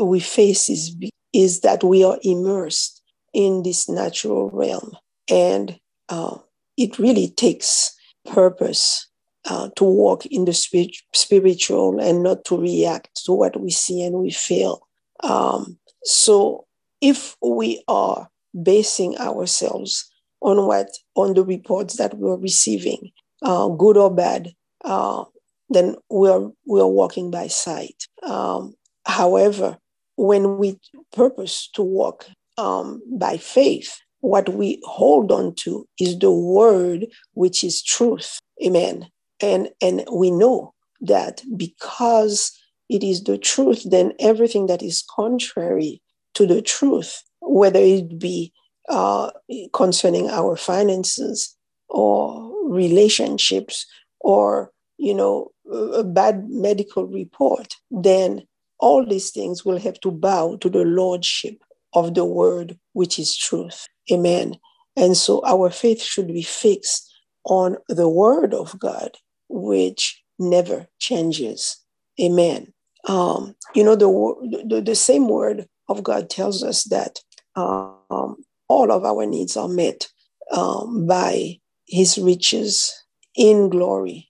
we 0.00 0.20
face 0.20 0.68
is, 0.68 0.96
is 1.32 1.60
that 1.60 1.82
we 1.84 2.04
are 2.04 2.18
immersed 2.22 3.02
in 3.32 3.62
this 3.62 3.88
natural 3.88 4.50
realm. 4.50 4.96
And 5.30 5.78
uh, 6.08 6.36
it 6.76 6.98
really 6.98 7.28
takes 7.30 7.94
purpose 8.26 9.06
uh, 9.44 9.70
to 9.76 9.84
walk 9.84 10.26
in 10.26 10.44
the 10.44 10.52
spirit, 10.52 10.96
spiritual 11.14 12.00
and 12.00 12.22
not 12.22 12.44
to 12.44 12.58
react 12.58 13.24
to 13.24 13.32
what 13.32 13.60
we 13.60 13.70
see 13.70 14.02
and 14.02 14.16
we 14.16 14.30
feel. 14.30 14.86
Um, 15.22 15.78
so 16.04 16.66
if 17.00 17.36
we 17.42 17.82
are 17.88 18.28
basing 18.62 19.16
ourselves 19.18 20.10
on 20.40 20.66
what 20.66 20.88
on 21.14 21.34
the 21.34 21.44
reports 21.44 21.96
that 21.96 22.14
we're 22.16 22.36
receiving, 22.36 23.10
uh, 23.42 23.68
good 23.68 23.96
or 23.96 24.14
bad, 24.14 24.52
uh, 24.84 25.24
then 25.68 25.96
we're 26.10 26.50
we're 26.66 26.86
walking 26.86 27.30
by 27.30 27.46
sight. 27.46 28.06
Um, 28.22 28.74
however, 29.06 29.78
when 30.16 30.58
we 30.58 30.78
purpose 31.12 31.68
to 31.74 31.82
walk 31.82 32.26
um, 32.56 33.00
by 33.12 33.36
faith, 33.36 33.98
what 34.20 34.48
we 34.48 34.80
hold 34.84 35.30
on 35.30 35.54
to 35.56 35.86
is 35.98 36.18
the 36.18 36.32
word, 36.32 37.06
which 37.34 37.62
is 37.62 37.82
truth. 37.82 38.38
Amen. 38.64 39.08
And 39.40 39.68
and 39.80 40.04
we 40.12 40.30
know 40.30 40.74
that 41.00 41.42
because 41.56 42.52
it 42.88 43.04
is 43.04 43.24
the 43.24 43.38
truth, 43.38 43.82
then 43.88 44.12
everything 44.18 44.66
that 44.66 44.82
is 44.82 45.04
contrary 45.14 46.00
to 46.38 46.46
the 46.46 46.62
truth, 46.62 47.24
whether 47.40 47.80
it 47.80 48.16
be 48.16 48.52
uh, 48.88 49.30
concerning 49.72 50.30
our 50.30 50.56
finances 50.56 51.56
or 51.88 52.52
relationships 52.70 53.84
or 54.20 54.70
you 54.98 55.12
know 55.12 55.50
a 55.94 56.04
bad 56.04 56.48
medical 56.48 57.06
report, 57.06 57.74
then 57.90 58.42
all 58.78 59.04
these 59.04 59.30
things 59.32 59.64
will 59.64 59.80
have 59.80 59.98
to 60.00 60.12
bow 60.12 60.56
to 60.60 60.70
the 60.70 60.84
lordship 60.84 61.60
of 61.92 62.14
the 62.14 62.24
word, 62.24 62.78
which 62.92 63.18
is 63.18 63.36
truth. 63.36 63.88
Amen. 64.12 64.54
And 64.96 65.16
so 65.16 65.42
our 65.44 65.70
faith 65.70 66.00
should 66.00 66.28
be 66.28 66.42
fixed 66.42 67.12
on 67.44 67.78
the 67.88 68.08
word 68.08 68.54
of 68.54 68.78
God, 68.78 69.16
which 69.48 70.22
never 70.38 70.86
changes. 71.00 71.78
Amen. 72.20 72.72
Um, 73.06 73.56
you 73.74 73.82
know, 73.82 73.96
the, 73.96 74.64
the, 74.68 74.80
the 74.80 74.94
same 74.94 75.28
word 75.28 75.66
of 75.88 76.02
God 76.02 76.30
tells 76.30 76.62
us 76.62 76.84
that 76.84 77.20
um, 77.56 78.36
all 78.68 78.92
of 78.92 79.04
our 79.04 79.26
needs 79.26 79.56
are 79.56 79.68
met 79.68 80.08
um, 80.52 81.06
by 81.06 81.58
his 81.86 82.18
riches 82.18 82.92
in 83.34 83.68
glory 83.68 84.28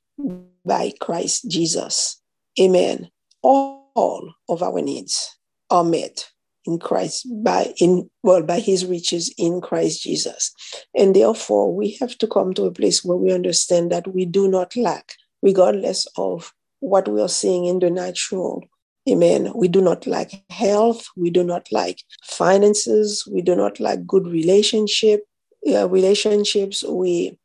by 0.64 0.92
Christ 1.00 1.50
Jesus. 1.50 2.20
Amen. 2.60 3.10
All 3.42 4.32
of 4.48 4.62
our 4.62 4.80
needs 4.80 5.36
are 5.70 5.84
met 5.84 6.28
in 6.64 6.78
Christ 6.78 7.26
by 7.42 7.72
in 7.78 8.10
well 8.22 8.42
by 8.42 8.60
his 8.60 8.84
riches 8.84 9.32
in 9.38 9.60
Christ 9.60 10.02
Jesus. 10.02 10.52
And 10.94 11.16
therefore 11.16 11.74
we 11.74 11.96
have 12.00 12.16
to 12.18 12.26
come 12.26 12.52
to 12.54 12.64
a 12.64 12.72
place 12.72 13.04
where 13.04 13.16
we 13.16 13.32
understand 13.32 13.90
that 13.90 14.12
we 14.14 14.24
do 14.26 14.48
not 14.48 14.76
lack, 14.76 15.14
regardless 15.42 16.06
of 16.16 16.52
what 16.80 17.08
we 17.08 17.20
are 17.20 17.28
seeing 17.28 17.64
in 17.64 17.78
the 17.78 17.90
natural. 17.90 18.62
Amen. 19.08 19.52
We 19.54 19.68
do 19.68 19.80
not 19.80 20.06
like 20.06 20.42
health. 20.50 21.06
We 21.16 21.30
do 21.30 21.42
not 21.42 21.68
like 21.72 22.02
finances. 22.22 23.26
We 23.32 23.42
do 23.42 23.56
not 23.56 23.80
like 23.80 24.06
good 24.06 24.26
relationship 24.26 25.22
uh, 25.66 25.88
relationships. 25.88 26.84
We 26.84 27.38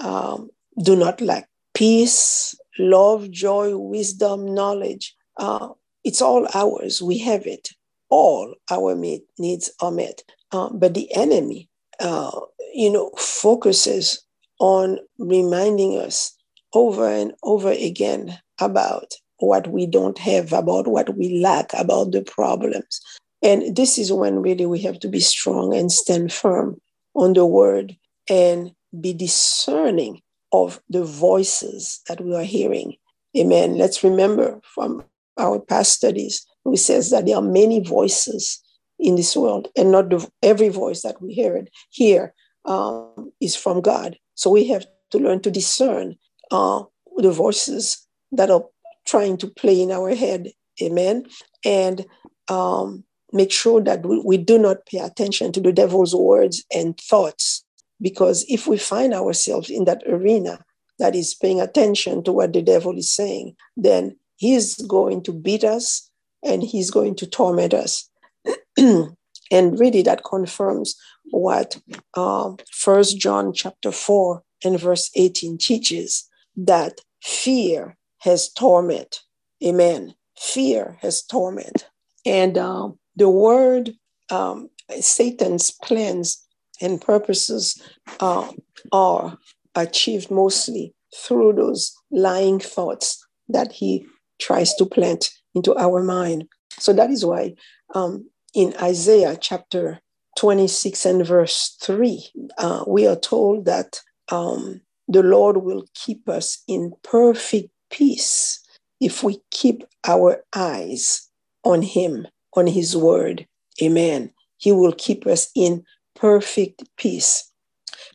um, 0.00 0.50
do 0.82 0.96
not 0.96 1.20
like 1.20 1.46
peace, 1.74 2.54
love, 2.78 3.30
joy, 3.30 3.76
wisdom, 3.76 4.54
knowledge. 4.54 5.14
Uh, 5.38 5.68
it's 6.04 6.20
all 6.20 6.46
ours. 6.54 7.00
We 7.02 7.18
have 7.18 7.46
it 7.46 7.68
all 8.10 8.54
our 8.70 8.94
needs 8.94 9.70
are 9.80 9.90
met. 9.90 10.22
Uh, 10.52 10.70
but 10.72 10.94
the 10.94 11.12
enemy, 11.16 11.68
uh, 12.00 12.40
you 12.72 12.90
know, 12.90 13.10
focuses 13.18 14.24
on 14.60 14.98
reminding 15.18 15.98
us 15.98 16.36
over 16.74 17.08
and 17.08 17.32
over 17.42 17.70
again 17.70 18.38
about 18.60 19.14
what 19.38 19.68
we 19.68 19.86
don't 19.86 20.18
have, 20.18 20.52
about 20.52 20.86
what 20.86 21.16
we 21.16 21.40
lack, 21.40 21.72
about 21.74 22.12
the 22.12 22.22
problems. 22.22 23.00
And 23.42 23.76
this 23.76 23.98
is 23.98 24.12
when 24.12 24.40
really 24.40 24.66
we 24.66 24.80
have 24.82 24.98
to 25.00 25.08
be 25.08 25.20
strong 25.20 25.74
and 25.74 25.92
stand 25.92 26.32
firm 26.32 26.80
on 27.14 27.34
the 27.34 27.44
word 27.44 27.96
and 28.28 28.72
be 29.00 29.12
discerning 29.12 30.22
of 30.52 30.80
the 30.88 31.04
voices 31.04 32.00
that 32.08 32.20
we 32.20 32.34
are 32.34 32.44
hearing. 32.44 32.94
Amen. 33.36 33.76
Let's 33.76 34.04
remember 34.04 34.60
from 34.62 35.04
our 35.36 35.58
past 35.58 35.92
studies 35.92 36.46
who 36.64 36.76
says 36.76 37.10
that 37.10 37.26
there 37.26 37.36
are 37.36 37.42
many 37.42 37.80
voices 37.80 38.62
in 38.98 39.16
this 39.16 39.36
world, 39.36 39.68
and 39.76 39.90
not 39.90 40.08
the, 40.08 40.26
every 40.42 40.68
voice 40.68 41.02
that 41.02 41.20
we 41.20 41.34
hear 41.34 41.66
here 41.90 42.32
um, 42.64 43.32
is 43.40 43.56
from 43.56 43.80
God. 43.80 44.16
So 44.36 44.48
we 44.50 44.68
have 44.68 44.86
to 45.10 45.18
learn 45.18 45.40
to 45.40 45.50
discern 45.50 46.16
uh, 46.52 46.84
the 47.16 47.32
voices 47.32 48.06
that 48.32 48.50
are 48.50 48.64
trying 49.06 49.36
to 49.38 49.46
play 49.48 49.80
in 49.80 49.90
our 49.90 50.14
head. 50.14 50.50
Amen. 50.82 51.26
And 51.64 52.06
um, 52.48 53.04
make 53.32 53.52
sure 53.52 53.80
that 53.82 54.04
we, 54.04 54.20
we 54.24 54.36
do 54.36 54.58
not 54.58 54.86
pay 54.86 54.98
attention 54.98 55.52
to 55.52 55.60
the 55.60 55.72
devil's 55.72 56.14
words 56.14 56.64
and 56.74 56.98
thoughts. 56.98 57.64
Because 58.00 58.44
if 58.48 58.66
we 58.66 58.76
find 58.76 59.14
ourselves 59.14 59.70
in 59.70 59.84
that 59.84 60.02
arena 60.06 60.64
that 60.98 61.14
is 61.14 61.34
paying 61.34 61.60
attention 61.60 62.22
to 62.24 62.32
what 62.32 62.52
the 62.52 62.62
devil 62.62 62.96
is 62.96 63.12
saying, 63.12 63.56
then 63.76 64.16
he's 64.36 64.76
going 64.82 65.22
to 65.22 65.32
beat 65.32 65.64
us 65.64 66.10
and 66.42 66.62
he's 66.62 66.90
going 66.90 67.14
to 67.16 67.26
torment 67.26 67.74
us. 67.74 68.08
and 68.76 69.16
really 69.50 70.02
that 70.02 70.24
confirms 70.24 70.94
what 71.30 71.80
uh, 72.14 72.52
First 72.72 73.16
uh, 73.16 73.18
John 73.18 73.52
chapter 73.52 73.90
4 73.90 74.42
and 74.64 74.78
verse 74.78 75.10
18 75.14 75.58
teaches 75.58 76.28
that 76.56 77.00
fear 77.22 77.96
has 78.24 78.50
torment. 78.50 79.20
Amen. 79.62 80.14
Fear 80.38 80.98
has 81.02 81.22
torment. 81.22 81.86
And 82.26 82.56
uh, 82.56 82.88
the 83.16 83.28
word, 83.28 83.92
um, 84.30 84.70
Satan's 85.00 85.70
plans 85.70 86.42
and 86.80 87.00
purposes 87.00 87.80
uh, 88.20 88.50
are 88.92 89.38
achieved 89.74 90.30
mostly 90.30 90.94
through 91.14 91.52
those 91.52 91.94
lying 92.10 92.58
thoughts 92.58 93.24
that 93.48 93.72
he 93.72 94.06
tries 94.40 94.74
to 94.74 94.86
plant 94.86 95.30
into 95.54 95.76
our 95.76 96.02
mind. 96.02 96.48
So 96.78 96.92
that 96.94 97.10
is 97.10 97.24
why 97.24 97.54
um, 97.94 98.28
in 98.54 98.74
Isaiah 98.82 99.36
chapter 99.40 100.00
26 100.38 101.06
and 101.06 101.26
verse 101.26 101.76
3, 101.82 102.26
uh, 102.58 102.84
we 102.86 103.06
are 103.06 103.16
told 103.16 103.66
that 103.66 104.00
um, 104.32 104.80
the 105.06 105.22
Lord 105.22 105.58
will 105.58 105.84
keep 105.94 106.28
us 106.28 106.62
in 106.66 106.92
perfect 107.02 107.68
peace 107.94 108.60
if 109.00 109.22
we 109.22 109.40
keep 109.50 109.84
our 110.06 110.44
eyes 110.54 111.30
on 111.64 111.82
Him, 111.82 112.26
on 112.54 112.66
His 112.66 112.96
word. 112.96 113.46
Amen. 113.82 114.32
He 114.58 114.72
will 114.72 114.94
keep 114.96 115.26
us 115.26 115.50
in 115.56 115.84
perfect 116.16 116.84
peace. 116.96 117.50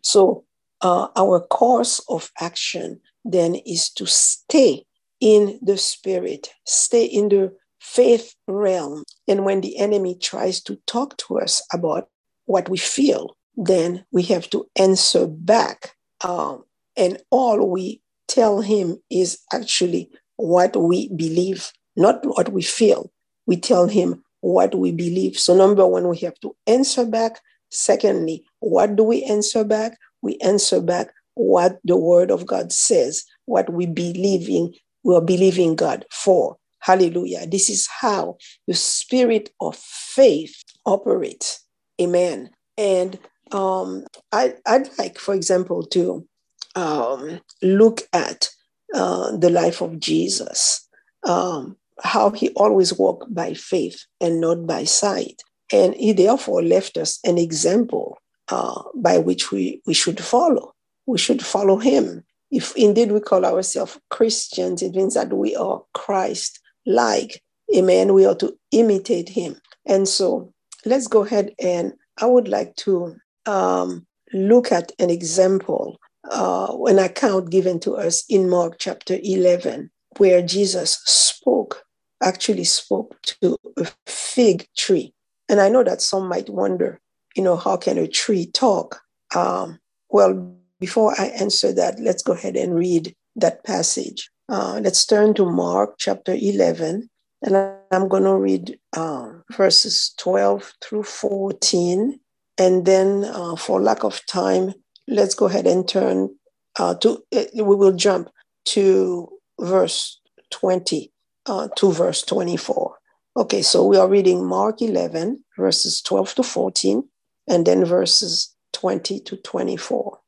So, 0.04 0.46
uh, 0.82 1.08
our 1.16 1.42
course 1.42 2.02
of 2.10 2.32
action 2.40 3.02
then 3.26 3.56
is 3.56 3.90
to 3.92 4.06
stay 4.06 4.86
in 5.22 5.60
the 5.62 5.78
spirit, 5.78 6.50
stay 6.66 7.06
in 7.06 7.30
the 7.30 7.54
faith 7.82 8.36
realm. 8.48 9.04
And 9.28 9.46
when 9.46 9.62
the 9.62 9.78
enemy 9.78 10.16
tries 10.16 10.62
to 10.64 10.78
talk 10.88 11.18
to 11.18 11.40
us 11.40 11.62
about 11.74 12.08
what 12.46 12.70
we 12.70 12.78
feel, 12.78 13.36
then 13.58 14.06
we 14.12 14.24
have 14.24 14.50
to 14.52 14.68
answer 14.78 15.28
back. 15.28 15.94
Um, 16.24 16.64
and 16.98 17.20
all 17.32 17.70
we 17.70 18.02
tell 18.30 18.62
him 18.62 18.98
is 19.10 19.40
actually 19.54 20.10
what 20.38 20.76
we 20.76 21.10
believe, 21.10 21.72
not 21.96 22.20
what 22.24 22.50
we 22.50 22.62
feel. 22.62 23.12
We 23.46 23.58
tell 23.58 23.88
him 23.88 24.24
what 24.42 24.76
we 24.76 24.92
believe. 24.92 25.38
So, 25.38 25.56
number 25.56 25.86
one, 25.86 26.08
we 26.08 26.18
have 26.20 26.40
to 26.42 26.56
answer 26.68 27.06
back. 27.06 27.42
Secondly, 27.72 28.44
what 28.60 28.96
do 28.96 29.04
we 29.04 29.24
answer 29.24 29.64
back? 29.64 29.98
We 30.22 30.38
answer 30.38 30.82
back 30.82 31.12
what 31.36 31.80
the 31.84 31.98
word 31.98 32.32
of 32.32 32.46
God 32.46 32.72
says, 32.72 33.24
what 33.46 33.72
we 33.72 33.86
believe 33.86 34.50
in, 34.50 34.74
we 35.04 35.16
are 35.16 35.22
believing 35.22 35.76
God 35.76 36.06
for. 36.12 36.58
Hallelujah. 36.80 37.46
This 37.48 37.70
is 37.70 37.88
how 37.88 38.38
the 38.68 38.74
spirit 38.74 39.50
of 39.62 39.76
faith 39.76 40.56
operates. 40.86 41.66
Amen. 42.02 42.50
And 42.78 43.20
um, 43.52 44.06
I, 44.32 44.56
would 44.68 44.90
like, 44.98 45.18
for 45.18 45.34
example, 45.34 45.84
to 45.88 46.26
um, 46.76 47.42
look 47.62 48.02
at 48.14 48.50
uh, 48.94 49.36
the 49.38 49.50
life 49.50 49.82
of 49.82 50.00
Jesus, 50.00 50.88
um, 51.24 51.78
how 52.02 52.30
he 52.30 52.50
always 52.50 52.98
walked 52.98 53.34
by 53.34 53.54
faith 53.54 54.06
and 54.22 54.42
not 54.42 54.66
by 54.66 54.84
sight. 54.84 55.42
And 55.72 55.94
he 55.96 56.14
therefore 56.14 56.64
left 56.64 56.98
us 56.98 57.20
an 57.24 57.38
example 57.38 58.18
uh, 58.50 58.82
by 58.96 59.18
which 59.18 59.52
we, 59.52 59.82
we 59.86 59.94
should 59.94 60.20
follow. 60.20 60.74
We 61.06 61.18
should 61.18 61.46
follow 61.46 61.78
him. 61.78 62.24
If 62.52 62.76
indeed 62.76 63.12
we 63.12 63.20
call 63.20 63.46
ourselves 63.46 64.00
Christians, 64.10 64.82
it 64.82 64.96
means 64.96 65.14
that 65.14 65.34
we 65.34 65.56
are 65.56 65.84
Christ 65.94 66.60
like. 66.86 67.44
Amen. 67.76 68.14
We 68.14 68.26
are 68.26 68.36
to 68.36 68.58
imitate 68.72 69.30
him. 69.30 69.62
And 69.86 70.08
so 70.08 70.52
let's 70.86 71.08
go 71.08 71.24
ahead 71.24 71.54
and 71.60 71.94
I 72.20 72.26
would 72.26 72.48
like 72.48 72.76
to 72.78 73.16
um, 73.46 74.06
look 74.34 74.72
at 74.72 74.92
an 75.00 75.10
example, 75.10 76.00
uh, 76.30 76.76
an 76.86 77.00
account 77.00 77.50
given 77.50 77.80
to 77.82 77.96
us 77.96 78.24
in 78.30 78.50
Mark 78.50 78.76
chapter 78.80 79.18
11, 79.22 79.92
where 80.18 80.42
Jesus 80.42 81.00
spoke, 81.06 81.84
actually 82.22 82.64
spoke 82.66 83.16
to 83.24 83.58
a 83.78 83.88
fig 84.06 84.68
tree. 84.76 85.14
And 85.48 85.60
I 85.60 85.70
know 85.70 85.84
that 85.84 86.02
some 86.02 86.28
might 86.28 86.50
wonder, 86.50 87.00
you 87.36 87.44
know, 87.44 87.56
how 87.56 87.78
can 87.78 87.98
a 87.98 88.08
tree 88.08 88.46
talk? 88.46 89.02
Um, 89.36 89.80
well, 90.10 90.56
before 90.80 91.20
I 91.20 91.26
answer 91.28 91.74
that, 91.74 92.00
let's 92.00 92.24
go 92.24 92.34
ahead 92.34 92.56
and 92.56 92.76
read 92.76 93.16
that 93.36 93.64
passage. 93.64 94.30
Uh, 94.48 94.80
let's 94.84 95.06
turn 95.06 95.34
to 95.36 95.46
Mark 95.46 95.96
chapter 95.98 96.36
11, 96.40 97.10
and 97.44 97.56
I'm 97.92 98.08
going 98.08 98.24
to 98.24 98.36
read 98.36 98.80
uh, 98.96 99.30
verses 99.52 100.14
12 100.18 100.74
through 100.82 101.04
14. 101.04 102.20
And 102.58 102.86
then, 102.86 103.26
uh, 103.26 103.56
for 103.56 103.80
lack 103.80 104.04
of 104.04 104.26
time, 104.26 104.74
let's 105.10 105.34
go 105.34 105.48
ahead 105.48 105.68
and 105.68 105.88
turn 105.88 106.30
uh, 106.78 106.96
to, 106.96 107.24
uh, 107.36 107.44
we 107.56 107.76
will 107.76 107.94
jump 107.94 108.30
to 108.66 109.28
verse 109.60 110.20
20 110.52 111.12
uh, 111.48 111.68
to 111.76 111.92
verse 111.92 112.22
24. 112.22 112.96
Okay, 113.38 113.62
so 113.62 113.86
we 113.86 113.98
are 113.98 114.08
reading 114.08 114.46
Mark 114.46 114.82
11, 114.82 115.44
verses 115.58 116.02
12 116.02 116.36
to 116.36 116.44
14, 116.44 117.04
and 117.48 117.66
then 117.66 117.86
verses 117.86 118.56
20 118.74 119.20
to 119.22 119.38
24. 119.38 120.20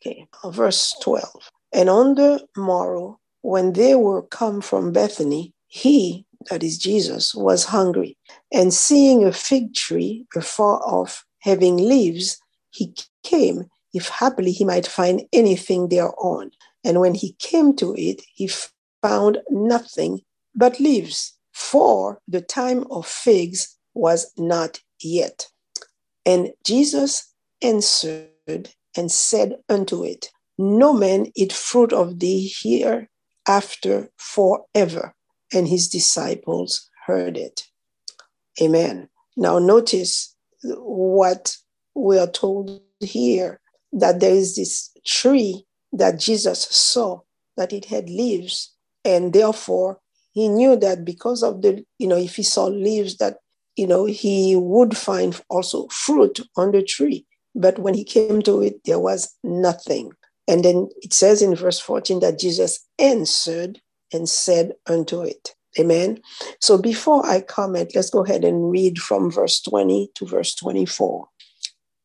Okay, 0.00 0.26
verse 0.46 0.94
12. 1.02 1.50
And 1.72 1.88
on 1.90 2.14
the 2.14 2.46
morrow, 2.56 3.18
when 3.42 3.72
they 3.72 3.94
were 3.94 4.22
come 4.22 4.60
from 4.60 4.92
Bethany, 4.92 5.52
he, 5.66 6.24
that 6.50 6.62
is 6.62 6.78
Jesus, 6.78 7.34
was 7.34 7.64
hungry. 7.64 8.16
And 8.52 8.72
seeing 8.72 9.24
a 9.24 9.32
fig 9.32 9.74
tree 9.74 10.26
afar 10.34 10.80
off 10.84 11.24
having 11.40 11.76
leaves, 11.76 12.38
he 12.70 12.94
came, 13.24 13.66
if 13.96 14.08
happily 14.08 14.52
he 14.52 14.64
might 14.64 14.86
find 14.86 15.22
anything 15.32 15.88
thereon. 15.88 16.50
And 16.84 17.00
when 17.00 17.14
he 17.14 17.34
came 17.38 17.74
to 17.76 17.94
it, 17.96 18.20
he 18.34 18.50
found 19.02 19.38
nothing 19.50 20.20
but 20.54 20.78
leaves, 20.78 21.32
for 21.52 22.20
the 22.28 22.42
time 22.42 22.84
of 22.90 23.06
figs 23.06 23.76
was 23.94 24.30
not 24.36 24.80
yet. 25.00 25.48
And 26.26 26.52
Jesus 26.62 27.32
answered 27.62 28.68
and 28.96 29.10
said 29.10 29.56
unto 29.70 30.04
it, 30.04 30.30
no 30.58 30.92
man 30.92 31.32
eat 31.34 31.52
fruit 31.52 31.92
of 31.92 32.18
thee 32.20 32.52
hereafter 32.62 34.10
forever. 34.16 35.14
And 35.54 35.68
his 35.68 35.88
disciples 35.88 36.90
heard 37.06 37.36
it. 37.36 37.62
Amen. 38.60 39.08
Now, 39.36 39.58
notice 39.58 40.34
what 40.62 41.56
we 41.94 42.18
are 42.18 42.30
told 42.30 42.80
here 43.00 43.60
that 43.92 44.20
there 44.20 44.34
is 44.34 44.56
this 44.56 44.90
tree 45.04 45.64
that 45.92 46.18
Jesus 46.18 46.62
saw, 46.62 47.20
that 47.56 47.72
it 47.72 47.86
had 47.86 48.08
leaves, 48.08 48.74
and 49.04 49.32
therefore 49.32 50.00
he 50.32 50.48
knew 50.48 50.76
that 50.76 51.04
because 51.04 51.42
of 51.42 51.62
the, 51.62 51.84
you 51.98 52.06
know, 52.06 52.16
if 52.16 52.36
he 52.36 52.42
saw 52.42 52.66
leaves, 52.66 53.16
that, 53.16 53.38
you 53.76 53.86
know, 53.86 54.04
he 54.04 54.54
would 54.56 54.96
find 54.96 55.40
also 55.48 55.86
fruit 55.88 56.40
on 56.56 56.72
the 56.72 56.82
tree. 56.82 57.24
But 57.54 57.78
when 57.78 57.94
he 57.94 58.04
came 58.04 58.42
to 58.42 58.60
it, 58.60 58.80
there 58.84 58.98
was 58.98 59.34
nothing. 59.42 60.12
And 60.46 60.64
then 60.64 60.88
it 61.00 61.12
says 61.12 61.40
in 61.40 61.54
verse 61.54 61.80
14 61.80 62.20
that 62.20 62.38
Jesus 62.38 62.86
answered 62.98 63.80
and 64.12 64.28
said 64.28 64.74
unto 64.86 65.22
it, 65.22 65.54
Amen. 65.78 66.20
So 66.60 66.78
before 66.78 67.26
I 67.26 67.40
comment, 67.40 67.92
let's 67.94 68.10
go 68.10 68.24
ahead 68.24 68.44
and 68.44 68.70
read 68.70 68.98
from 68.98 69.30
verse 69.30 69.60
20 69.60 70.10
to 70.14 70.26
verse 70.26 70.54
24. 70.54 71.28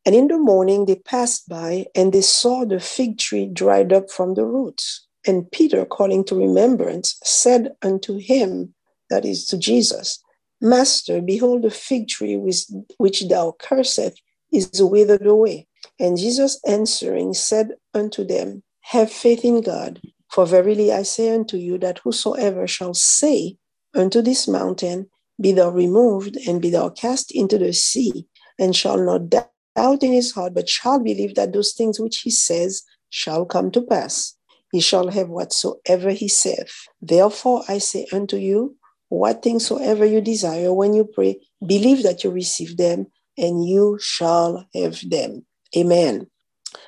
And 0.04 0.14
in 0.14 0.28
the 0.28 0.38
morning 0.38 0.86
they 0.86 0.96
passed 0.96 1.48
by 1.48 1.86
and 1.94 2.12
they 2.12 2.22
saw 2.22 2.64
the 2.64 2.80
fig 2.80 3.18
tree 3.18 3.46
dried 3.46 3.92
up 3.92 4.10
from 4.10 4.34
the 4.34 4.44
roots. 4.44 5.06
And 5.26 5.50
Peter, 5.52 5.84
calling 5.84 6.24
to 6.24 6.34
remembrance, 6.34 7.18
said 7.22 7.72
unto 7.82 8.18
him, 8.18 8.74
that 9.10 9.24
is 9.24 9.46
to 9.48 9.58
Jesus, 9.58 10.22
Master, 10.60 11.20
behold, 11.20 11.62
the 11.62 11.70
fig 11.70 12.08
tree 12.08 12.36
which, 12.36 13.20
thou 13.28 13.54
curseth 13.60 14.14
is 14.52 14.70
withered 14.82 15.26
away. 15.26 15.66
And 15.98 16.16
Jesus 16.16 16.60
answering 16.66 17.34
said 17.34 17.72
unto 17.94 18.24
them, 18.24 18.62
Have 18.80 19.12
faith 19.12 19.44
in 19.44 19.60
God, 19.60 20.00
for 20.30 20.46
verily 20.46 20.92
I 20.92 21.02
say 21.02 21.34
unto 21.34 21.56
you 21.56 21.78
that 21.78 21.98
whosoever 21.98 22.66
shall 22.66 22.94
say 22.94 23.56
unto 23.94 24.22
this 24.22 24.48
mountain, 24.48 25.10
Be 25.40 25.52
thou 25.52 25.70
removed 25.70 26.36
and 26.46 26.62
be 26.62 26.70
thou 26.70 26.88
cast 26.90 27.32
into 27.32 27.58
the 27.58 27.72
sea, 27.72 28.26
and 28.58 28.74
shall 28.74 28.98
not 28.98 29.28
doubt 29.30 29.51
in 29.76 30.12
his 30.12 30.32
heart, 30.32 30.54
but 30.54 30.68
shall 30.68 30.98
believe 30.98 31.34
that 31.34 31.52
those 31.52 31.72
things 31.72 31.98
which 31.98 32.18
he 32.20 32.30
says 32.30 32.82
shall 33.10 33.44
come 33.44 33.70
to 33.72 33.82
pass. 33.82 34.36
He 34.72 34.80
shall 34.80 35.08
have 35.08 35.28
whatsoever 35.28 36.10
he 36.10 36.28
saith. 36.28 36.72
Therefore 37.00 37.62
I 37.68 37.78
say 37.78 38.06
unto 38.12 38.36
you, 38.36 38.76
what 39.08 39.42
things 39.42 39.66
soever 39.66 40.06
you 40.06 40.22
desire 40.22 40.72
when 40.72 40.94
you 40.94 41.04
pray, 41.04 41.38
believe 41.66 42.02
that 42.02 42.24
you 42.24 42.30
receive 42.30 42.78
them, 42.78 43.06
and 43.36 43.66
you 43.66 43.98
shall 44.00 44.66
have 44.74 44.98
them. 45.08 45.44
Amen. 45.76 46.26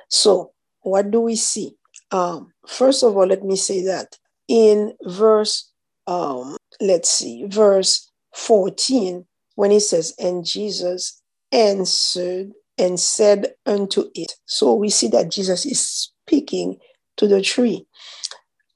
So, 0.08 0.52
what 0.80 1.10
do 1.10 1.20
we 1.20 1.36
see? 1.36 1.76
Um, 2.10 2.52
first 2.66 3.02
of 3.02 3.16
all, 3.16 3.26
let 3.26 3.44
me 3.44 3.56
say 3.56 3.84
that 3.84 4.16
in 4.48 4.94
verse 5.02 5.70
um, 6.06 6.56
let's 6.80 7.10
see, 7.10 7.44
verse 7.46 8.10
14, 8.34 9.26
when 9.54 9.70
he 9.70 9.80
says, 9.80 10.14
And 10.18 10.44
Jesus 10.44 11.20
answered 11.52 12.52
and 12.78 12.98
said 12.98 13.54
unto 13.66 14.10
it. 14.14 14.32
So 14.46 14.74
we 14.74 14.90
see 14.90 15.08
that 15.08 15.30
Jesus 15.30 15.64
is 15.66 15.86
speaking 15.86 16.78
to 17.16 17.26
the 17.26 17.40
tree. 17.42 17.86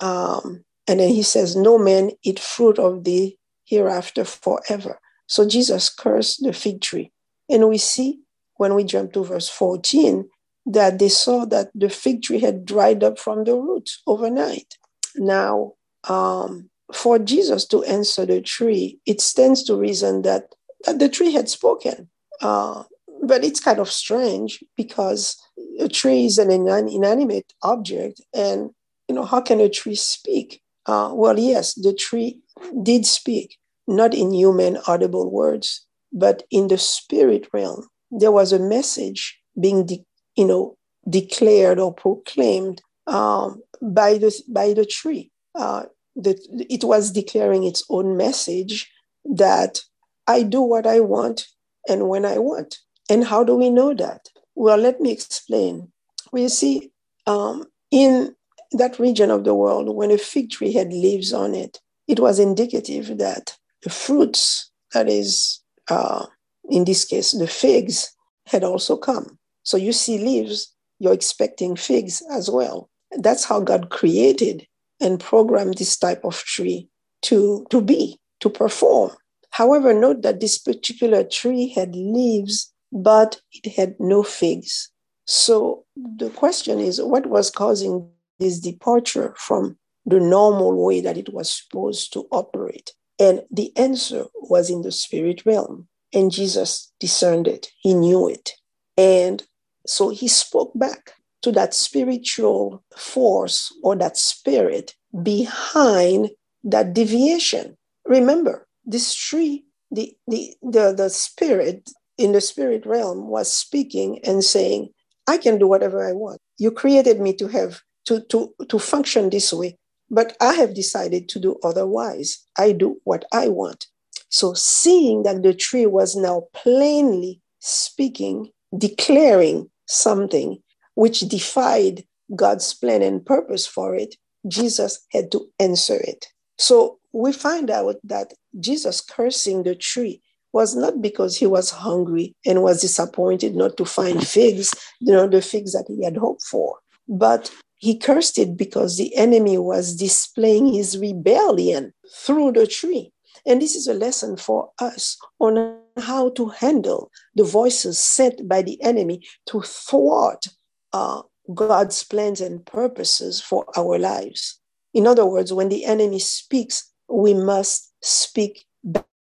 Um, 0.01 0.65
and 0.87 1.01
then 1.01 1.11
he 1.11 1.23
says, 1.23 1.57
No 1.57 1.79
man 1.79 2.13
eat 2.23 2.39
fruit 2.39 2.79
of 2.79 3.05
thee 3.05 3.39
hereafter 3.65 4.25
forever. 4.25 4.99
So 5.27 5.47
Jesus 5.47 5.91
cursed 5.91 6.43
the 6.43 6.53
fig 6.53 6.81
tree. 6.81 7.13
And 7.51 7.69
we 7.69 7.79
see 7.79 8.21
when 8.57 8.75
we 8.75 8.85
jump 8.85 9.13
to 9.13 9.25
verse 9.25 9.49
14 9.49 10.29
that 10.67 10.99
they 10.99 11.09
saw 11.09 11.45
that 11.47 11.71
the 11.75 11.89
fig 11.89 12.23
tree 12.23 12.41
had 12.41 12.65
dried 12.65 13.03
up 13.03 13.19
from 13.19 13.45
the 13.45 13.55
roots 13.55 14.03
overnight. 14.07 14.77
Now, 15.17 15.73
um, 16.09 16.71
for 16.93 17.19
Jesus 17.19 17.67
to 17.67 17.83
answer 17.85 18.27
the 18.27 18.41
tree, 18.41 18.99
it 19.07 19.21
stands 19.21 19.63
to 19.65 19.77
reason 19.77 20.23
that, 20.23 20.55
that 20.85 20.99
the 20.99 21.09
tree 21.09 21.33
had 21.33 21.49
spoken. 21.49 22.09
Uh, 22.41 22.85
but 23.29 23.45
it's 23.45 23.61
kind 23.61 23.79
of 23.79 23.91
strange 23.91 24.63
because 24.77 25.37
a 25.81 25.89
tree 25.89 26.27
is 26.27 26.39
an 26.39 26.51
inanimate 26.51 27.53
object, 27.63 28.21
and 28.35 28.71
you 29.09 29.15
know 29.15 29.25
how 29.25 29.41
can 29.41 29.61
a 29.61 29.69
tree 29.69 29.95
speak? 29.95 30.63
Uh, 30.87 31.11
well, 31.15 31.39
yes, 31.39 31.75
the 31.75 31.93
tree 31.93 32.41
did 32.83 33.07
speak, 33.07 33.57
not 33.87 34.15
in 34.15 34.33
human 34.33 34.79
audible 34.87 35.31
words, 35.31 35.87
but 36.13 36.43
in 36.51 36.69
the 36.69 36.79
spirit 36.79 37.47
realm. 37.53 37.87
There 38.11 38.33
was 38.33 38.53
a 38.53 38.59
message 38.59 39.39
being, 39.61 39.85
de- 39.87 40.05
you 40.37 40.47
know, 40.47 40.77
declared 41.09 41.79
or 41.79 41.93
proclaimed 41.95 42.83
um, 43.07 43.63
by 43.83 44.19
the 44.19 44.33
by 44.49 44.73
the 44.73 44.87
tree. 44.87 45.31
Uh, 45.55 45.85
that 46.17 46.39
it 46.69 46.83
was 46.85 47.13
declaring 47.13 47.65
its 47.65 47.85
own 47.91 48.17
message 48.17 48.91
that 49.25 49.81
I 50.27 50.43
do 50.43 50.61
what 50.63 50.87
I 50.87 51.01
want 51.01 51.47
and 51.89 52.09
when 52.09 52.25
I 52.25 52.39
want. 52.39 52.79
And 53.09 53.25
how 53.25 53.45
do 53.45 53.55
we 53.55 53.71
know 53.71 53.95
that? 53.95 54.29
Well, 54.55 54.79
let 54.79 55.01
me 55.01 55.13
explain. 55.13 55.93
We 56.33 56.49
see 56.49 56.91
um, 57.27 57.65
in 57.91 58.35
that 58.73 58.99
region 58.99 59.31
of 59.31 59.45
the 59.45 59.55
world, 59.55 59.95
when 59.95 60.11
a 60.11 60.19
fig 60.19 60.51
tree 60.51 60.73
had 60.73 60.93
leaves 60.93 61.33
on 61.33 61.55
it, 61.55 61.81
it 62.07 62.21
was 62.21 62.39
indicative 62.39 63.19
that 63.19 63.57
the 63.83 63.91
fruits, 63.91 64.71
that 64.93 65.09
is, 65.09 65.61
uh, 65.89 66.27
in 66.69 66.85
this 66.85 67.05
case, 67.05 67.33
the 67.33 67.47
figs, 67.47 68.15
had 68.47 68.65
also 68.65 68.97
come. 68.97 69.39
So 69.63 69.77
you 69.77 69.93
see 69.93 70.19
leaves, 70.19 70.75
you're 70.99 71.13
expecting 71.13 71.77
figs 71.77 72.23
as 72.31 72.51
well. 72.51 72.91
That's 73.13 73.45
how 73.45 73.61
God 73.61 73.91
created 73.91 74.67
and 75.01 75.21
programmed 75.21 75.79
this 75.79 75.97
type 75.97 76.25
of 76.25 76.37
tree 76.39 76.89
to, 77.23 77.67
to 77.71 77.81
be, 77.81 78.19
to 78.41 78.51
perform. 78.51 79.13
However, 79.51 79.95
note 79.95 80.23
that 80.23 80.41
this 80.41 80.59
particular 80.59 81.25
tree 81.25 81.69
had 81.69 81.95
leaves, 81.95 82.73
but 82.93 83.41
it 83.53 83.75
had 83.75 83.95
no 83.99 84.23
figs. 84.23 84.91
So 85.27 85.85
the 85.97 86.31
question 86.31 86.79
is 86.81 87.03
what 87.03 87.27
was 87.27 87.51
causing 87.51 88.09
this 88.39 88.61
departure 88.61 89.35
from 89.37 89.77
the 90.07 90.21
normal 90.21 90.85
way 90.85 91.01
that 91.01 91.19
it 91.19 91.33
was 91.33 91.51
supposed 91.51 92.13
to 92.15 92.27
operate? 92.33 92.93
And 93.19 93.43
the 93.51 93.77
answer 93.77 94.25
was 94.35 94.71
in 94.71 94.83
the 94.83 94.93
spirit 94.93 95.45
realm. 95.45 95.89
And 96.15 96.31
Jesus 96.31 96.91
discerned 96.99 97.47
it, 97.47 97.69
he 97.81 97.93
knew 97.93 98.29
it. 98.29 98.53
And 98.97 99.45
so 99.87 100.09
he 100.09 100.29
spoke 100.29 100.73
back 100.75 101.13
to 101.43 101.53
that 101.53 101.75
spiritual 101.75 102.83
force 102.97 103.73
or 103.83 103.97
that 103.97 104.17
spirit 104.17 104.95
behind 105.23 106.31
that 106.65 106.95
deviation. 106.95 107.77
Remember, 108.07 108.67
this 108.85 109.15
tree, 109.15 109.65
the, 109.91 110.15
the, 110.27 110.55
the, 110.63 110.95
the 110.97 111.11
spirit 111.11 111.91
in 112.19 112.33
the 112.33 112.41
spirit 112.41 112.85
realm 112.85 113.29
was 113.29 113.53
speaking 113.53 114.21
and 114.25 114.45
saying, 114.45 114.91
I 115.27 115.39
can 115.39 115.59
do 115.59 115.67
whatever 115.67 116.07
I 116.07 116.13
want. 116.13 116.41
You 116.59 116.71
created 116.71 117.21
me 117.21 117.35
to 117.35 117.49
have 117.49 117.81
to, 118.07 118.21
to, 118.31 118.53
to 118.69 118.79
function 118.79 119.31
this 119.31 119.53
way, 119.53 119.77
but 120.11 120.37
I 120.41 120.55
have 120.55 120.75
decided 120.75 121.29
to 121.31 121.39
do 121.39 121.57
otherwise. 121.63 122.39
I 122.59 122.73
do 122.73 122.99
what 123.05 123.25
I 123.33 123.49
want. 123.49 123.87
So 124.31 124.55
seeing 124.55 125.23
that 125.23 125.43
the 125.43 125.55
tree 125.55 125.87
was 125.87 126.17
now 126.17 126.45
plainly 126.55 127.41
speaking, 127.61 128.51
declaring 128.77 129.71
something 129.87 130.59
which 130.95 131.21
defied 131.21 132.05
God's 132.35 132.75
plan 132.75 133.03
and 133.03 133.25
purpose 133.25 133.67
for 133.67 133.95
it, 133.95 134.17
Jesus 134.47 135.05
had 135.13 135.31
to 135.33 135.47
answer 135.59 135.97
it. 135.97 136.27
So 136.59 136.99
we 137.13 137.33
find 137.33 137.71
out 137.71 137.97
that 138.05 138.35
Jesus 138.61 139.01
cursing 139.01 139.63
the 139.63 139.75
tree 139.75 140.21
was 140.53 140.75
not 140.75 141.03
because 141.03 141.37
he 141.37 141.47
was 141.47 141.71
hungry 141.71 142.35
and 142.47 142.63
was 142.63 142.81
disappointed 142.81 143.55
not 143.55 143.77
to 143.77 143.85
find 143.85 144.27
figs, 144.27 144.75
you 145.01 145.13
know, 145.13 145.29
the 145.29 145.43
figs 145.43 145.73
that 145.73 145.85
he 145.89 146.05
had 146.05 146.17
hoped 146.17 146.43
for, 146.43 146.79
but 147.09 147.51
he 147.77 147.97
cursed 147.97 148.39
it 148.39 148.57
because 148.57 148.97
the 148.97 149.15
enemy 149.17 149.57
was 149.57 149.95
displaying 149.95 150.73
his 150.73 150.99
rebellion 150.99 151.93
through 152.13 152.53
the 152.53 152.67
tree. 152.67 153.13
And 153.47 153.63
this 153.63 153.77
is 153.77 153.87
a 153.87 153.95
lesson 153.95 154.37
for 154.37 154.71
us 154.81 155.17
on 155.39 155.79
how 155.97 156.31
to 156.31 156.49
handle 156.49 157.11
the 157.35 157.45
voices 157.45 157.99
sent 157.99 158.49
by 158.49 158.63
the 158.63 158.83
enemy 158.83 159.23
to 159.47 159.61
thwart 159.61 160.47
uh, 160.93 161.23
God's 161.55 162.03
plans 162.05 162.41
and 162.41 162.65
purposes 162.67 163.41
for 163.41 163.65
our 163.77 163.99
lives. 163.99 164.61
In 164.93 165.07
other 165.07 165.25
words, 165.25 165.53
when 165.53 165.69
the 165.69 165.85
enemy 165.85 166.19
speaks, 166.19 166.93
we 167.09 167.33
must 167.33 167.93
speak 168.03 168.67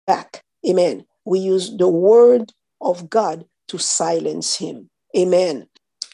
back. 0.07 0.43
Amen. 0.69 1.05
We 1.25 1.41
use 1.41 1.77
the 1.77 1.89
word 1.89 2.53
of 2.81 3.09
God 3.11 3.45
to 3.69 3.79
silence 3.79 4.57
him. 4.57 4.91
Amen. 5.17 5.69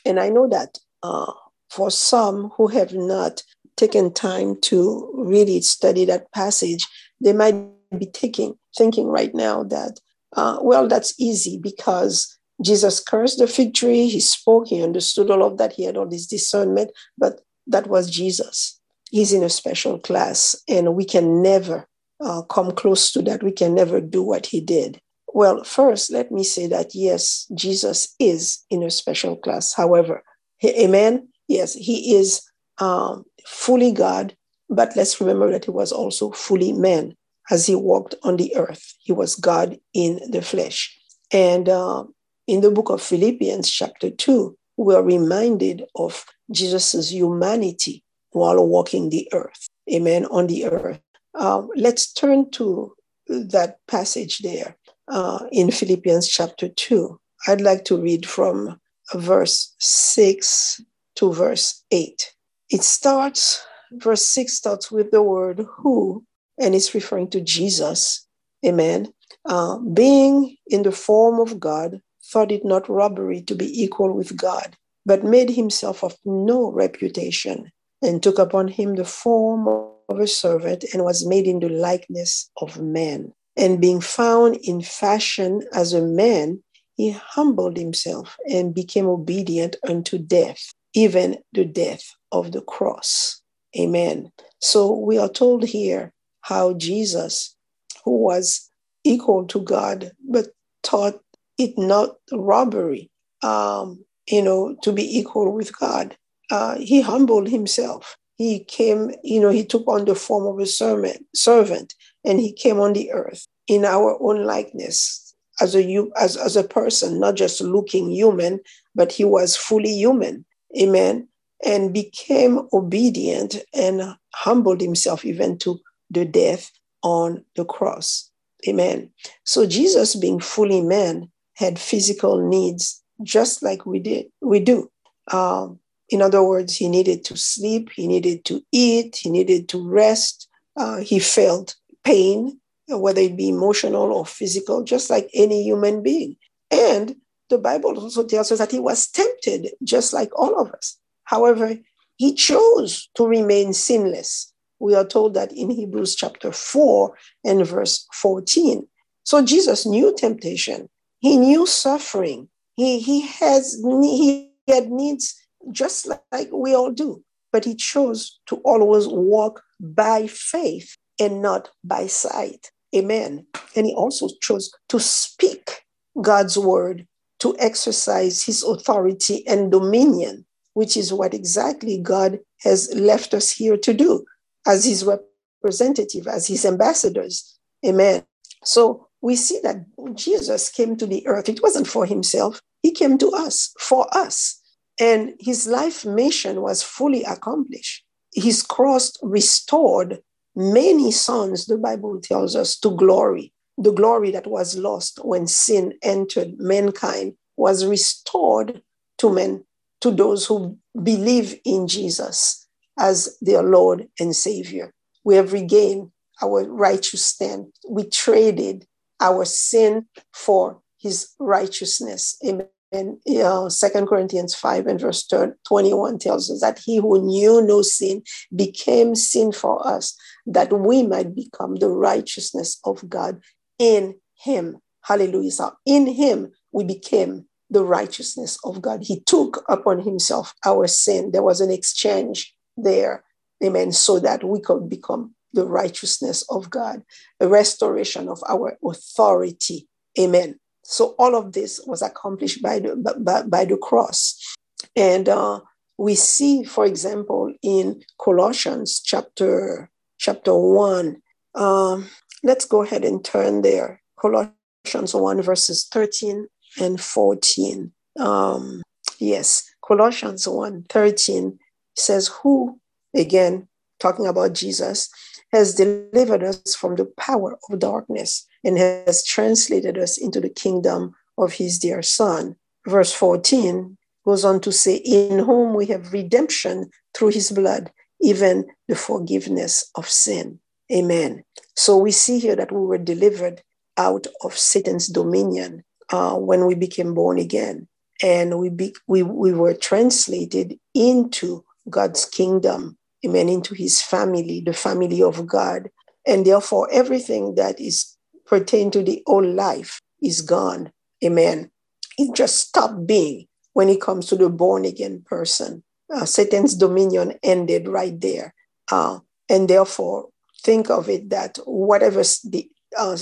And 0.04 0.18
I 0.20 0.28
know 0.28 0.48
that 0.48 0.78
uh, 1.02 1.32
for 1.70 1.90
some 1.90 2.50
who 2.56 2.68
have 2.68 2.92
not 2.92 3.42
taken 3.76 4.12
time 4.12 4.60
to 4.62 5.10
really 5.14 5.60
study 5.60 6.04
that 6.04 6.30
passage, 6.32 6.86
they 7.20 7.32
might 7.32 7.54
be 7.98 8.06
taking, 8.06 8.54
thinking 8.76 9.08
right 9.08 9.34
now 9.34 9.64
that, 9.64 10.00
uh, 10.36 10.58
well, 10.60 10.88
that's 10.88 11.18
easy 11.18 11.58
because 11.58 12.38
Jesus 12.62 13.00
cursed 13.00 13.38
the 13.38 13.46
fig 13.46 13.74
tree. 13.74 14.08
He 14.08 14.20
spoke. 14.20 14.68
He 14.68 14.82
understood 14.82 15.30
all 15.30 15.42
of 15.42 15.58
that. 15.58 15.72
He 15.72 15.84
had 15.84 15.96
all 15.96 16.08
this 16.08 16.26
discernment, 16.26 16.90
but 17.18 17.40
that 17.66 17.86
was 17.86 18.10
Jesus. 18.10 18.78
He's 19.10 19.32
in 19.32 19.42
a 19.42 19.48
special 19.48 19.98
class, 19.98 20.56
and 20.68 20.94
we 20.94 21.04
can 21.04 21.42
never 21.42 21.86
uh, 22.22 22.42
come 22.42 22.70
close 22.72 23.12
to 23.12 23.22
that. 23.22 23.42
We 23.42 23.52
can 23.52 23.74
never 23.74 24.00
do 24.00 24.22
what 24.22 24.46
he 24.46 24.60
did. 24.60 25.00
Well, 25.34 25.64
first, 25.64 26.12
let 26.12 26.30
me 26.30 26.44
say 26.44 26.66
that 26.68 26.94
yes, 26.94 27.46
Jesus 27.54 28.14
is 28.18 28.62
in 28.70 28.82
a 28.82 28.90
special 28.90 29.36
class. 29.36 29.72
However, 29.74 30.22
amen. 30.64 31.28
Yes, 31.48 31.74
he 31.74 32.14
is 32.16 32.42
um, 32.78 33.24
fully 33.46 33.92
God, 33.92 34.36
but 34.68 34.94
let's 34.94 35.20
remember 35.20 35.50
that 35.50 35.64
he 35.64 35.70
was 35.70 35.90
also 35.90 36.30
fully 36.32 36.72
man 36.72 37.14
as 37.50 37.66
he 37.66 37.74
walked 37.74 38.14
on 38.22 38.36
the 38.36 38.54
earth. 38.56 38.94
He 39.00 39.12
was 39.12 39.34
God 39.34 39.78
in 39.94 40.20
the 40.30 40.42
flesh. 40.42 40.96
And 41.32 41.68
uh, 41.68 42.04
in 42.46 42.60
the 42.60 42.70
book 42.70 42.90
of 42.90 43.02
Philippians, 43.02 43.70
chapter 43.70 44.10
2, 44.10 44.56
we're 44.76 45.02
reminded 45.02 45.84
of 45.96 46.24
Jesus' 46.50 47.10
humanity 47.10 48.04
while 48.30 48.64
walking 48.66 49.10
the 49.10 49.28
earth. 49.32 49.66
Amen. 49.92 50.26
On 50.26 50.46
the 50.46 50.66
earth. 50.66 51.00
Uh, 51.34 51.62
let's 51.76 52.12
turn 52.12 52.50
to 52.50 52.94
that 53.28 53.78
passage 53.88 54.38
there 54.38 54.76
uh, 55.08 55.44
in 55.50 55.70
Philippians 55.70 56.28
chapter 56.28 56.68
2. 56.68 57.18
I'd 57.48 57.60
like 57.60 57.84
to 57.86 57.96
read 57.96 58.26
from 58.26 58.78
verse 59.14 59.74
6 59.78 60.80
to 61.16 61.32
verse 61.32 61.82
8. 61.90 62.32
It 62.70 62.82
starts, 62.82 63.64
verse 63.92 64.26
6 64.26 64.52
starts 64.52 64.90
with 64.90 65.10
the 65.10 65.22
word 65.22 65.66
who, 65.76 66.24
and 66.58 66.74
it's 66.74 66.94
referring 66.94 67.30
to 67.30 67.40
Jesus. 67.40 68.26
Amen. 68.64 69.12
Uh, 69.44 69.78
being 69.78 70.56
in 70.68 70.82
the 70.82 70.92
form 70.92 71.40
of 71.40 71.58
God, 71.58 72.00
thought 72.24 72.52
it 72.52 72.64
not 72.64 72.88
robbery 72.88 73.42
to 73.42 73.54
be 73.54 73.82
equal 73.82 74.12
with 74.12 74.36
God, 74.36 74.76
but 75.04 75.24
made 75.24 75.50
himself 75.50 76.04
of 76.04 76.16
no 76.24 76.70
reputation, 76.70 77.72
and 78.00 78.22
took 78.22 78.38
upon 78.38 78.68
him 78.68 78.94
the 78.94 79.04
form 79.04 79.91
of 80.12 80.20
a 80.20 80.26
servant, 80.26 80.84
and 80.92 81.04
was 81.04 81.26
made 81.26 81.46
in 81.46 81.60
the 81.60 81.68
likeness 81.68 82.50
of 82.60 82.80
man. 82.80 83.32
And 83.56 83.80
being 83.80 84.00
found 84.00 84.56
in 84.62 84.80
fashion 84.82 85.62
as 85.74 85.92
a 85.92 86.02
man, 86.02 86.62
he 86.94 87.10
humbled 87.10 87.76
himself 87.76 88.36
and 88.48 88.74
became 88.74 89.06
obedient 89.06 89.76
unto 89.88 90.18
death, 90.18 90.72
even 90.94 91.38
the 91.52 91.64
death 91.64 92.14
of 92.30 92.52
the 92.52 92.60
cross. 92.62 93.40
Amen. 93.78 94.30
So 94.60 94.94
we 94.94 95.18
are 95.18 95.28
told 95.28 95.64
here 95.64 96.12
how 96.42 96.74
Jesus, 96.74 97.56
who 98.04 98.18
was 98.18 98.70
equal 99.04 99.46
to 99.46 99.60
God, 99.60 100.12
but 100.28 100.48
taught 100.82 101.20
it 101.58 101.76
not 101.78 102.16
robbery, 102.32 103.10
um, 103.42 104.04
you 104.28 104.42
know, 104.42 104.76
to 104.82 104.92
be 104.92 105.18
equal 105.18 105.52
with 105.52 105.76
God. 105.78 106.16
Uh, 106.50 106.76
he 106.78 107.00
humbled 107.00 107.48
himself. 107.48 108.16
He 108.36 108.64
came, 108.64 109.12
you 109.22 109.40
know, 109.40 109.50
he 109.50 109.64
took 109.64 109.86
on 109.86 110.04
the 110.04 110.14
form 110.14 110.46
of 110.46 110.60
a 110.60 110.66
servant, 110.66 111.24
servant, 111.34 111.94
and 112.24 112.40
he 112.40 112.52
came 112.52 112.80
on 112.80 112.92
the 112.92 113.12
earth 113.12 113.46
in 113.68 113.84
our 113.84 114.16
own 114.20 114.44
likeness 114.44 115.34
as 115.60 115.74
a 115.74 115.82
you 115.82 116.12
as, 116.18 116.36
as 116.36 116.56
a 116.56 116.64
person, 116.64 117.20
not 117.20 117.36
just 117.36 117.60
looking 117.60 118.10
human, 118.10 118.60
but 118.94 119.12
he 119.12 119.24
was 119.24 119.56
fully 119.56 119.92
human. 119.92 120.44
Amen. 120.80 121.28
And 121.64 121.92
became 121.92 122.68
obedient 122.72 123.56
and 123.72 124.16
humbled 124.34 124.80
himself 124.80 125.24
even 125.24 125.58
to 125.58 125.78
the 126.10 126.24
death 126.24 126.70
on 127.02 127.44
the 127.54 127.64
cross. 127.64 128.30
Amen. 128.66 129.10
So 129.44 129.66
Jesus, 129.66 130.14
being 130.14 130.40
fully 130.40 130.80
man, 130.80 131.30
had 131.54 131.78
physical 131.78 132.48
needs 132.48 133.02
just 133.22 133.62
like 133.62 133.86
we 133.86 133.98
did. 133.98 134.26
We 134.40 134.60
do. 134.60 134.90
Um, 135.30 135.78
in 136.12 136.22
other 136.22 136.42
words, 136.42 136.76
he 136.76 136.88
needed 136.88 137.24
to 137.26 137.36
sleep, 137.36 137.90
he 137.94 138.06
needed 138.06 138.44
to 138.46 138.62
eat, 138.72 139.16
he 139.16 139.30
needed 139.30 139.68
to 139.70 139.88
rest. 139.88 140.48
Uh, 140.76 140.98
he 140.98 141.18
felt 141.18 141.76
pain, 142.04 142.58
whether 142.88 143.20
it 143.20 143.36
be 143.36 143.48
emotional 143.48 144.12
or 144.12 144.24
physical, 144.24 144.82
just 144.82 145.10
like 145.10 145.28
any 145.34 145.62
human 145.62 146.02
being. 146.02 146.36
And 146.70 147.16
the 147.50 147.58
Bible 147.58 147.98
also 147.98 148.24
tells 148.24 148.50
us 148.52 148.58
that 148.58 148.70
he 148.70 148.80
was 148.80 149.08
tempted, 149.08 149.70
just 149.84 150.12
like 150.12 150.30
all 150.38 150.58
of 150.60 150.70
us. 150.72 150.96
However, 151.24 151.76
he 152.16 152.34
chose 152.34 153.08
to 153.16 153.26
remain 153.26 153.72
sinless 153.72 154.52
we 154.82 154.96
are 154.96 155.06
told 155.06 155.34
that 155.34 155.52
in 155.52 155.70
Hebrews 155.70 156.16
chapter 156.16 156.50
4 156.50 157.16
and 157.44 157.64
verse 157.64 158.04
14. 158.12 158.84
So 159.22 159.44
Jesus 159.44 159.86
knew 159.86 160.12
temptation, 160.12 160.88
he 161.20 161.36
knew 161.36 161.66
suffering, 161.66 162.48
he, 162.74 162.98
he, 162.98 163.20
has, 163.20 163.80
he 163.80 164.50
had 164.66 164.90
needs 164.90 165.40
just 165.70 166.08
like 166.32 166.48
we 166.52 166.74
all 166.74 166.90
do, 166.90 167.22
but 167.52 167.64
he 167.64 167.74
chose 167.74 168.40
to 168.46 168.56
always 168.56 169.06
walk 169.06 169.62
by 169.80 170.26
faith 170.26 170.96
and 171.20 171.42
not 171.42 171.70
by 171.84 172.06
sight. 172.06 172.70
Amen. 172.94 173.46
And 173.76 173.86
he 173.86 173.94
also 173.94 174.28
chose 174.40 174.72
to 174.88 175.00
speak 175.00 175.82
God's 176.20 176.58
word, 176.58 177.06
to 177.40 177.56
exercise 177.58 178.42
his 178.42 178.62
authority 178.62 179.46
and 179.46 179.70
dominion, 179.70 180.44
which 180.74 180.96
is 180.96 181.12
what 181.12 181.34
exactly 181.34 181.98
God 181.98 182.38
has 182.60 182.92
left 182.94 183.34
us 183.34 183.50
here 183.50 183.76
to 183.78 183.94
do 183.94 184.24
as 184.66 184.84
his 184.84 185.04
representative, 185.04 186.26
as 186.26 186.46
his 186.46 186.64
ambassadors. 186.64 187.58
Amen. 187.84 188.24
So 188.64 189.08
we 189.20 189.36
see 189.36 189.58
that 189.62 189.84
Jesus 190.14 190.68
came 190.70 190.96
to 190.96 191.06
the 191.06 191.26
earth. 191.26 191.48
It 191.48 191.62
wasn't 191.62 191.88
for 191.88 192.06
himself, 192.06 192.60
he 192.82 192.92
came 192.92 193.18
to 193.18 193.30
us, 193.30 193.72
for 193.78 194.06
us. 194.16 194.60
And 195.00 195.34
his 195.38 195.66
life 195.66 196.04
mission 196.04 196.60
was 196.60 196.82
fully 196.82 197.24
accomplished. 197.24 198.04
His 198.34 198.62
cross 198.62 199.12
restored 199.22 200.22
many 200.54 201.10
sons, 201.10 201.66
the 201.66 201.78
Bible 201.78 202.20
tells 202.20 202.54
us, 202.56 202.78
to 202.80 202.90
glory. 202.96 203.52
The 203.78 203.92
glory 203.92 204.30
that 204.32 204.46
was 204.46 204.76
lost 204.76 205.18
when 205.24 205.46
sin 205.46 205.94
entered 206.02 206.58
mankind 206.58 207.34
was 207.56 207.86
restored 207.86 208.82
to 209.18 209.32
men, 209.32 209.64
to 210.00 210.10
those 210.10 210.46
who 210.46 210.78
believe 211.02 211.58
in 211.64 211.88
Jesus 211.88 212.68
as 212.98 213.36
their 213.40 213.62
Lord 213.62 214.08
and 214.20 214.36
Savior. 214.36 214.92
We 215.24 215.36
have 215.36 215.52
regained 215.52 216.10
our 216.42 216.64
righteous 216.64 217.24
stand. 217.24 217.72
We 217.88 218.04
traded 218.04 218.86
our 219.20 219.44
sin 219.44 220.06
for 220.32 220.80
his 220.98 221.30
righteousness. 221.38 222.36
Amen. 222.46 222.68
Uh, 222.92 223.68
Second 223.70 224.06
Corinthians 224.06 224.54
5 224.54 224.86
and 224.86 225.00
verse 225.00 225.26
21 225.26 226.18
tells 226.18 226.50
us 226.50 226.60
that 226.60 226.78
he 226.78 226.98
who 226.98 227.24
knew 227.24 227.62
no 227.62 227.80
sin 227.80 228.22
became 228.54 229.14
sin 229.14 229.50
for 229.50 229.86
us, 229.86 230.14
that 230.46 230.72
we 230.72 231.02
might 231.02 231.34
become 231.34 231.76
the 231.76 231.88
righteousness 231.88 232.78
of 232.84 233.08
God 233.08 233.40
in 233.78 234.14
him. 234.38 234.76
Hallelujah. 235.02 235.50
So 235.50 235.72
in 235.86 236.06
him 236.06 236.52
we 236.72 236.84
became 236.84 237.46
the 237.70 237.82
righteousness 237.82 238.58
of 238.64 238.82
God. 238.82 239.02
He 239.02 239.20
took 239.20 239.64
upon 239.68 240.00
himself 240.00 240.54
our 240.66 240.86
sin. 240.86 241.30
There 241.32 241.42
was 241.42 241.60
an 241.60 241.70
exchange 241.70 242.54
there, 242.76 243.24
amen, 243.64 243.92
so 243.92 244.18
that 244.20 244.44
we 244.44 244.60
could 244.60 244.88
become 244.88 245.34
the 245.54 245.66
righteousness 245.66 246.44
of 246.50 246.70
God, 246.70 247.02
a 247.40 247.48
restoration 247.48 248.28
of 248.28 248.42
our 248.48 248.78
authority, 248.84 249.88
amen. 250.18 250.58
So 250.82 251.14
all 251.18 251.36
of 251.36 251.52
this 251.52 251.80
was 251.86 252.02
accomplished 252.02 252.62
by 252.62 252.80
the, 252.80 252.96
by, 252.96 253.42
by 253.42 253.64
the 253.64 253.76
cross. 253.76 254.56
And 254.96 255.28
uh, 255.28 255.60
we 255.98 256.14
see, 256.14 256.64
for 256.64 256.84
example, 256.84 257.52
in 257.62 258.02
Colossians 258.20 259.00
chapter, 259.00 259.90
chapter 260.18 260.54
1, 260.54 261.22
um, 261.54 262.08
let's 262.42 262.64
go 262.64 262.82
ahead 262.82 263.04
and 263.04 263.24
turn 263.24 263.62
there. 263.62 264.02
Colossians 264.20 265.14
1, 265.14 265.42
verses 265.42 265.86
13 265.90 266.48
and 266.80 267.00
14. 267.00 267.92
Um, 268.18 268.82
yes, 269.18 269.70
Colossians 269.86 270.46
1, 270.48 270.86
13 270.88 271.58
says, 271.96 272.28
Who, 272.42 272.80
again, 273.14 273.68
talking 274.00 274.26
about 274.26 274.54
Jesus, 274.54 275.10
has 275.52 275.74
delivered 275.74 276.42
us 276.42 276.74
from 276.74 276.96
the 276.96 277.04
power 277.18 277.58
of 277.68 277.78
darkness 277.78 278.46
and 278.64 278.78
has 278.78 279.24
translated 279.24 279.98
us 279.98 280.16
into 280.16 280.40
the 280.40 280.48
kingdom 280.48 281.14
of 281.38 281.54
his 281.54 281.78
dear 281.78 282.02
Son. 282.02 282.56
Verse 282.86 283.12
14 283.12 283.96
goes 284.24 284.44
on 284.44 284.60
to 284.60 284.72
say, 284.72 284.96
In 284.96 285.38
whom 285.40 285.74
we 285.74 285.86
have 285.86 286.12
redemption 286.12 286.90
through 287.14 287.28
his 287.28 287.50
blood, 287.50 287.90
even 288.20 288.66
the 288.88 288.94
forgiveness 288.94 289.90
of 289.94 290.08
sin. 290.08 290.58
Amen. 290.92 291.44
So 291.76 291.96
we 291.96 292.12
see 292.12 292.38
here 292.38 292.56
that 292.56 292.72
we 292.72 292.80
were 292.80 292.98
delivered 292.98 293.62
out 293.96 294.26
of 294.42 294.56
Satan's 294.56 295.08
dominion 295.08 295.84
uh, 296.10 296.36
when 296.36 296.66
we 296.66 296.74
became 296.74 297.14
born 297.14 297.38
again. 297.38 297.88
And 298.22 298.58
we, 298.58 298.68
be, 298.68 298.94
we, 299.06 299.22
we 299.22 299.52
were 299.52 299.74
translated 299.74 300.78
into 300.94 301.64
God's 301.90 302.24
kingdom, 302.24 302.96
amen, 303.24 303.48
into 303.48 303.74
his 303.74 304.02
family, 304.02 304.62
the 304.64 304.72
family 304.72 305.22
of 305.22 305.46
God. 305.46 305.90
And 306.26 306.46
therefore, 306.46 306.88
everything 306.92 307.54
that 307.56 307.80
is 307.80 308.16
pertain 308.46 308.90
to 308.92 309.02
the 309.02 309.22
old 309.26 309.46
life 309.46 310.00
is 310.22 310.40
gone. 310.40 310.92
Amen. 311.24 311.70
It 312.18 312.34
just 312.34 312.56
stopped 312.56 313.06
being 313.06 313.46
when 313.72 313.88
it 313.88 314.00
comes 314.00 314.26
to 314.26 314.36
the 314.36 314.48
born 314.48 314.84
again 314.84 315.22
person. 315.26 315.82
Uh, 316.12 316.24
Satan's 316.24 316.74
dominion 316.74 317.38
ended 317.42 317.88
right 317.88 318.20
there. 318.20 318.54
Uh, 318.90 319.20
and 319.48 319.68
therefore, 319.68 320.28
think 320.62 320.90
of 320.90 321.08
it 321.08 321.30
that 321.30 321.58
whatever 321.64 322.22
the, 322.44 322.68
uh, 322.98 323.16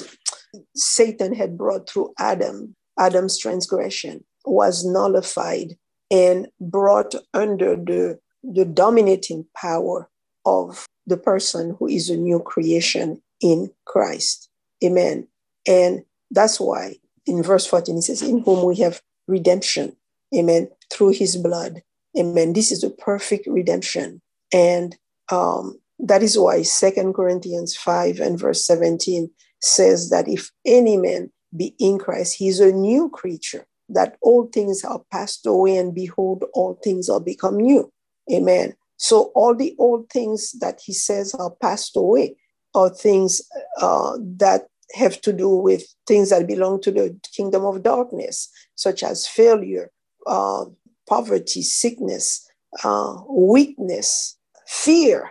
Satan 0.74 1.34
had 1.34 1.56
brought 1.56 1.88
through 1.88 2.12
Adam, 2.18 2.74
Adam's 2.98 3.38
transgression, 3.38 4.24
was 4.44 4.84
nullified 4.84 5.76
and 6.10 6.48
brought 6.60 7.14
under 7.32 7.76
the, 7.76 8.18
the 8.42 8.64
dominating 8.64 9.46
power 9.56 10.08
of 10.44 10.86
the 11.06 11.16
person 11.16 11.76
who 11.78 11.86
is 11.86 12.08
a 12.10 12.16
new 12.16 12.40
creation 12.40 13.20
in 13.40 13.70
Christ. 13.84 14.48
Amen. 14.84 15.26
And 15.66 16.04
that's 16.30 16.60
why 16.60 16.96
in 17.26 17.42
verse 17.42 17.66
14 17.66 17.98
it 17.98 18.02
says, 18.02 18.22
In 18.22 18.40
whom 18.40 18.64
we 18.64 18.76
have 18.76 19.00
redemption. 19.26 19.96
Amen. 20.34 20.68
Through 20.92 21.10
his 21.10 21.36
blood. 21.36 21.82
Amen. 22.18 22.52
This 22.52 22.72
is 22.72 22.80
the 22.80 22.90
perfect 22.90 23.46
redemption. 23.46 24.20
And 24.52 24.96
um, 25.30 25.78
that 25.98 26.22
is 26.22 26.38
why 26.38 26.62
Second 26.62 27.14
Corinthians 27.14 27.76
5 27.76 28.20
and 28.20 28.38
verse 28.38 28.64
17 28.64 29.30
says 29.60 30.10
that 30.10 30.28
if 30.28 30.50
any 30.64 30.96
man 30.96 31.30
be 31.56 31.74
in 31.78 31.98
Christ, 31.98 32.36
he's 32.36 32.60
a 32.60 32.72
new 32.72 33.10
creature, 33.10 33.66
that 33.88 34.16
all 34.22 34.46
things 34.46 34.84
are 34.84 35.02
passed 35.10 35.46
away, 35.46 35.76
and 35.76 35.94
behold, 35.94 36.44
all 36.54 36.78
things 36.82 37.08
are 37.08 37.20
become 37.20 37.58
new. 37.58 37.92
Amen. 38.32 38.74
So 38.96 39.32
all 39.34 39.54
the 39.54 39.74
old 39.78 40.10
things 40.10 40.52
that 40.60 40.80
he 40.84 40.92
says 40.92 41.34
are 41.34 41.50
passed 41.50 41.96
away 41.96 42.36
are 42.74 42.90
things 42.90 43.40
uh, 43.80 44.18
that 44.36 44.66
have 44.94 45.20
to 45.22 45.32
do 45.32 45.48
with 45.48 45.84
things 46.06 46.30
that 46.30 46.46
belong 46.46 46.80
to 46.82 46.90
the 46.90 47.18
kingdom 47.34 47.64
of 47.64 47.82
darkness, 47.82 48.50
such 48.74 49.02
as 49.02 49.26
failure, 49.26 49.90
uh, 50.26 50.64
poverty, 51.08 51.62
sickness, 51.62 52.46
uh, 52.84 53.16
weakness, 53.28 54.36
fear, 54.66 55.30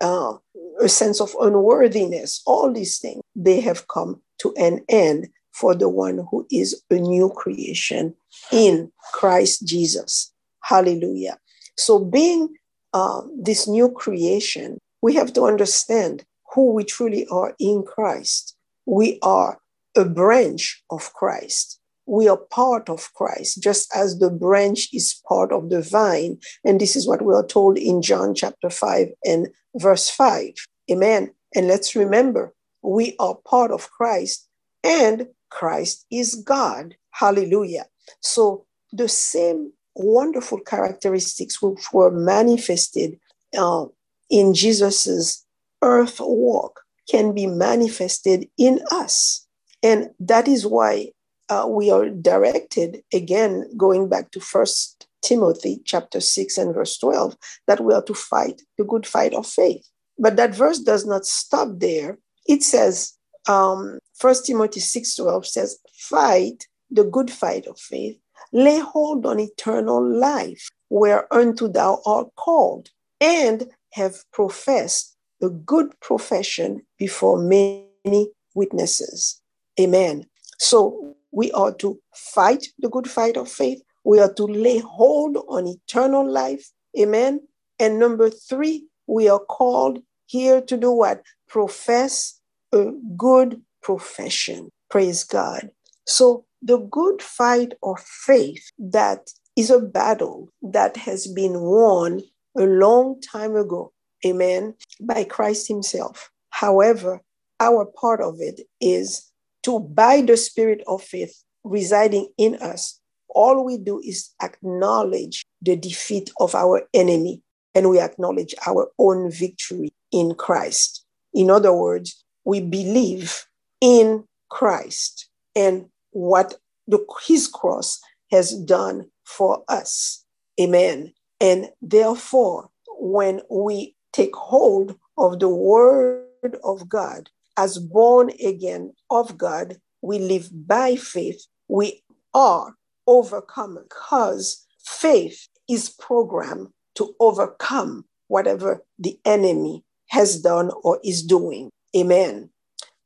uh, 0.00 0.34
a 0.80 0.88
sense 0.88 1.20
of 1.20 1.34
unworthiness, 1.40 2.42
all 2.46 2.72
these 2.72 2.98
things, 2.98 3.22
they 3.34 3.60
have 3.60 3.88
come 3.88 4.20
to 4.38 4.54
an 4.56 4.80
end 4.88 5.28
for 5.52 5.74
the 5.74 5.88
one 5.88 6.26
who 6.30 6.46
is 6.50 6.82
a 6.90 6.94
new 6.94 7.30
creation 7.30 8.14
in 8.52 8.90
Christ 9.12 9.66
Jesus. 9.66 10.32
Hallelujah. 10.62 11.38
So, 11.80 11.98
being 11.98 12.54
uh, 12.92 13.22
this 13.42 13.66
new 13.66 13.90
creation, 13.90 14.78
we 15.00 15.14
have 15.14 15.32
to 15.32 15.44
understand 15.44 16.24
who 16.52 16.72
we 16.72 16.84
truly 16.84 17.26
are 17.28 17.54
in 17.58 17.84
Christ. 17.84 18.54
We 18.84 19.18
are 19.22 19.58
a 19.96 20.04
branch 20.04 20.82
of 20.90 21.12
Christ. 21.14 21.80
We 22.04 22.28
are 22.28 22.36
part 22.36 22.90
of 22.90 23.08
Christ, 23.14 23.62
just 23.62 23.90
as 23.96 24.18
the 24.18 24.28
branch 24.30 24.88
is 24.92 25.22
part 25.26 25.52
of 25.52 25.70
the 25.70 25.80
vine. 25.80 26.38
And 26.66 26.78
this 26.78 26.96
is 26.96 27.08
what 27.08 27.22
we 27.22 27.34
are 27.34 27.46
told 27.46 27.78
in 27.78 28.02
John 28.02 28.34
chapter 28.34 28.68
5 28.68 29.08
and 29.24 29.48
verse 29.76 30.10
5. 30.10 30.52
Amen. 30.90 31.30
And 31.54 31.66
let's 31.66 31.96
remember, 31.96 32.52
we 32.82 33.16
are 33.18 33.38
part 33.48 33.70
of 33.70 33.90
Christ 33.90 34.46
and 34.84 35.28
Christ 35.48 36.04
is 36.10 36.34
God. 36.34 36.96
Hallelujah. 37.12 37.86
So 38.20 38.66
the 38.92 39.08
same 39.08 39.72
wonderful 40.04 40.60
characteristics 40.60 41.60
which 41.62 41.92
were 41.92 42.10
manifested 42.10 43.18
uh, 43.56 43.86
in 44.28 44.54
Jesus's 44.54 45.44
earth 45.82 46.20
walk 46.20 46.80
can 47.08 47.34
be 47.34 47.46
manifested 47.46 48.48
in 48.56 48.80
us. 48.90 49.46
And 49.82 50.10
that 50.20 50.46
is 50.46 50.66
why 50.66 51.10
uh, 51.48 51.66
we 51.68 51.90
are 51.90 52.08
directed, 52.08 53.02
again, 53.12 53.68
going 53.76 54.08
back 54.08 54.30
to 54.30 54.40
First 54.40 55.08
Timothy 55.22 55.80
chapter 55.84 56.20
6 56.20 56.56
and 56.58 56.74
verse 56.74 56.96
12, 56.98 57.36
that 57.66 57.80
we 57.80 57.92
are 57.92 58.02
to 58.04 58.14
fight 58.14 58.62
the 58.78 58.84
good 58.84 59.06
fight 59.06 59.34
of 59.34 59.46
faith. 59.46 59.84
But 60.18 60.36
that 60.36 60.54
verse 60.54 60.78
does 60.78 61.06
not 61.06 61.26
stop 61.26 61.68
there. 61.78 62.18
It 62.46 62.62
says, 62.62 63.14
um, 63.48 63.98
1 64.20 64.34
Timothy 64.44 64.80
6 64.80 65.16
12 65.16 65.46
says, 65.46 65.78
Fight 65.92 66.66
the 66.90 67.04
good 67.04 67.30
fight 67.30 67.66
of 67.66 67.78
faith, 67.78 68.19
lay 68.52 68.78
hold 68.78 69.26
on 69.26 69.40
eternal 69.40 70.04
life, 70.04 70.68
whereunto 70.88 71.68
thou 71.68 72.00
art 72.04 72.28
called, 72.36 72.90
and 73.20 73.68
have 73.92 74.24
professed 74.32 75.16
a 75.42 75.48
good 75.48 75.98
profession 76.00 76.82
before 76.98 77.38
many 77.38 78.30
witnesses. 78.54 79.40
Amen. 79.78 80.26
So 80.58 81.14
we 81.32 81.50
are 81.52 81.72
to 81.74 81.98
fight 82.14 82.68
the 82.78 82.88
good 82.88 83.08
fight 83.08 83.36
of 83.36 83.50
faith. 83.50 83.82
We 84.04 84.20
are 84.20 84.32
to 84.34 84.44
lay 84.44 84.78
hold 84.78 85.38
on 85.48 85.66
eternal 85.66 86.28
life. 86.28 86.70
Amen. 86.98 87.40
And 87.78 87.98
number 87.98 88.30
three, 88.30 88.86
we 89.06 89.28
are 89.28 89.38
called 89.38 90.00
here 90.26 90.60
to 90.60 90.76
do 90.76 90.92
what? 90.92 91.22
Profess 91.48 92.40
a 92.72 92.92
good 93.16 93.62
profession. 93.82 94.70
Praise 94.90 95.24
God. 95.24 95.70
So, 96.06 96.44
the 96.62 96.78
good 96.78 97.22
fight 97.22 97.74
of 97.82 98.00
faith 98.00 98.70
that 98.78 99.30
is 99.56 99.70
a 99.70 99.80
battle 99.80 100.48
that 100.62 100.96
has 100.96 101.26
been 101.26 101.60
won 101.60 102.22
a 102.56 102.64
long 102.64 103.20
time 103.20 103.56
ago 103.56 103.92
amen, 104.24 104.74
by 105.00 105.24
Christ 105.24 105.68
Himself. 105.68 106.30
However, 106.50 107.20
our 107.58 107.84
part 107.84 108.20
of 108.20 108.36
it 108.40 108.60
is 108.80 109.30
to, 109.62 109.80
by 109.80 110.22
the 110.22 110.36
Spirit 110.36 110.82
of 110.86 111.02
faith 111.02 111.42
residing 111.64 112.28
in 112.38 112.56
us, 112.56 113.00
all 113.28 113.64
we 113.64 113.78
do 113.78 114.00
is 114.00 114.30
acknowledge 114.42 115.44
the 115.62 115.76
defeat 115.76 116.30
of 116.40 116.54
our 116.54 116.82
enemy 116.94 117.42
and 117.74 117.88
we 117.88 118.00
acknowledge 118.00 118.54
our 118.66 118.90
own 118.98 119.30
victory 119.30 119.92
in 120.10 120.34
Christ. 120.34 121.04
In 121.32 121.50
other 121.50 121.72
words, 121.72 122.24
we 122.44 122.60
believe 122.60 123.46
in 123.80 124.24
Christ 124.48 125.28
and 125.54 125.86
what 126.10 126.54
the, 126.86 127.04
his 127.26 127.46
cross 127.46 128.00
has 128.30 128.54
done 128.54 129.06
for 129.24 129.64
us. 129.68 130.24
Amen. 130.60 131.12
And 131.40 131.70
therefore, 131.80 132.70
when 132.98 133.40
we 133.50 133.94
take 134.12 134.34
hold 134.34 134.96
of 135.16 135.38
the 135.38 135.48
word 135.48 136.56
of 136.64 136.88
God. 136.88 137.30
As 137.56 137.78
born 137.78 138.30
again 138.44 138.94
of 139.10 139.36
God, 139.36 139.76
we 140.02 140.18
live 140.18 140.50
by 140.52 140.96
faith. 140.96 141.46
We 141.68 142.02
are 142.32 142.74
overcome 143.06 143.78
because 143.82 144.66
faith 144.84 145.48
is 145.68 145.90
programmed 145.90 146.68
to 146.94 147.14
overcome 147.20 148.06
whatever 148.28 148.82
the 148.98 149.18
enemy 149.24 149.84
has 150.08 150.40
done 150.40 150.70
or 150.82 150.98
is 151.04 151.22
doing. 151.22 151.70
Amen. 151.96 152.50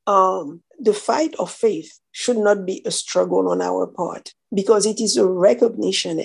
Um, 0.07 0.63
the 0.79 0.95
fight 0.95 1.35
of 1.37 1.51
faith 1.51 1.99
should 2.13 2.37
not 2.37 2.65
be 2.67 2.83
a 2.85 2.91
struggle 2.91 3.51
on 3.51 3.61
our 3.61 3.87
part 3.87 4.33
because 4.55 4.87
it 4.87 5.01
is 5.01 5.17
a 5.17 5.27
recognition 5.27 6.21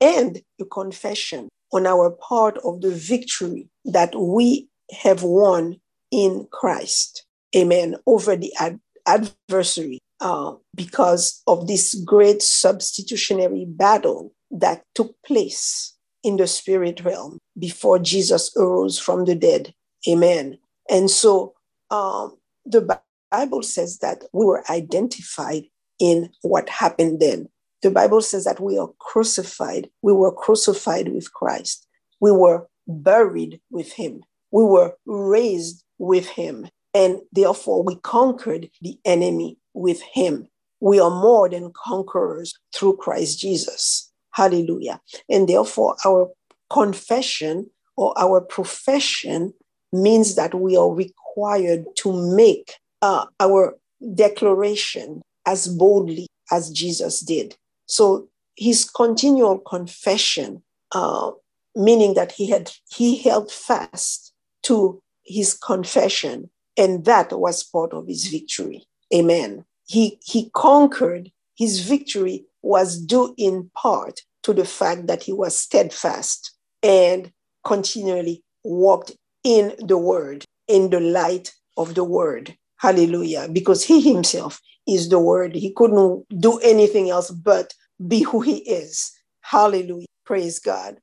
and 0.00 0.42
a 0.60 0.64
confession 0.70 1.48
on 1.72 1.86
our 1.86 2.10
part 2.10 2.58
of 2.58 2.80
the 2.82 2.90
victory 2.90 3.68
that 3.84 4.14
we 4.14 4.68
have 5.02 5.22
won 5.22 5.80
in 6.10 6.46
Christ. 6.50 7.24
Amen. 7.56 7.96
Over 8.06 8.36
the 8.36 8.52
ad- 8.58 8.80
adversary 9.06 9.98
uh, 10.20 10.54
because 10.74 11.42
of 11.46 11.66
this 11.66 11.94
great 11.94 12.42
substitutionary 12.42 13.64
battle 13.66 14.32
that 14.50 14.82
took 14.94 15.14
place 15.26 15.96
in 16.22 16.36
the 16.36 16.46
spirit 16.46 17.02
realm 17.04 17.38
before 17.58 17.98
Jesus 17.98 18.54
arose 18.56 18.98
from 18.98 19.24
the 19.24 19.34
dead. 19.34 19.74
Amen. 20.08 20.58
And 20.88 21.10
so 21.10 21.54
um, 21.90 22.36
the 22.64 23.00
Bible 23.32 23.62
says 23.62 23.98
that 23.98 24.24
we 24.32 24.44
were 24.44 24.62
identified 24.70 25.64
in 25.98 26.28
what 26.42 26.68
happened 26.68 27.18
then. 27.20 27.48
The 27.80 27.90
Bible 27.90 28.20
says 28.20 28.44
that 28.44 28.60
we 28.60 28.78
are 28.78 28.90
crucified. 29.00 29.88
We 30.02 30.12
were 30.12 30.32
crucified 30.32 31.08
with 31.08 31.32
Christ. 31.32 31.88
We 32.20 32.30
were 32.30 32.66
buried 32.86 33.60
with 33.70 33.90
him. 33.92 34.22
We 34.50 34.64
were 34.64 34.94
raised 35.06 35.82
with 35.98 36.28
him. 36.28 36.68
And 36.94 37.20
therefore, 37.32 37.82
we 37.82 37.96
conquered 37.96 38.68
the 38.82 38.98
enemy 39.06 39.56
with 39.72 40.02
him. 40.02 40.46
We 40.80 41.00
are 41.00 41.10
more 41.10 41.48
than 41.48 41.72
conquerors 41.74 42.54
through 42.74 42.98
Christ 42.98 43.38
Jesus. 43.38 44.12
Hallelujah. 44.32 45.00
And 45.30 45.48
therefore, 45.48 45.96
our 46.04 46.30
confession 46.68 47.70
or 47.96 48.12
our 48.18 48.40
profession 48.42 49.54
means 49.92 50.34
that 50.34 50.54
we 50.54 50.76
are 50.76 50.92
required 50.92 51.84
to 51.96 52.36
make 52.36 52.74
uh, 53.02 53.26
our 53.40 53.76
declaration 54.14 55.20
as 55.46 55.68
boldly 55.68 56.28
as 56.50 56.70
Jesus 56.70 57.20
did. 57.20 57.56
So 57.86 58.28
his 58.56 58.88
continual 58.88 59.58
confession, 59.58 60.62
uh, 60.92 61.32
meaning 61.74 62.14
that 62.14 62.32
he 62.32 62.48
had 62.50 62.70
he 62.90 63.18
held 63.18 63.50
fast 63.50 64.32
to 64.64 65.02
his 65.24 65.54
confession, 65.54 66.50
and 66.76 67.04
that 67.04 67.38
was 67.38 67.64
part 67.64 67.92
of 67.92 68.06
his 68.06 68.26
victory. 68.26 68.84
Amen. 69.14 69.64
He 69.86 70.18
he 70.24 70.50
conquered. 70.54 71.30
His 71.56 71.80
victory 71.80 72.46
was 72.62 72.98
due 72.98 73.34
in 73.36 73.70
part 73.76 74.20
to 74.42 74.52
the 74.52 74.64
fact 74.64 75.06
that 75.06 75.22
he 75.22 75.32
was 75.32 75.56
steadfast 75.56 76.56
and 76.82 77.30
continually 77.64 78.42
walked 78.64 79.12
in 79.44 79.74
the 79.78 79.98
word, 79.98 80.44
in 80.66 80.90
the 80.90 81.00
light 81.00 81.52
of 81.76 81.94
the 81.94 82.04
word. 82.04 82.56
Hallelujah. 82.82 83.48
Because 83.50 83.84
he 83.84 84.00
himself 84.00 84.60
is 84.88 85.08
the 85.08 85.20
word. 85.20 85.54
He 85.54 85.72
couldn't 85.72 86.24
do 86.40 86.58
anything 86.58 87.10
else 87.10 87.30
but 87.30 87.72
be 88.08 88.22
who 88.22 88.40
he 88.40 88.58
is. 88.68 89.12
Hallelujah. 89.42 90.06
Praise 90.26 90.58
God. 90.58 90.96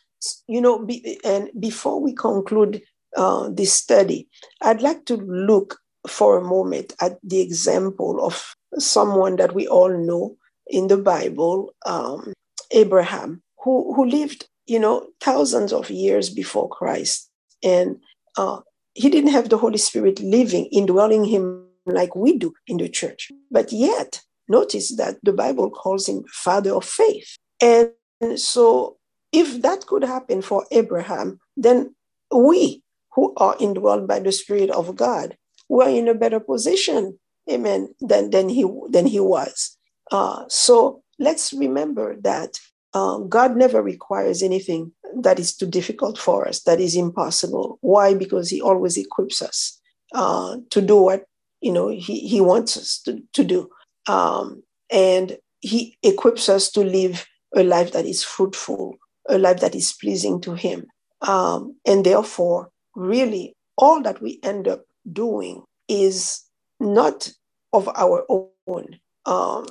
You 0.47 0.59
know, 0.59 0.85
be, 0.85 1.17
and 1.23 1.49
before 1.57 2.01
we 2.01 2.13
conclude 2.13 2.81
uh, 3.15 3.49
this 3.53 3.71
study, 3.71 4.27
I'd 4.61 4.81
like 4.81 5.05
to 5.05 5.15
look 5.15 5.77
for 6.05 6.37
a 6.37 6.43
moment 6.43 6.93
at 6.99 7.17
the 7.23 7.39
example 7.39 8.25
of 8.25 8.53
someone 8.77 9.37
that 9.37 9.55
we 9.55 9.65
all 9.65 9.89
know 9.89 10.35
in 10.67 10.89
the 10.89 10.97
Bible, 10.97 11.73
um, 11.85 12.33
Abraham, 12.71 13.41
who, 13.63 13.93
who 13.95 14.05
lived, 14.05 14.49
you 14.67 14.79
know, 14.79 15.07
thousands 15.21 15.71
of 15.71 15.89
years 15.89 16.29
before 16.29 16.67
Christ. 16.67 17.29
And 17.63 17.95
uh, 18.35 18.59
he 18.95 19.09
didn't 19.09 19.31
have 19.31 19.47
the 19.47 19.57
Holy 19.57 19.77
Spirit 19.77 20.19
living, 20.19 20.65
indwelling 20.73 21.23
him 21.23 21.68
like 21.93 22.15
we 22.15 22.37
do 22.37 22.53
in 22.67 22.77
the 22.77 22.89
church. 22.89 23.31
But 23.51 23.71
yet, 23.71 24.21
notice 24.47 24.95
that 24.97 25.17
the 25.23 25.33
Bible 25.33 25.69
calls 25.69 26.07
him 26.07 26.23
father 26.31 26.73
of 26.73 26.85
faith. 26.85 27.37
And 27.61 27.91
so, 28.35 28.97
if 29.31 29.61
that 29.61 29.85
could 29.85 30.03
happen 30.03 30.41
for 30.41 30.65
Abraham, 30.71 31.39
then 31.55 31.95
we 32.31 32.83
who 33.13 33.33
are 33.37 33.55
indwelled 33.57 34.07
by 34.07 34.19
the 34.19 34.31
Spirit 34.31 34.69
of 34.71 34.95
God 34.95 35.37
were 35.67 35.89
in 35.89 36.07
a 36.07 36.15
better 36.15 36.39
position, 36.39 37.19
amen, 37.49 37.93
than, 37.99 38.31
than, 38.31 38.49
he, 38.49 38.65
than 38.89 39.05
he 39.05 39.19
was. 39.19 39.77
Uh, 40.11 40.45
so 40.47 41.03
let's 41.19 41.53
remember 41.53 42.15
that 42.21 42.59
uh, 42.93 43.19
God 43.19 43.55
never 43.55 43.81
requires 43.81 44.41
anything 44.41 44.91
that 45.21 45.39
is 45.39 45.55
too 45.55 45.67
difficult 45.67 46.17
for 46.17 46.47
us, 46.47 46.61
that 46.63 46.79
is 46.79 46.95
impossible. 46.95 47.77
Why? 47.81 48.13
Because 48.13 48.49
He 48.49 48.61
always 48.61 48.97
equips 48.97 49.41
us 49.41 49.79
uh, 50.13 50.57
to 50.71 50.81
do 50.81 50.97
what 50.97 51.25
you 51.61 51.71
know 51.71 51.89
He, 51.89 52.27
he 52.27 52.41
wants 52.41 52.77
us 52.77 53.01
to, 53.05 53.21
to 53.33 53.43
do, 53.43 53.69
um, 54.07 54.63
and 54.91 55.37
He 55.61 55.97
equips 56.03 56.49
us 56.49 56.71
to 56.71 56.81
live 56.81 57.25
a 57.55 57.63
life 57.63 57.91
that 57.93 58.05
is 58.05 58.23
fruitful, 58.23 58.97
a 59.27 59.37
life 59.37 59.59
that 59.61 59.75
is 59.75 59.93
pleasing 59.93 60.41
to 60.41 60.53
Him, 60.53 60.85
um, 61.21 61.75
and 61.85 62.05
therefore, 62.05 62.69
really, 62.95 63.55
all 63.77 64.01
that 64.01 64.21
we 64.21 64.39
end 64.43 64.67
up 64.67 64.85
doing 65.11 65.63
is 65.87 66.43
not 66.79 67.31
of 67.73 67.89
our 67.95 68.25
own. 68.29 68.99
Um, 69.25 69.65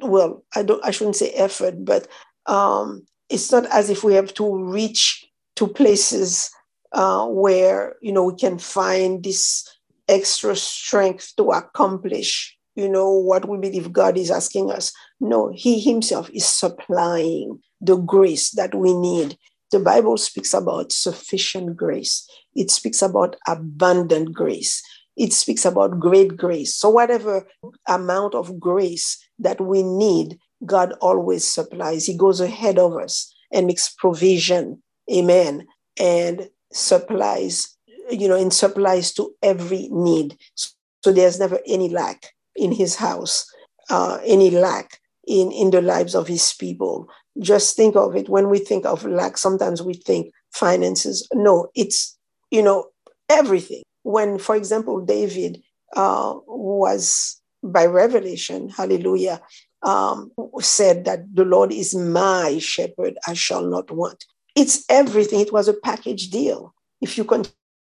well, 0.00 0.44
I 0.54 0.62
don't 0.62 0.84
I 0.84 0.90
shouldn't 0.90 1.16
say 1.16 1.30
effort, 1.30 1.84
but 1.84 2.08
um, 2.46 3.06
it's 3.28 3.52
not 3.52 3.66
as 3.66 3.90
if 3.90 4.02
we 4.02 4.14
have 4.14 4.34
to 4.34 4.64
reach 4.64 5.24
to 5.56 5.66
places 5.66 6.50
uh, 6.92 7.26
where 7.26 7.96
you 8.00 8.12
know 8.12 8.24
we 8.24 8.36
can 8.36 8.58
find 8.58 9.22
this 9.22 9.68
extra 10.08 10.56
strength 10.56 11.32
to 11.36 11.50
accomplish 11.50 12.56
you 12.74 12.90
know 12.90 13.10
what 13.10 13.48
we 13.48 13.56
believe 13.56 13.90
God 13.90 14.18
is 14.18 14.30
asking 14.30 14.70
us. 14.70 14.92
No, 15.18 15.50
He 15.54 15.80
Himself 15.80 16.28
is 16.34 16.44
supplying 16.44 17.58
the 17.80 17.96
grace 17.96 18.50
that 18.50 18.74
we 18.74 18.92
need. 18.92 19.38
The 19.72 19.80
Bible 19.80 20.18
speaks 20.18 20.52
about 20.52 20.92
sufficient 20.92 21.74
grace. 21.74 22.28
It 22.54 22.70
speaks 22.70 23.00
about 23.00 23.36
abundant 23.46 24.34
grace 24.34 24.82
it 25.16 25.32
speaks 25.32 25.64
about 25.64 25.98
great 25.98 26.36
grace. 26.36 26.74
So, 26.74 26.90
whatever 26.90 27.46
amount 27.88 28.34
of 28.34 28.60
grace 28.60 29.18
that 29.38 29.60
we 29.60 29.82
need, 29.82 30.38
God 30.64 30.92
always 31.00 31.46
supplies. 31.46 32.06
He 32.06 32.16
goes 32.16 32.40
ahead 32.40 32.78
of 32.78 32.96
us 32.96 33.34
and 33.52 33.66
makes 33.66 33.88
provision. 33.88 34.82
Amen. 35.12 35.66
And 35.98 36.48
supplies, 36.72 37.75
you 38.10 38.28
know, 38.28 38.36
in 38.36 38.50
supplies 38.50 39.12
to 39.14 39.32
every 39.42 39.88
need. 39.90 40.36
So, 40.54 40.72
there's 41.12 41.38
never 41.38 41.60
any 41.66 41.88
lack 41.88 42.32
in 42.56 42.72
his 42.72 42.96
house, 42.96 43.46
uh, 43.90 44.18
any 44.24 44.50
lack 44.50 44.98
in, 45.26 45.52
in 45.52 45.70
the 45.70 45.80
lives 45.80 46.14
of 46.14 46.26
his 46.26 46.52
people. 46.52 47.08
Just 47.40 47.76
think 47.76 47.94
of 47.94 48.16
it 48.16 48.28
when 48.28 48.48
we 48.48 48.58
think 48.58 48.86
of 48.86 49.04
lack, 49.04 49.38
sometimes 49.38 49.82
we 49.82 49.94
think 49.94 50.32
finances. 50.52 51.28
No, 51.32 51.68
it's, 51.74 52.18
you 52.50 52.62
know, 52.62 52.86
everything 53.28 53.82
when, 54.06 54.38
for 54.38 54.54
example, 54.54 55.04
David 55.04 55.60
uh, 55.96 56.34
was 56.46 57.40
by 57.64 57.86
revelation, 57.86 58.68
hallelujah, 58.68 59.40
um, 59.82 60.30
said 60.60 61.04
that 61.06 61.34
the 61.34 61.44
Lord 61.44 61.72
is 61.72 61.92
my 61.92 62.58
shepherd, 62.58 63.18
I 63.26 63.34
shall 63.34 63.66
not 63.66 63.90
want. 63.90 64.24
It's 64.54 64.84
everything. 64.88 65.40
It 65.40 65.52
was 65.52 65.66
a 65.66 65.74
package 65.74 66.30
deal. 66.30 66.72
If 67.00 67.18
you 67.18 67.24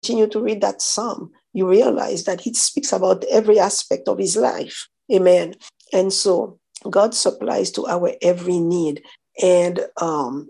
continue 0.06 0.28
to 0.28 0.40
read 0.40 0.62
that 0.62 0.84
psalm, 0.84 1.32
you 1.54 1.68
realize 1.68 2.26
that 2.26 2.40
he 2.40 2.54
speaks 2.54 2.94
about 2.94 3.24
every 3.32 3.58
aspect 3.58 4.08
of 4.08 4.20
his 4.20 4.38
life. 4.38 4.88
Amen. 5.12 5.56
And 5.94 6.14
so 6.14 6.60
God 6.92 7.16
supplies 7.16 7.72
to 7.72 7.88
our 7.88 8.12
every 8.22 8.60
need. 8.60 9.02
And 9.42 9.80
um, 10.00 10.48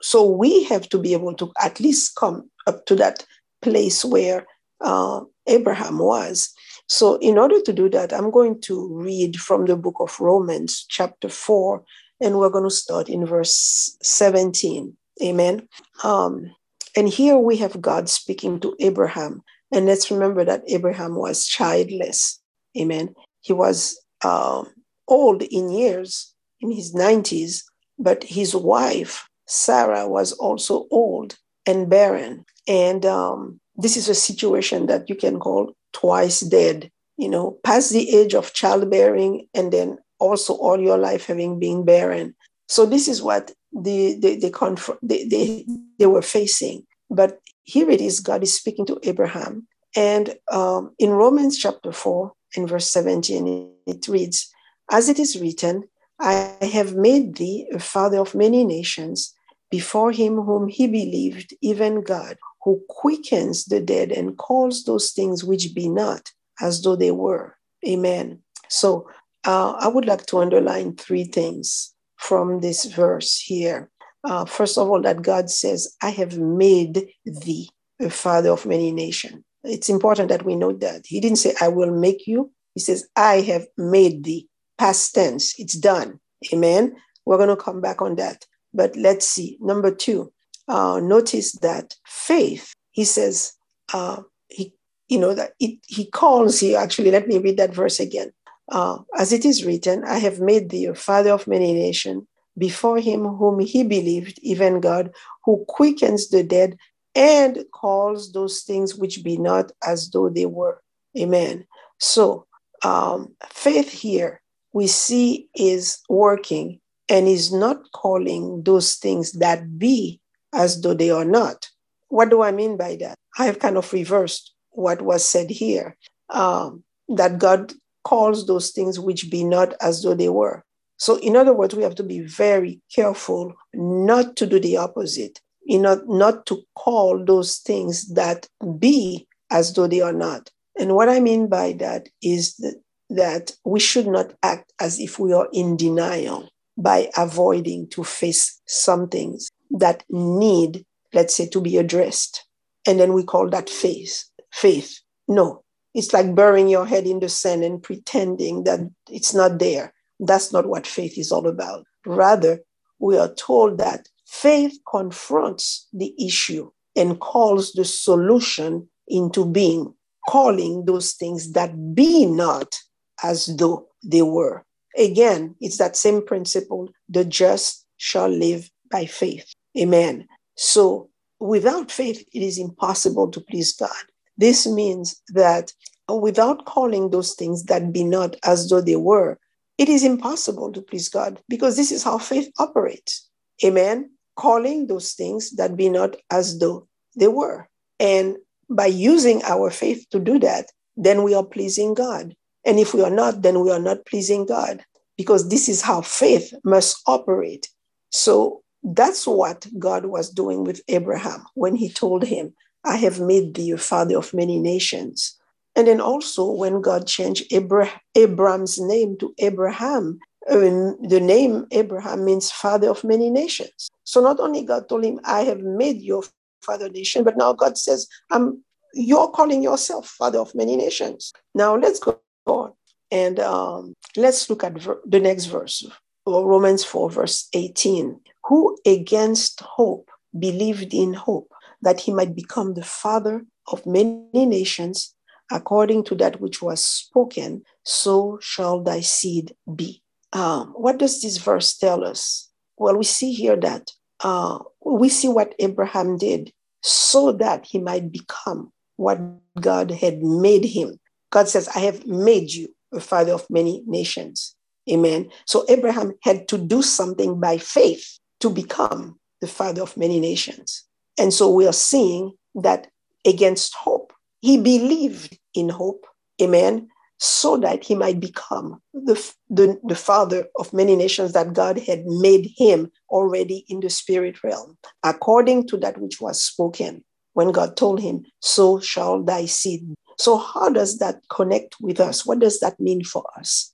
so 0.00 0.24
we 0.24 0.62
have 0.64 0.88
to 0.90 0.98
be 0.98 1.12
able 1.12 1.34
to 1.34 1.50
at 1.60 1.80
least 1.80 2.14
come 2.14 2.48
up 2.68 2.86
to 2.86 2.94
that 2.94 3.26
place 3.62 4.04
where 4.04 4.46
uh, 4.80 5.22
Abraham 5.48 5.98
was. 5.98 6.54
So, 6.86 7.16
in 7.16 7.38
order 7.38 7.60
to 7.62 7.72
do 7.72 7.88
that, 7.90 8.12
I'm 8.12 8.30
going 8.30 8.60
to 8.62 8.94
read 8.94 9.36
from 9.36 9.64
the 9.64 9.76
book 9.76 9.96
of 10.00 10.20
Romans, 10.20 10.84
chapter 10.88 11.30
4, 11.30 11.82
and 12.20 12.38
we're 12.38 12.50
going 12.50 12.68
to 12.68 12.70
start 12.70 13.08
in 13.08 13.24
verse 13.24 13.96
17. 14.02 14.94
Amen. 15.22 15.66
Um, 16.02 16.50
and 16.96 17.08
here 17.08 17.36
we 17.36 17.56
have 17.56 17.80
God 17.80 18.08
speaking 18.08 18.60
to 18.60 18.76
Abraham. 18.80 19.42
And 19.72 19.86
let's 19.86 20.10
remember 20.10 20.44
that 20.44 20.62
Abraham 20.68 21.16
was 21.16 21.46
childless. 21.46 22.40
Amen. 22.78 23.14
He 23.40 23.52
was 23.52 24.00
um, 24.24 24.68
old 25.08 25.42
in 25.42 25.70
years, 25.70 26.32
in 26.60 26.70
his 26.70 26.94
90s, 26.94 27.62
but 27.98 28.22
his 28.24 28.54
wife, 28.54 29.28
Sarah, 29.46 30.08
was 30.08 30.32
also 30.32 30.86
old 30.90 31.36
and 31.66 31.90
barren. 31.90 32.44
And 32.68 33.04
um, 33.04 33.60
this 33.76 33.96
is 33.96 34.08
a 34.08 34.14
situation 34.14 34.86
that 34.86 35.08
you 35.08 35.16
can 35.16 35.38
call 35.38 35.72
twice 35.92 36.40
dead, 36.40 36.90
you 37.16 37.28
know, 37.28 37.58
past 37.64 37.92
the 37.92 38.14
age 38.14 38.34
of 38.34 38.52
childbearing 38.52 39.46
and 39.54 39.72
then 39.72 39.98
also 40.18 40.54
all 40.54 40.80
your 40.80 40.98
life 40.98 41.26
having 41.26 41.58
been 41.58 41.84
barren. 41.84 42.34
So 42.68 42.86
this 42.86 43.08
is 43.08 43.22
what 43.22 43.52
the, 43.74 44.18
the, 44.20 44.38
the 44.38 44.50
conf- 44.50 44.98
they, 45.02 45.24
they, 45.24 45.66
they 45.98 46.06
were 46.06 46.22
facing. 46.22 46.86
But 47.10 47.38
here 47.64 47.90
it 47.90 48.00
is, 48.00 48.20
God 48.20 48.42
is 48.42 48.54
speaking 48.56 48.86
to 48.86 49.00
Abraham. 49.02 49.66
And 49.96 50.34
um, 50.50 50.94
in 50.98 51.10
Romans 51.10 51.58
chapter 51.58 51.92
4, 51.92 52.32
in 52.56 52.66
verse 52.66 52.90
17, 52.90 53.70
it 53.86 54.08
reads, 54.08 54.52
As 54.90 55.08
it 55.08 55.18
is 55.18 55.40
written, 55.40 55.84
I 56.20 56.56
have 56.60 56.94
made 56.94 57.36
thee 57.36 57.68
a 57.72 57.78
father 57.78 58.18
of 58.18 58.34
many 58.34 58.64
nations 58.64 59.34
before 59.70 60.12
him 60.12 60.36
whom 60.36 60.68
he 60.68 60.86
believed, 60.86 61.54
even 61.60 62.02
God, 62.02 62.36
who 62.62 62.80
quickens 62.88 63.64
the 63.64 63.80
dead 63.80 64.12
and 64.12 64.36
calls 64.36 64.84
those 64.84 65.10
things 65.10 65.42
which 65.42 65.74
be 65.74 65.88
not 65.88 66.30
as 66.60 66.82
though 66.82 66.96
they 66.96 67.10
were. 67.10 67.56
Amen. 67.86 68.40
So 68.68 69.08
uh, 69.44 69.72
I 69.72 69.88
would 69.88 70.06
like 70.06 70.26
to 70.26 70.38
underline 70.38 70.96
three 70.96 71.24
things 71.24 71.93
from 72.24 72.60
this 72.60 72.86
verse 72.86 73.38
here. 73.38 73.90
Uh, 74.24 74.46
first 74.46 74.78
of 74.78 74.88
all, 74.88 75.02
that 75.02 75.20
God 75.20 75.50
says, 75.50 75.94
I 76.02 76.10
have 76.10 76.38
made 76.38 77.06
thee 77.26 77.68
a 78.00 78.08
father 78.08 78.50
of 78.50 78.64
many 78.64 78.92
nations. 78.92 79.44
It's 79.62 79.90
important 79.90 80.30
that 80.30 80.44
we 80.44 80.56
know 80.56 80.72
that. 80.72 81.02
He 81.06 81.20
didn't 81.20 81.38
say, 81.38 81.54
I 81.60 81.68
will 81.68 81.90
make 81.90 82.26
you. 82.26 82.50
He 82.74 82.80
says, 82.80 83.06
I 83.14 83.42
have 83.42 83.66
made 83.76 84.24
thee. 84.24 84.48
Past 84.78 85.14
tense, 85.14 85.54
it's 85.58 85.74
done. 85.74 86.18
Amen. 86.52 86.96
We're 87.26 87.36
going 87.36 87.48
to 87.48 87.56
come 87.56 87.80
back 87.80 88.02
on 88.02 88.16
that. 88.16 88.44
But 88.72 88.96
let's 88.96 89.28
see. 89.28 89.56
Number 89.60 89.94
two, 89.94 90.32
uh, 90.66 91.00
notice 91.02 91.52
that 91.60 91.94
faith, 92.06 92.72
he 92.90 93.04
says, 93.04 93.52
uh, 93.92 94.22
he, 94.48 94.74
you 95.08 95.18
know, 95.18 95.34
that 95.34 95.52
it, 95.60 95.78
he 95.86 96.06
calls 96.06 96.62
you. 96.62 96.74
actually, 96.74 97.10
let 97.10 97.28
me 97.28 97.38
read 97.38 97.58
that 97.58 97.74
verse 97.74 98.00
again. 98.00 98.32
Uh, 98.70 98.98
as 99.18 99.32
it 99.32 99.44
is 99.44 99.64
written, 99.64 100.04
I 100.04 100.18
have 100.18 100.40
made 100.40 100.70
thee 100.70 100.86
a 100.86 100.94
father 100.94 101.30
of 101.30 101.46
many 101.46 101.72
nations 101.72 102.24
before 102.56 102.98
him 102.98 103.24
whom 103.24 103.60
he 103.60 103.82
believed, 103.82 104.38
even 104.42 104.80
God, 104.80 105.12
who 105.44 105.64
quickens 105.68 106.28
the 106.28 106.42
dead 106.42 106.76
and 107.14 107.64
calls 107.72 108.32
those 108.32 108.62
things 108.62 108.94
which 108.94 109.22
be 109.22 109.36
not 109.36 109.72
as 109.86 110.10
though 110.10 110.28
they 110.28 110.46
were. 110.46 110.80
Amen. 111.18 111.66
So, 111.98 112.46
um, 112.84 113.34
faith 113.50 113.90
here 113.90 114.40
we 114.72 114.86
see 114.86 115.48
is 115.54 115.98
working 116.08 116.80
and 117.08 117.28
is 117.28 117.52
not 117.52 117.78
calling 117.92 118.62
those 118.64 118.96
things 118.96 119.32
that 119.32 119.78
be 119.78 120.20
as 120.52 120.80
though 120.80 120.94
they 120.94 121.10
are 121.10 121.24
not. 121.24 121.68
What 122.08 122.30
do 122.30 122.42
I 122.42 122.52
mean 122.52 122.76
by 122.76 122.96
that? 123.00 123.16
I 123.38 123.46
have 123.46 123.58
kind 123.58 123.76
of 123.76 123.92
reversed 123.92 124.52
what 124.70 125.02
was 125.02 125.24
said 125.24 125.50
here 125.50 125.96
um, 126.30 126.82
that 127.08 127.38
God 127.38 127.72
calls 128.04 128.46
those 128.46 128.70
things 128.70 129.00
which 129.00 129.30
be 129.30 129.44
not 129.44 129.74
as 129.80 130.02
though 130.02 130.14
they 130.14 130.28
were. 130.28 130.62
So, 130.96 131.18
in 131.18 131.36
other 131.36 131.52
words, 131.52 131.74
we 131.74 131.82
have 131.82 131.96
to 131.96 132.02
be 132.02 132.20
very 132.20 132.80
careful 132.94 133.52
not 133.74 134.36
to 134.36 134.46
do 134.46 134.60
the 134.60 134.76
opposite, 134.76 135.40
you 135.64 135.78
know, 135.78 136.02
not 136.06 136.46
to 136.46 136.62
call 136.76 137.22
those 137.24 137.58
things 137.58 138.14
that 138.14 138.46
be 138.78 139.26
as 139.50 139.74
though 139.74 139.86
they 139.86 140.00
are 140.00 140.12
not. 140.12 140.50
And 140.78 140.94
what 140.94 141.08
I 141.08 141.20
mean 141.20 141.48
by 141.48 141.72
that 141.74 142.08
is 142.22 142.54
that, 142.56 142.80
that 143.10 143.52
we 143.64 143.80
should 143.80 144.06
not 144.06 144.34
act 144.42 144.72
as 144.80 144.98
if 145.00 145.18
we 145.18 145.32
are 145.32 145.48
in 145.52 145.76
denial 145.76 146.48
by 146.76 147.10
avoiding 147.16 147.88
to 147.88 148.04
face 148.04 148.60
some 148.66 149.08
things 149.08 149.48
that 149.70 150.04
need, 150.10 150.84
let's 151.12 151.34
say, 151.34 151.46
to 151.48 151.60
be 151.60 151.76
addressed. 151.76 152.44
And 152.86 153.00
then 153.00 153.12
we 153.12 153.24
call 153.24 153.48
that 153.50 153.70
faith. 153.70 154.24
Faith. 154.52 155.00
No, 155.26 155.63
it's 155.94 156.12
like 156.12 156.34
burying 156.34 156.68
your 156.68 156.86
head 156.86 157.06
in 157.06 157.20
the 157.20 157.28
sand 157.28 157.64
and 157.64 157.82
pretending 157.82 158.64
that 158.64 158.80
it's 159.08 159.32
not 159.32 159.58
there. 159.58 159.94
That's 160.20 160.52
not 160.52 160.66
what 160.66 160.86
faith 160.86 161.16
is 161.16 161.30
all 161.32 161.46
about. 161.46 161.84
Rather, 162.04 162.60
we 162.98 163.16
are 163.16 163.32
told 163.34 163.78
that 163.78 164.08
faith 164.26 164.78
confronts 164.90 165.86
the 165.92 166.14
issue 166.18 166.70
and 166.96 167.20
calls 167.20 167.72
the 167.72 167.84
solution 167.84 168.88
into 169.08 169.44
being, 169.44 169.94
calling 170.28 170.84
those 170.84 171.12
things 171.12 171.52
that 171.52 171.94
be 171.94 172.26
not 172.26 172.74
as 173.22 173.56
though 173.56 173.88
they 174.02 174.22
were. 174.22 174.64
Again, 174.96 175.54
it's 175.60 175.78
that 175.78 175.96
same 175.96 176.24
principle 176.24 176.88
the 177.08 177.24
just 177.24 177.84
shall 177.96 178.28
live 178.28 178.70
by 178.90 179.06
faith. 179.06 179.52
Amen. 179.78 180.26
So 180.56 181.10
without 181.40 181.90
faith, 181.90 182.24
it 182.32 182.42
is 182.42 182.58
impossible 182.58 183.30
to 183.30 183.40
please 183.40 183.72
God. 183.72 183.90
This 184.36 184.66
means 184.66 185.20
that 185.28 185.72
without 186.08 186.66
calling 186.66 187.10
those 187.10 187.34
things 187.34 187.64
that 187.64 187.92
be 187.92 188.04
not 188.04 188.36
as 188.44 188.68
though 188.68 188.80
they 188.80 188.96
were, 188.96 189.38
it 189.78 189.88
is 189.88 190.04
impossible 190.04 190.72
to 190.72 190.82
please 190.82 191.08
God 191.08 191.40
because 191.48 191.76
this 191.76 191.90
is 191.90 192.02
how 192.02 192.18
faith 192.18 192.50
operates. 192.58 193.28
Amen. 193.64 194.10
Calling 194.36 194.86
those 194.86 195.12
things 195.12 195.50
that 195.52 195.76
be 195.76 195.88
not 195.88 196.16
as 196.30 196.58
though 196.58 196.86
they 197.16 197.28
were. 197.28 197.68
And 197.98 198.36
by 198.68 198.86
using 198.86 199.42
our 199.44 199.70
faith 199.70 200.06
to 200.10 200.18
do 200.18 200.38
that, 200.40 200.66
then 200.96 201.22
we 201.22 201.34
are 201.34 201.44
pleasing 201.44 201.94
God. 201.94 202.34
And 202.64 202.78
if 202.78 202.94
we 202.94 203.02
are 203.02 203.10
not, 203.10 203.42
then 203.42 203.60
we 203.60 203.70
are 203.70 203.80
not 203.80 204.06
pleasing 204.06 204.46
God 204.46 204.84
because 205.16 205.48
this 205.48 205.68
is 205.68 205.82
how 205.82 206.00
faith 206.00 206.52
must 206.64 207.00
operate. 207.06 207.68
So 208.10 208.62
that's 208.82 209.26
what 209.26 209.66
God 209.78 210.06
was 210.06 210.30
doing 210.30 210.64
with 210.64 210.80
Abraham 210.88 211.44
when 211.54 211.74
he 211.74 211.88
told 211.88 212.24
him, 212.24 212.54
I 212.84 212.96
have 212.96 213.20
made 213.20 213.54
thee 213.54 213.70
a 213.70 213.78
father 213.78 214.16
of 214.18 214.34
many 214.34 214.58
nations. 214.58 215.38
And 215.76 215.88
then 215.88 216.00
also 216.00 216.50
when 216.50 216.80
God 216.80 217.06
changed 217.06 217.52
Abra- 217.52 218.00
Abram's 218.14 218.78
name 218.78 219.16
to 219.18 219.34
Abraham, 219.38 220.20
uh, 220.48 220.56
the 220.56 221.20
name 221.22 221.66
Abraham 221.72 222.24
means 222.24 222.50
father 222.50 222.90
of 222.90 223.02
many 223.02 223.30
nations. 223.30 223.90
So 224.04 224.20
not 224.20 224.38
only 224.38 224.62
God 224.62 224.88
told 224.88 225.04
him, 225.04 225.18
I 225.24 225.40
have 225.40 225.60
made 225.60 226.00
you 226.00 226.22
father 226.62 226.88
nation, 226.88 227.24
but 227.24 227.36
now 227.36 227.52
God 227.52 227.78
says, 227.78 228.06
I'm, 228.30 228.62
you're 228.92 229.28
calling 229.28 229.62
yourself 229.62 230.06
father 230.06 230.38
of 230.38 230.54
many 230.54 230.76
nations. 230.76 231.32
Now 231.54 231.76
let's 231.76 231.98
go 231.98 232.20
on 232.46 232.72
and 233.10 233.40
um, 233.40 233.94
let's 234.16 234.48
look 234.48 234.62
at 234.62 234.78
ver- 234.78 235.00
the 235.06 235.20
next 235.20 235.46
verse, 235.46 235.86
Romans 236.26 236.84
4, 236.84 237.10
verse 237.10 237.48
18. 237.54 238.20
Who 238.44 238.76
against 238.86 239.60
hope 239.60 240.10
believed 240.38 240.92
in 240.92 241.14
hope 241.14 241.53
that 241.84 242.00
he 242.00 242.12
might 242.12 242.34
become 242.34 242.74
the 242.74 242.84
father 242.84 243.44
of 243.68 243.86
many 243.86 244.46
nations 244.46 245.14
according 245.50 246.04
to 246.04 246.14
that 246.16 246.40
which 246.40 246.62
was 246.62 246.84
spoken, 246.84 247.62
so 247.84 248.38
shall 248.40 248.82
thy 248.82 249.00
seed 249.00 249.54
be. 249.74 250.02
Um, 250.32 250.68
what 250.76 250.98
does 250.98 251.22
this 251.22 251.36
verse 251.36 251.76
tell 251.76 252.04
us? 252.04 252.50
Well, 252.76 252.96
we 252.96 253.04
see 253.04 253.32
here 253.32 253.56
that 253.56 253.90
uh, 254.20 254.58
we 254.84 255.08
see 255.08 255.28
what 255.28 255.54
Abraham 255.58 256.18
did 256.18 256.52
so 256.82 257.32
that 257.32 257.66
he 257.66 257.78
might 257.78 258.10
become 258.10 258.72
what 258.96 259.20
God 259.60 259.90
had 259.90 260.22
made 260.22 260.64
him. 260.64 260.98
God 261.30 261.48
says, 261.48 261.68
I 261.68 261.80
have 261.80 262.06
made 262.06 262.52
you 262.52 262.68
a 262.92 263.00
father 263.00 263.32
of 263.32 263.48
many 263.50 263.82
nations. 263.86 264.56
Amen. 264.90 265.30
So 265.46 265.64
Abraham 265.68 266.12
had 266.22 266.48
to 266.48 266.58
do 266.58 266.82
something 266.82 267.40
by 267.40 267.58
faith 267.58 268.18
to 268.40 268.50
become 268.50 269.18
the 269.40 269.46
father 269.46 269.82
of 269.82 269.96
many 269.96 270.20
nations. 270.20 270.83
And 271.18 271.32
so 271.32 271.50
we 271.50 271.66
are 271.66 271.72
seeing 271.72 272.32
that 272.54 272.88
against 273.26 273.74
hope, 273.74 274.12
he 274.40 274.58
believed 274.58 275.38
in 275.54 275.68
hope, 275.68 276.06
amen, 276.42 276.88
so 277.18 277.56
that 277.56 277.84
he 277.84 277.94
might 277.94 278.20
become 278.20 278.80
the, 278.92 279.14
the, 279.48 279.80
the 279.84 279.94
father 279.94 280.46
of 280.58 280.72
many 280.72 280.96
nations 280.96 281.32
that 281.32 281.52
God 281.52 281.78
had 281.78 282.04
made 282.04 282.50
him 282.56 282.90
already 283.08 283.64
in 283.68 283.80
the 283.80 283.90
spirit 283.90 284.42
realm, 284.42 284.76
according 285.02 285.66
to 285.68 285.76
that 285.78 285.98
which 285.98 286.20
was 286.20 286.42
spoken 286.42 287.04
when 287.34 287.52
God 287.52 287.76
told 287.76 288.00
him, 288.00 288.24
So 288.40 288.80
shall 288.80 289.22
thy 289.22 289.46
seed. 289.46 289.94
So, 290.18 290.36
how 290.36 290.68
does 290.70 290.98
that 290.98 291.20
connect 291.30 291.76
with 291.80 292.00
us? 292.00 292.24
What 292.24 292.38
does 292.38 292.60
that 292.60 292.78
mean 292.78 293.04
for 293.04 293.24
us? 293.36 293.72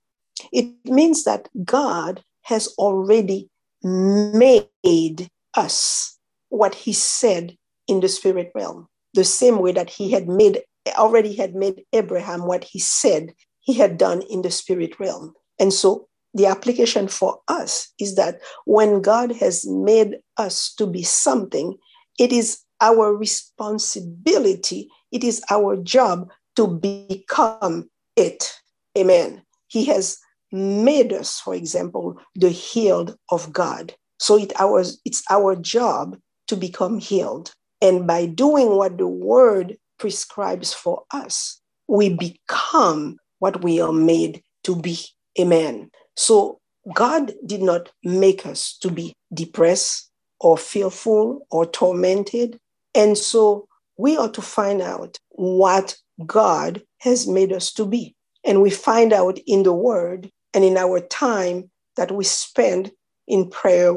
It 0.52 0.66
means 0.84 1.24
that 1.24 1.48
God 1.64 2.22
has 2.42 2.68
already 2.78 3.50
made 3.82 5.28
us 5.54 6.18
what 6.50 6.74
he 6.74 6.92
said 6.92 7.56
in 7.88 8.00
the 8.00 8.08
spirit 8.08 8.52
realm 8.54 8.86
the 9.14 9.24
same 9.24 9.58
way 9.58 9.72
that 9.72 9.90
he 9.90 10.10
had 10.10 10.28
made 10.28 10.62
already 10.96 11.34
had 11.34 11.54
made 11.54 11.82
Abraham 11.92 12.46
what 12.46 12.64
he 12.64 12.78
said 12.78 13.34
he 13.60 13.74
had 13.74 13.98
done 13.98 14.22
in 14.30 14.42
the 14.42 14.50
spirit 14.50 14.98
realm. 14.98 15.34
And 15.58 15.72
so 15.72 16.08
the 16.32 16.46
application 16.46 17.08
for 17.08 17.38
us 17.48 17.92
is 17.98 18.14
that 18.14 18.40
when 18.64 19.02
God 19.02 19.32
has 19.36 19.66
made 19.66 20.16
us 20.36 20.72
to 20.74 20.86
be 20.86 21.02
something, 21.02 21.76
it 22.18 22.32
is 22.32 22.60
our 22.80 23.14
responsibility, 23.14 24.88
it 25.12 25.22
is 25.22 25.42
our 25.50 25.76
job 25.76 26.30
to 26.56 26.66
become 26.66 27.90
it. 28.16 28.52
Amen. 28.96 29.42
He 29.68 29.84
has 29.86 30.18
made 30.50 31.12
us, 31.12 31.38
for 31.40 31.54
example, 31.54 32.16
the 32.34 32.48
healed 32.48 33.16
of 33.30 33.52
God. 33.52 33.94
So 34.18 34.38
it 34.38 34.52
our, 34.58 34.82
it's 35.04 35.22
our 35.30 35.56
job 35.56 36.16
to 36.50 36.56
become 36.56 36.98
healed. 36.98 37.52
And 37.80 38.06
by 38.06 38.26
doing 38.26 38.76
what 38.76 38.98
the 38.98 39.06
word 39.06 39.78
prescribes 39.98 40.74
for 40.74 41.04
us, 41.12 41.60
we 41.86 42.10
become 42.14 43.16
what 43.38 43.62
we 43.62 43.80
are 43.80 43.92
made 43.92 44.42
to 44.64 44.74
be. 44.74 44.98
Amen. 45.38 45.90
So 46.16 46.58
God 46.92 47.32
did 47.46 47.62
not 47.62 47.90
make 48.02 48.46
us 48.46 48.76
to 48.78 48.90
be 48.90 49.14
depressed 49.32 50.10
or 50.40 50.58
fearful 50.58 51.46
or 51.52 51.66
tormented. 51.66 52.58
And 52.96 53.16
so 53.16 53.68
we 53.96 54.16
ought 54.16 54.34
to 54.34 54.42
find 54.42 54.82
out 54.82 55.16
what 55.30 55.96
God 56.26 56.82
has 56.98 57.28
made 57.28 57.52
us 57.52 57.72
to 57.74 57.86
be. 57.86 58.16
And 58.44 58.60
we 58.60 58.70
find 58.70 59.12
out 59.12 59.38
in 59.46 59.62
the 59.62 59.72
word 59.72 60.28
and 60.52 60.64
in 60.64 60.76
our 60.76 60.98
time 60.98 61.70
that 61.96 62.10
we 62.10 62.24
spend 62.24 62.90
in 63.28 63.48
prayer 63.50 63.96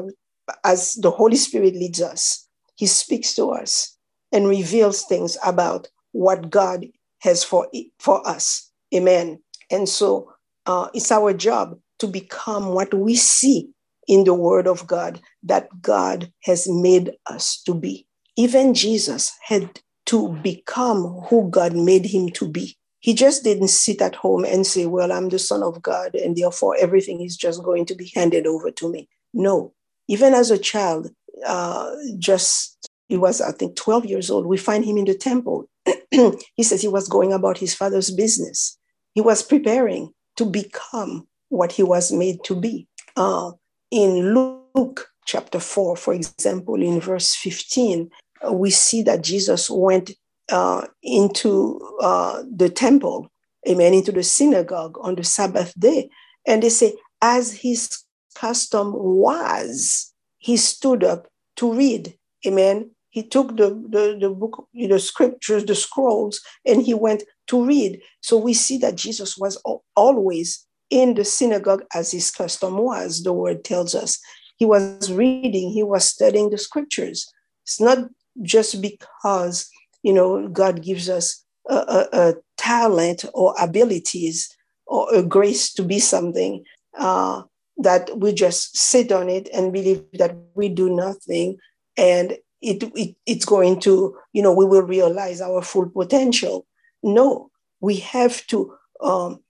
as 0.62 0.94
the 0.94 1.10
Holy 1.10 1.36
Spirit 1.36 1.74
leads 1.74 2.00
us. 2.00 2.43
He 2.76 2.86
speaks 2.86 3.34
to 3.34 3.50
us 3.50 3.96
and 4.32 4.48
reveals 4.48 5.02
things 5.02 5.36
about 5.44 5.88
what 6.12 6.50
God 6.50 6.86
has 7.20 7.44
for, 7.44 7.68
for 7.98 8.26
us. 8.26 8.70
Amen. 8.94 9.40
And 9.70 9.88
so 9.88 10.32
uh, 10.66 10.88
it's 10.94 11.12
our 11.12 11.32
job 11.32 11.78
to 11.98 12.06
become 12.06 12.68
what 12.68 12.92
we 12.92 13.16
see 13.16 13.70
in 14.06 14.24
the 14.24 14.34
Word 14.34 14.66
of 14.66 14.86
God 14.86 15.20
that 15.42 15.68
God 15.80 16.32
has 16.42 16.68
made 16.68 17.12
us 17.26 17.62
to 17.62 17.74
be. 17.74 18.06
Even 18.36 18.74
Jesus 18.74 19.32
had 19.42 19.80
to 20.06 20.30
become 20.42 21.24
who 21.28 21.48
God 21.50 21.74
made 21.74 22.06
him 22.06 22.28
to 22.30 22.48
be. 22.48 22.76
He 23.00 23.14
just 23.14 23.44
didn't 23.44 23.68
sit 23.68 24.00
at 24.00 24.14
home 24.14 24.44
and 24.44 24.66
say, 24.66 24.86
Well, 24.86 25.12
I'm 25.12 25.28
the 25.28 25.38
Son 25.38 25.62
of 25.62 25.82
God, 25.82 26.14
and 26.14 26.36
therefore 26.36 26.76
everything 26.78 27.20
is 27.20 27.36
just 27.36 27.62
going 27.62 27.86
to 27.86 27.94
be 27.94 28.10
handed 28.14 28.46
over 28.46 28.70
to 28.72 28.90
me. 28.90 29.08
No. 29.32 29.72
Even 30.08 30.34
as 30.34 30.50
a 30.50 30.58
child, 30.58 31.10
uh, 31.46 31.90
just 32.18 32.88
he 33.08 33.16
was 33.16 33.40
i 33.40 33.52
think 33.52 33.76
12 33.76 34.06
years 34.06 34.30
old. 34.30 34.46
We 34.46 34.56
find 34.56 34.84
him 34.84 34.96
in 34.96 35.04
the 35.04 35.14
temple. 35.14 35.68
He 36.56 36.62
says 36.62 36.80
he 36.80 36.88
was 36.88 37.08
going 37.08 37.32
about 37.32 37.58
his 37.58 37.74
father's 37.74 38.10
business. 38.10 38.78
He 39.14 39.20
was 39.20 39.42
preparing 39.42 40.12
to 40.36 40.44
become 40.46 41.26
what 41.48 41.72
he 41.72 41.82
was 41.82 42.12
made 42.12 42.42
to 42.44 42.54
be. 42.54 42.86
Uh, 43.16 43.52
in 43.90 44.34
luke 44.34 45.08
chapter 45.24 45.60
4 45.60 45.96
for 45.96 46.14
example 46.14 46.82
in 46.82 47.00
verse 47.00 47.34
15 47.36 48.10
uh, 48.44 48.52
we 48.52 48.70
see 48.70 49.02
that 49.02 49.22
jesus 49.22 49.70
went 49.70 50.10
uh, 50.50 50.86
into 51.02 51.80
uh, 52.02 52.42
the 52.56 52.68
temple 52.68 53.30
amen 53.68 53.94
into 53.94 54.12
the 54.12 54.22
synagogue 54.22 54.96
on 55.00 55.14
the 55.14 55.24
sabbath 55.24 55.78
day. 55.78 56.10
And 56.46 56.62
they 56.62 56.68
say 56.68 56.94
as 57.22 57.52
his 57.52 58.02
custom 58.34 58.92
was 58.94 60.12
he 60.38 60.56
stood 60.56 61.04
up 61.04 61.26
to 61.56 61.72
read. 61.72 62.14
Amen. 62.46 62.90
He 63.10 63.22
took 63.22 63.56
the, 63.56 63.68
the, 63.88 64.18
the 64.20 64.30
book, 64.30 64.68
the 64.74 64.98
scriptures, 64.98 65.64
the 65.64 65.74
scrolls, 65.74 66.40
and 66.66 66.82
he 66.82 66.94
went 66.94 67.22
to 67.46 67.64
read. 67.64 68.00
So 68.20 68.36
we 68.36 68.54
see 68.54 68.76
that 68.78 68.96
Jesus 68.96 69.38
was 69.38 69.60
always 69.94 70.66
in 70.90 71.14
the 71.14 71.24
synagogue 71.24 71.84
as 71.94 72.10
his 72.10 72.30
custom 72.30 72.78
was, 72.78 73.22
the 73.22 73.32
word 73.32 73.64
tells 73.64 73.94
us. 73.94 74.18
He 74.56 74.64
was 74.64 75.12
reading, 75.12 75.70
he 75.70 75.82
was 75.82 76.04
studying 76.04 76.50
the 76.50 76.58
scriptures. 76.58 77.32
It's 77.64 77.80
not 77.80 77.98
just 78.42 78.80
because, 78.82 79.68
you 80.02 80.12
know, 80.12 80.48
God 80.48 80.82
gives 80.82 81.08
us 81.08 81.44
a, 81.68 81.74
a, 81.74 82.08
a 82.12 82.34
talent 82.56 83.24
or 83.32 83.54
abilities 83.60 84.54
or 84.86 85.12
a 85.14 85.22
grace 85.22 85.72
to 85.74 85.82
be 85.82 85.98
something 85.98 86.64
uh, 86.98 87.42
that 87.76 88.10
we 88.18 88.32
just 88.32 88.76
sit 88.76 89.10
on 89.10 89.28
it 89.28 89.48
and 89.52 89.72
believe 89.72 90.04
that 90.14 90.36
we 90.54 90.68
do 90.68 90.88
nothing 90.88 91.56
and 91.96 92.36
it, 92.64 92.82
it, 92.94 93.14
it's 93.26 93.44
going 93.44 93.78
to, 93.80 94.16
you 94.32 94.42
know, 94.42 94.52
we 94.52 94.64
will 94.64 94.82
realize 94.82 95.40
our 95.40 95.60
full 95.62 95.88
potential. 95.88 96.66
No, 97.02 97.50
we 97.80 97.96
have 97.96 98.46
to 98.46 98.74
um, 99.02 99.40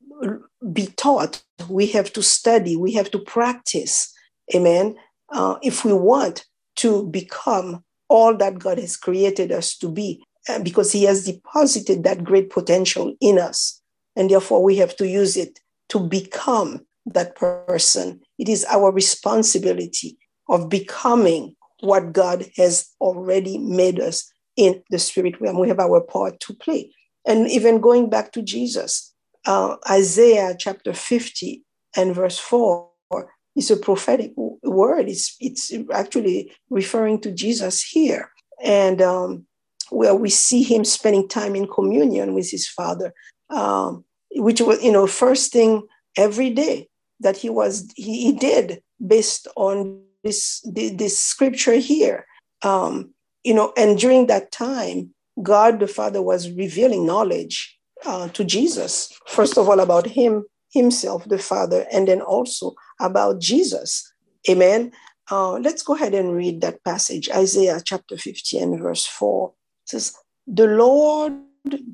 be 0.73 0.87
taught, 0.97 1.43
we 1.69 1.87
have 1.89 2.13
to 2.15 2.23
study, 2.23 2.77
we 2.77 2.93
have 2.93 3.11
to 3.13 3.19
practice. 3.19 4.13
Amen. 4.55 4.97
Uh, 5.31 5.57
if 5.63 5.85
we 5.85 5.93
want 5.93 6.45
to 6.77 7.07
become 7.07 7.85
all 8.09 8.37
that 8.37 8.59
God 8.59 8.79
has 8.79 8.97
created 8.97 9.53
us 9.53 9.77
to 9.79 9.89
be, 9.89 10.23
uh, 10.49 10.59
because 10.59 10.93
He 10.93 11.05
has 11.05 11.25
deposited 11.25 12.03
that 12.05 12.25
great 12.25 12.51
potential 12.51 13.15
in 13.21 13.39
us. 13.39 13.81
And 14.17 14.31
therefore, 14.31 14.63
we 14.63 14.77
have 14.77 14.97
to 14.97 15.09
use 15.09 15.37
it 15.37 15.61
to 15.91 16.01
become 16.01 16.85
that 17.07 17.37
person. 17.37 18.21
It 18.39 18.49
is 18.49 18.65
our 18.67 18.91
responsibility 18.91 20.19
of 20.49 20.69
becoming 20.69 21.57
what 21.81 22.13
God 22.13 22.47
has 22.57 22.89
already 23.01 23.59
made 23.59 24.01
us 24.01 24.31
in 24.57 24.83
the 24.91 24.99
spirit 24.99 25.41
realm. 25.41 25.59
We 25.59 25.69
have 25.69 25.81
our 25.81 26.01
part 26.01 26.41
to 26.41 26.55
play. 26.55 26.93
And 27.27 27.51
even 27.51 27.81
going 27.81 28.11
back 28.11 28.33
to 28.33 28.43
Jesus, 28.43 29.13
uh, 29.47 29.77
Isaiah 29.91 30.55
chapter 30.59 30.93
50 30.93 31.63
and 31.97 32.15
verse 32.15 32.39
4 32.39 32.89
is 33.57 33.71
a 33.71 33.77
prophetic 33.77 34.33
word. 34.37 35.09
It's, 35.09 35.37
it's 35.41 35.73
actually 35.93 36.53
referring 36.71 37.21
to 37.21 37.33
Jesus 37.33 37.83
here. 37.83 38.31
And 38.63 39.01
um, 39.03 39.47
where 39.91 40.15
we 40.15 40.31
see 40.31 40.63
him 40.63 40.85
spending 40.85 41.29
time 41.29 41.55
in 41.55 41.69
communion 41.69 42.35
with 42.35 42.51
his 42.51 42.67
father, 42.69 43.13
um, 43.51 44.05
which 44.33 44.61
was, 44.61 44.83
you 44.83 44.93
know, 44.93 45.07
first 45.07 45.53
thing 45.53 45.87
every 46.17 46.51
day 46.51 46.89
that 47.25 47.37
he 47.37 47.51
was, 47.51 47.91
he, 47.97 48.23
he 48.23 48.33
did 48.33 48.81
based 49.05 49.49
on 49.57 50.01
this, 50.23 50.65
this 50.73 51.19
scripture 51.19 51.75
here. 51.75 52.25
Um, 52.63 53.13
you 53.43 53.53
know, 53.53 53.73
and 53.77 53.99
during 53.99 54.29
that 54.29 54.53
time, 54.53 55.13
God 55.43 55.81
the 55.81 55.89
Father 55.89 56.23
was 56.23 56.51
revealing 56.51 57.05
knowledge 57.05 57.77
uh, 58.07 58.29
to 58.29 58.45
Jesus, 58.45 59.13
first 59.27 59.59
of 59.59 59.69
all, 59.69 59.81
about 59.81 60.07
him, 60.07 60.45
himself, 60.71 61.25
the 61.29 61.39
Father, 61.39 61.87
and 61.93 62.09
then 62.09 62.21
also 62.21 62.75
about 63.01 63.41
Jesus. 63.41 64.13
Amen. 64.49 64.93
Uh, 65.31 65.55
let's 65.55 65.83
go 65.83 65.95
ahead 65.95 66.15
and 66.15 66.35
read 66.35 66.61
that 66.61 66.83
passage, 66.85 67.31
Isaiah 67.31 67.81
chapter 67.85 68.17
50 68.17 68.59
and 68.59 68.81
verse 68.81 69.07
4. 69.07 69.49
It 69.49 69.89
says, 69.89 70.15
The 70.47 70.67
Lord 70.67 71.35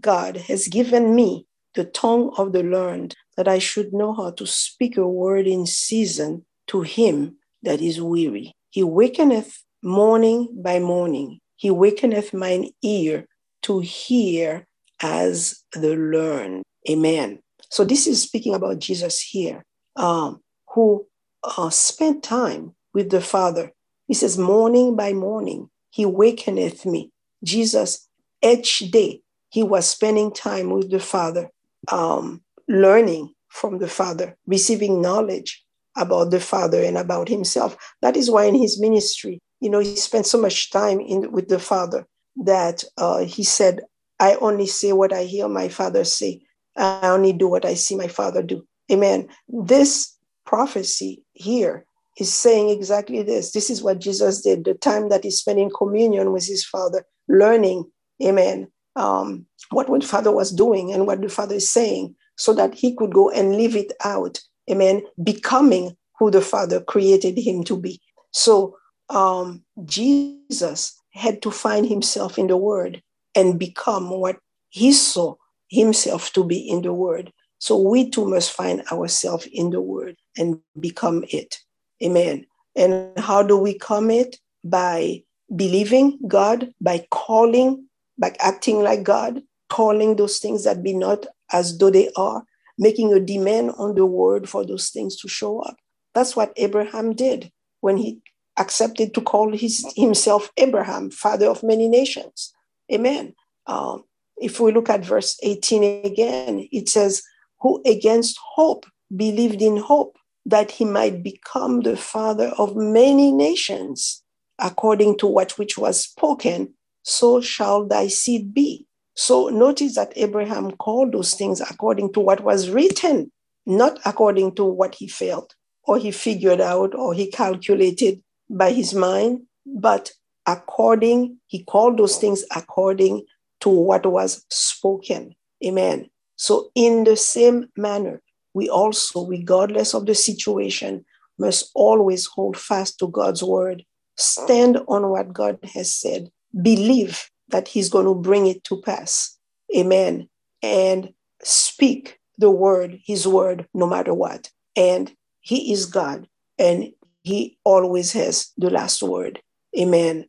God 0.01 0.37
has 0.37 0.67
given 0.67 1.15
me 1.15 1.47
the 1.75 1.85
tongue 1.85 2.33
of 2.37 2.53
the 2.53 2.65
learned, 2.65 3.15
that 3.41 3.49
I 3.49 3.59
should 3.59 3.95
know 3.95 4.13
how 4.13 4.33
to 4.33 4.47
speak 4.47 4.99
a 4.99 5.09
word 5.09 5.47
in 5.47 5.65
season 5.65 6.45
to 6.67 6.83
him 6.83 7.37
that 7.63 7.81
is 7.81 7.99
weary. 7.99 8.53
He 8.69 8.83
wakeneth 8.83 9.61
morning 9.83 10.49
by 10.63 10.79
morning. 10.79 11.41
He 11.57 11.71
wakeneth 11.71 12.35
mine 12.35 12.69
ear 12.83 13.25
to 13.63 13.81
hear 13.81 14.67
as 15.01 15.65
the 15.73 15.97
learned. 15.97 16.65
Amen. 16.91 17.39
So 17.71 17.83
this 17.83 18.07
is 18.07 18.21
speaking 18.21 18.55
about 18.55 18.79
Jesus 18.79 19.23
here, 19.23 19.65
um, 19.97 20.43
who 20.75 21.07
uh, 21.43 21.71
spent 21.71 22.23
time 22.23 22.75
with 22.93 23.09
the 23.09 23.23
Father. 23.23 23.73
He 24.07 24.13
says, 24.13 24.37
morning 24.37 24.97
by 24.97 25.15
morning, 25.15 25.71
he 25.89 26.05
wakeneth 26.05 26.85
me. 26.85 27.11
Jesus, 27.43 28.07
each 28.43 28.81
day, 28.91 29.23
he 29.49 29.63
was 29.63 29.89
spending 29.89 30.31
time 30.31 30.69
with 30.69 30.91
the 30.91 31.01
Father, 31.01 31.49
um, 31.89 32.43
learning 32.71 33.35
from 33.49 33.79
the 33.79 33.89
Father, 33.89 34.37
receiving 34.47 35.03
knowledge 35.03 35.63
about 35.97 36.31
the 36.31 36.41
Father 36.41 36.83
and 36.83 36.97
about 36.97 37.29
himself. 37.29 37.77
That 38.01 38.17
is 38.17 38.31
why 38.31 38.45
in 38.45 38.55
his 38.55 38.81
ministry, 38.81 39.41
you 39.61 39.69
know, 39.69 39.81
he 39.81 39.97
spent 39.97 40.25
so 40.25 40.41
much 40.41 40.71
time 40.71 41.01
in 41.01 41.33
with 41.33 41.49
the 41.49 41.59
Father 41.59 42.07
that 42.45 42.85
uh, 42.97 43.25
he 43.25 43.43
said, 43.43 43.81
I 44.21 44.37
only 44.37 44.67
say 44.67 44.93
what 44.93 45.13
I 45.13 45.25
hear 45.25 45.49
my 45.49 45.69
Father 45.69 46.05
say. 46.05 46.43
I 46.77 47.09
only 47.09 47.33
do 47.33 47.49
what 47.49 47.65
I 47.65 47.75
see 47.75 47.97
my 47.97 48.07
Father 48.07 48.43
do. 48.43 48.65
Amen. 48.91 49.29
This 49.49 50.17
prophecy 50.47 51.23
here 51.33 51.85
is 52.19 52.33
saying 52.33 52.71
exactly 52.71 53.23
this. 53.23 53.51
This 53.53 53.69
is 53.69 53.83
what 53.83 53.99
Jesus 53.99 54.43
did. 54.43 54.65
The 54.65 54.75
time 54.75 55.09
that 55.09 55.25
he 55.25 55.31
spent 55.31 55.59
in 55.59 55.71
communion 55.71 56.33
with 56.33 56.47
his 56.47 56.65
Father, 56.65 57.05
learning, 57.29 57.91
amen, 58.23 58.69
um, 58.95 59.47
what 59.71 59.89
the 59.89 60.07
Father 60.07 60.33
was 60.33 60.53
doing 60.53 60.93
and 60.93 61.07
what 61.07 61.21
the 61.21 61.29
Father 61.29 61.57
is 61.57 61.69
saying, 61.69 62.15
so 62.41 62.55
that 62.55 62.75
he 62.75 62.95
could 62.95 63.13
go 63.13 63.31
and 63.31 63.57
live 63.57 63.77
it 63.77 63.93
out 64.05 64.41
amen, 64.71 65.03
becoming 65.23 65.97
who 66.19 66.31
the 66.31 66.41
Father 66.41 66.81
created 66.81 67.37
him 67.39 67.65
to 67.65 67.77
be. 67.77 68.01
So 68.33 68.77
um, 69.09 69.65
Jesus 69.85 70.95
had 71.13 71.43
to 71.43 71.51
find 71.51 71.87
himself 71.87 72.39
in 72.39 72.47
the 72.47 72.57
Word 72.57 73.03
and 73.35 73.59
become 73.59 74.11
what 74.11 74.39
he 74.71 74.93
saw 74.93 75.35
himself 75.69 76.33
to 76.35 76.45
be 76.45 76.59
in 76.59 76.83
the 76.83 76.93
Word. 76.93 77.33
So 77.59 77.77
we 77.77 78.09
too 78.09 78.27
must 78.27 78.53
find 78.53 78.83
ourselves 78.93 79.47
in 79.53 79.71
the 79.71 79.81
Word 79.81 80.17
and 80.37 80.61
become 80.79 81.25
it. 81.31 81.59
Amen. 82.03 82.47
And 82.77 83.19
how 83.19 83.43
do 83.43 83.59
we 83.59 83.75
come 83.75 84.11
it? 84.11 84.37
By 84.63 85.25
believing 85.55 86.19
God, 86.29 86.73
by 86.81 87.07
calling, 87.11 87.87
by 88.19 88.35
acting 88.39 88.83
like 88.83 89.03
God, 89.03 89.43
calling 89.69 90.17
those 90.17 90.39
things 90.39 90.65
that 90.65 90.83
be 90.83 90.95
not 90.95 91.27
as 91.53 91.79
though 91.79 91.91
they 91.91 92.11
are, 92.17 92.45
making 92.79 93.13
a 93.13 93.21
demand 93.21 93.73
on 93.77 93.95
the 93.95 94.07
word 94.07 94.49
for 94.49 94.65
those 94.65 94.89
things 94.89 95.17
to 95.17 95.29
show 95.29 95.61
up. 95.61 95.77
That's 96.15 96.35
what 96.35 96.53
Abraham 96.57 97.15
did 97.15 97.53
when 97.81 97.97
he 97.97 98.21
accepted 98.59 99.15
to 99.15 99.21
call 99.21 99.53
his, 99.57 99.87
himself 99.97 100.51
Abraham, 100.57 101.11
father 101.11 101.47
of 101.47 101.63
many 101.63 101.89
nations. 101.89 102.53
Amen. 102.93 103.35
Um, 103.67 104.05
if 104.39 104.59
we 104.61 104.73
look 104.73 104.91
at 104.91 105.05
verse 105.05 105.39
18 105.43 106.05
again, 106.05 106.69
it 106.73 106.89
says, 106.89 107.23
Who 107.61 107.83
against 107.87 108.39
hope 108.55 108.87
believed 109.15 109.63
in 109.63 109.77
hope 109.77 110.17
that 110.47 110.71
he 110.71 110.85
might 110.85 111.23
become 111.23 111.83
the 111.83 111.97
father 111.97 112.49
of 112.59 112.77
many 112.77 113.31
nations, 113.31 114.23
according 114.59 115.19
to 115.19 115.27
what 115.27 115.59
which 115.59 115.77
was 115.77 116.01
spoken, 116.01 116.75
so 117.03 117.41
shall 117.41 117.87
thy 117.87 118.09
seed 118.09 118.53
be. 118.55 118.87
So 119.21 119.49
notice 119.49 119.97
that 119.97 120.15
Abraham 120.17 120.71
called 120.71 121.13
those 121.13 121.35
things 121.35 121.61
according 121.61 122.15
to 122.15 122.21
what 122.21 122.43
was 122.43 122.71
written, 122.71 123.31
not 123.67 123.99
according 124.07 124.55
to 124.55 124.65
what 124.65 124.95
he 124.95 125.09
felt 125.09 125.55
or 125.85 125.99
he 125.99 126.11
figured 126.11 126.63
out 126.63 126.95
or 126.95 127.13
he 127.13 127.31
calculated 127.31 128.23
by 128.49 128.73
his 128.73 128.95
mind, 128.95 129.43
but 129.67 130.11
according, 130.47 131.37
he 131.49 131.63
called 131.65 131.99
those 131.99 132.17
things 132.17 132.47
according 132.57 133.27
to 133.61 133.69
what 133.69 134.07
was 134.07 134.47
spoken. 134.49 135.35
Amen. 135.63 136.09
So, 136.37 136.71
in 136.75 137.05
the 137.05 137.17
same 137.17 137.67
manner, 137.77 138.23
we 138.55 138.71
also, 138.71 139.27
regardless 139.27 139.93
of 139.93 140.07
the 140.07 140.15
situation, 140.15 141.05
must 141.39 141.71
always 141.75 142.25
hold 142.25 142.57
fast 142.57 142.99
to 143.01 143.09
God's 143.09 143.43
word, 143.43 143.85
stand 144.17 144.79
on 144.89 145.11
what 145.11 145.35
God 145.35 145.59
has 145.75 145.95
said, 145.95 146.31
believe 146.63 147.30
that 147.51 147.69
he's 147.69 147.89
going 147.89 148.07
to 148.07 148.15
bring 148.15 148.47
it 148.47 148.65
to 148.65 148.81
pass. 148.83 149.37
Amen. 149.77 150.29
And 150.63 151.13
speak 151.43 152.19
the 152.39 152.51
word, 152.51 152.99
his 153.05 153.27
word, 153.27 153.67
no 153.75 153.87
matter 153.87 154.15
what. 154.15 154.51
And 154.77 155.13
he 155.41 155.73
is 155.73 155.87
God 155.87 156.29
and 156.59 156.93
he 157.23 157.59
always 157.65 158.13
has 158.13 158.53
the 158.57 158.71
last 158.71 159.03
word. 159.03 159.41
Amen. 159.79 160.27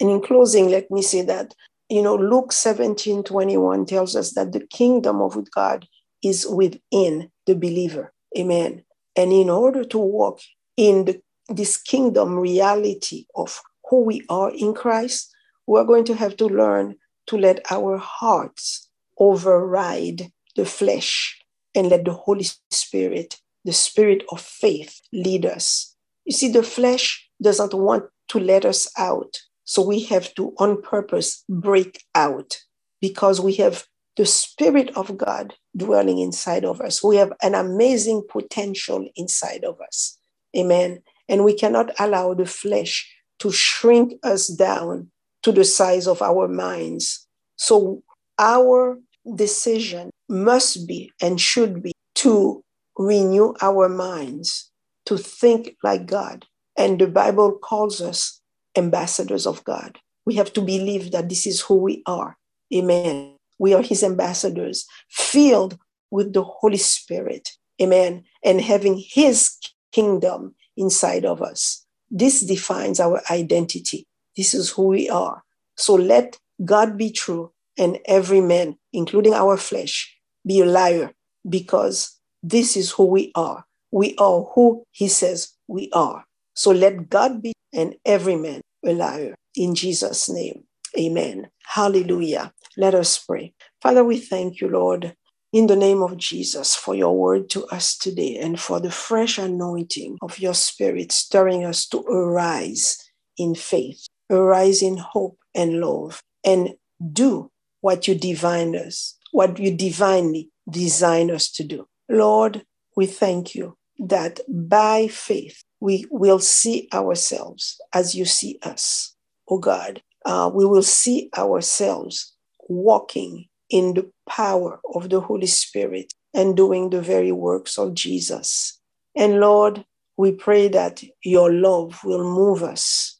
And 0.00 0.10
in 0.10 0.20
closing, 0.20 0.68
let 0.68 0.90
me 0.90 1.02
say 1.02 1.22
that, 1.22 1.54
you 1.88 2.02
know, 2.02 2.16
Luke 2.16 2.52
17 2.52 3.22
21 3.22 3.86
tells 3.86 4.16
us 4.16 4.34
that 4.34 4.52
the 4.52 4.66
kingdom 4.66 5.20
of 5.20 5.38
God 5.50 5.86
is 6.22 6.46
within 6.46 7.30
the 7.46 7.54
believer. 7.54 8.12
Amen. 8.36 8.84
And 9.16 9.32
in 9.32 9.50
order 9.50 9.84
to 9.84 9.98
walk 9.98 10.40
in 10.76 11.04
the, 11.04 11.20
this 11.48 11.76
kingdom 11.76 12.38
reality 12.38 13.26
of 13.34 13.60
who 13.88 14.04
we 14.04 14.22
are 14.28 14.50
in 14.50 14.74
Christ, 14.74 15.30
we're 15.66 15.84
going 15.84 16.04
to 16.04 16.14
have 16.14 16.36
to 16.38 16.46
learn 16.46 16.96
to 17.26 17.36
let 17.38 17.60
our 17.70 17.96
hearts 17.96 18.88
override 19.18 20.30
the 20.56 20.64
flesh 20.64 21.38
and 21.74 21.88
let 21.88 22.04
the 22.04 22.12
Holy 22.12 22.46
Spirit, 22.70 23.38
the 23.64 23.72
spirit 23.72 24.24
of 24.30 24.40
faith, 24.40 25.00
lead 25.12 25.46
us. 25.46 25.94
You 26.24 26.32
see, 26.32 26.50
the 26.50 26.62
flesh 26.62 27.28
doesn't 27.40 27.74
want 27.74 28.04
to 28.28 28.38
let 28.38 28.64
us 28.64 28.90
out. 28.98 29.38
So 29.64 29.82
we 29.82 30.00
have 30.04 30.34
to, 30.34 30.52
on 30.58 30.82
purpose, 30.82 31.44
break 31.48 32.04
out 32.14 32.58
because 33.00 33.40
we 33.40 33.54
have 33.54 33.86
the 34.16 34.26
Spirit 34.26 34.90
of 34.96 35.16
God 35.16 35.54
dwelling 35.76 36.18
inside 36.18 36.64
of 36.64 36.80
us. 36.80 37.02
We 37.02 37.16
have 37.16 37.32
an 37.42 37.54
amazing 37.54 38.24
potential 38.28 39.08
inside 39.16 39.64
of 39.64 39.80
us. 39.80 40.18
Amen. 40.56 41.02
And 41.28 41.44
we 41.44 41.54
cannot 41.54 41.92
allow 41.98 42.34
the 42.34 42.44
flesh 42.44 43.10
to 43.38 43.50
shrink 43.50 44.14
us 44.22 44.48
down 44.48 45.10
to 45.42 45.52
the 45.52 45.64
size 45.64 46.06
of 46.06 46.22
our 46.22 46.48
minds. 46.48 47.26
So 47.56 48.02
our 48.38 48.98
decision 49.34 50.10
must 50.28 50.86
be 50.86 51.12
and 51.20 51.40
should 51.40 51.82
be 51.82 51.92
to 52.16 52.62
renew 52.96 53.54
our 53.60 53.88
minds, 53.88 54.70
to 55.06 55.16
think 55.16 55.76
like 55.82 56.06
God. 56.06 56.46
And 56.76 56.98
the 56.98 57.06
Bible 57.06 57.52
calls 57.52 58.00
us 58.00 58.40
ambassadors 58.76 59.46
of 59.46 59.62
God. 59.64 59.98
We 60.24 60.34
have 60.36 60.52
to 60.54 60.60
believe 60.60 61.12
that 61.12 61.28
this 61.28 61.46
is 61.46 61.60
who 61.60 61.76
we 61.76 62.02
are. 62.06 62.36
Amen. 62.74 63.36
We 63.58 63.74
are 63.74 63.82
his 63.82 64.02
ambassadors, 64.02 64.86
filled 65.10 65.78
with 66.10 66.32
the 66.32 66.42
Holy 66.42 66.78
Spirit. 66.78 67.50
Amen. 67.80 68.24
And 68.44 68.60
having 68.60 69.02
his 69.04 69.56
kingdom 69.92 70.54
inside 70.76 71.24
of 71.24 71.42
us. 71.42 71.84
This 72.10 72.40
defines 72.40 73.00
our 73.00 73.22
identity. 73.30 74.06
This 74.36 74.54
is 74.54 74.70
who 74.70 74.88
we 74.88 75.08
are. 75.08 75.42
So 75.76 75.94
let 75.94 76.38
God 76.64 76.96
be 76.96 77.10
true 77.10 77.52
and 77.78 77.98
every 78.06 78.40
man, 78.40 78.76
including 78.92 79.34
our 79.34 79.56
flesh, 79.56 80.16
be 80.46 80.60
a 80.60 80.66
liar 80.66 81.12
because 81.48 82.18
this 82.42 82.76
is 82.76 82.90
who 82.92 83.06
we 83.06 83.32
are. 83.34 83.64
We 83.90 84.14
are 84.18 84.42
who 84.54 84.84
he 84.90 85.08
says 85.08 85.52
we 85.68 85.90
are. 85.92 86.24
So 86.54 86.70
let 86.70 87.08
God 87.08 87.42
be 87.42 87.52
and 87.72 87.94
every 88.04 88.36
man 88.36 88.60
a 88.84 88.92
liar. 88.92 89.34
In 89.56 89.74
Jesus' 89.74 90.28
name, 90.28 90.64
amen. 90.98 91.48
Hallelujah. 91.64 92.52
Let 92.76 92.94
us 92.94 93.18
pray. 93.18 93.54
Father, 93.80 94.04
we 94.04 94.18
thank 94.18 94.60
you, 94.60 94.68
Lord, 94.68 95.14
in 95.52 95.66
the 95.66 95.76
name 95.76 96.02
of 96.02 96.16
Jesus, 96.16 96.74
for 96.74 96.94
your 96.94 97.16
word 97.16 97.50
to 97.50 97.66
us 97.66 97.96
today 97.96 98.38
and 98.38 98.58
for 98.58 98.80
the 98.80 98.90
fresh 98.90 99.38
anointing 99.38 100.18
of 100.22 100.38
your 100.38 100.54
spirit 100.54 101.12
stirring 101.12 101.64
us 101.64 101.86
to 101.88 102.00
arise 102.00 102.96
in 103.38 103.54
faith, 103.54 104.06
arise 104.32 104.82
in 104.82 104.96
hope 104.96 105.38
and 105.54 105.80
love, 105.80 106.22
and 106.44 106.70
do 107.12 107.50
what 107.80 108.08
you 108.08 108.14
divine 108.14 108.76
us, 108.76 109.16
what 109.32 109.58
you 109.58 109.74
divinely 109.74 110.50
design 110.70 111.30
us 111.30 111.50
to 111.50 111.64
do. 111.64 111.86
Lord, 112.08 112.64
we 112.96 113.06
thank 113.06 113.54
you 113.54 113.76
that 113.98 114.40
by 114.48 115.08
faith 115.08 115.62
we 115.80 116.06
will 116.10 116.38
see 116.38 116.88
ourselves 116.92 117.80
as 117.92 118.14
you 118.14 118.24
see 118.24 118.58
us. 118.62 119.14
Oh 119.48 119.58
God, 119.58 120.02
uh, 120.24 120.50
we 120.52 120.64
will 120.64 120.82
see 120.82 121.30
ourselves 121.36 122.34
walking 122.68 123.46
in 123.68 123.94
the 123.94 124.10
power 124.28 124.80
of 124.94 125.10
the 125.10 125.20
Holy 125.20 125.46
Spirit 125.46 126.12
and 126.34 126.56
doing 126.56 126.90
the 126.90 127.00
very 127.00 127.32
works 127.32 127.78
of 127.78 127.94
Jesus. 127.94 128.78
And 129.16 129.40
Lord, 129.40 129.84
we 130.16 130.32
pray 130.32 130.68
that 130.68 131.02
your 131.24 131.52
love 131.52 132.00
will 132.04 132.22
move 132.22 132.62
us 132.62 133.11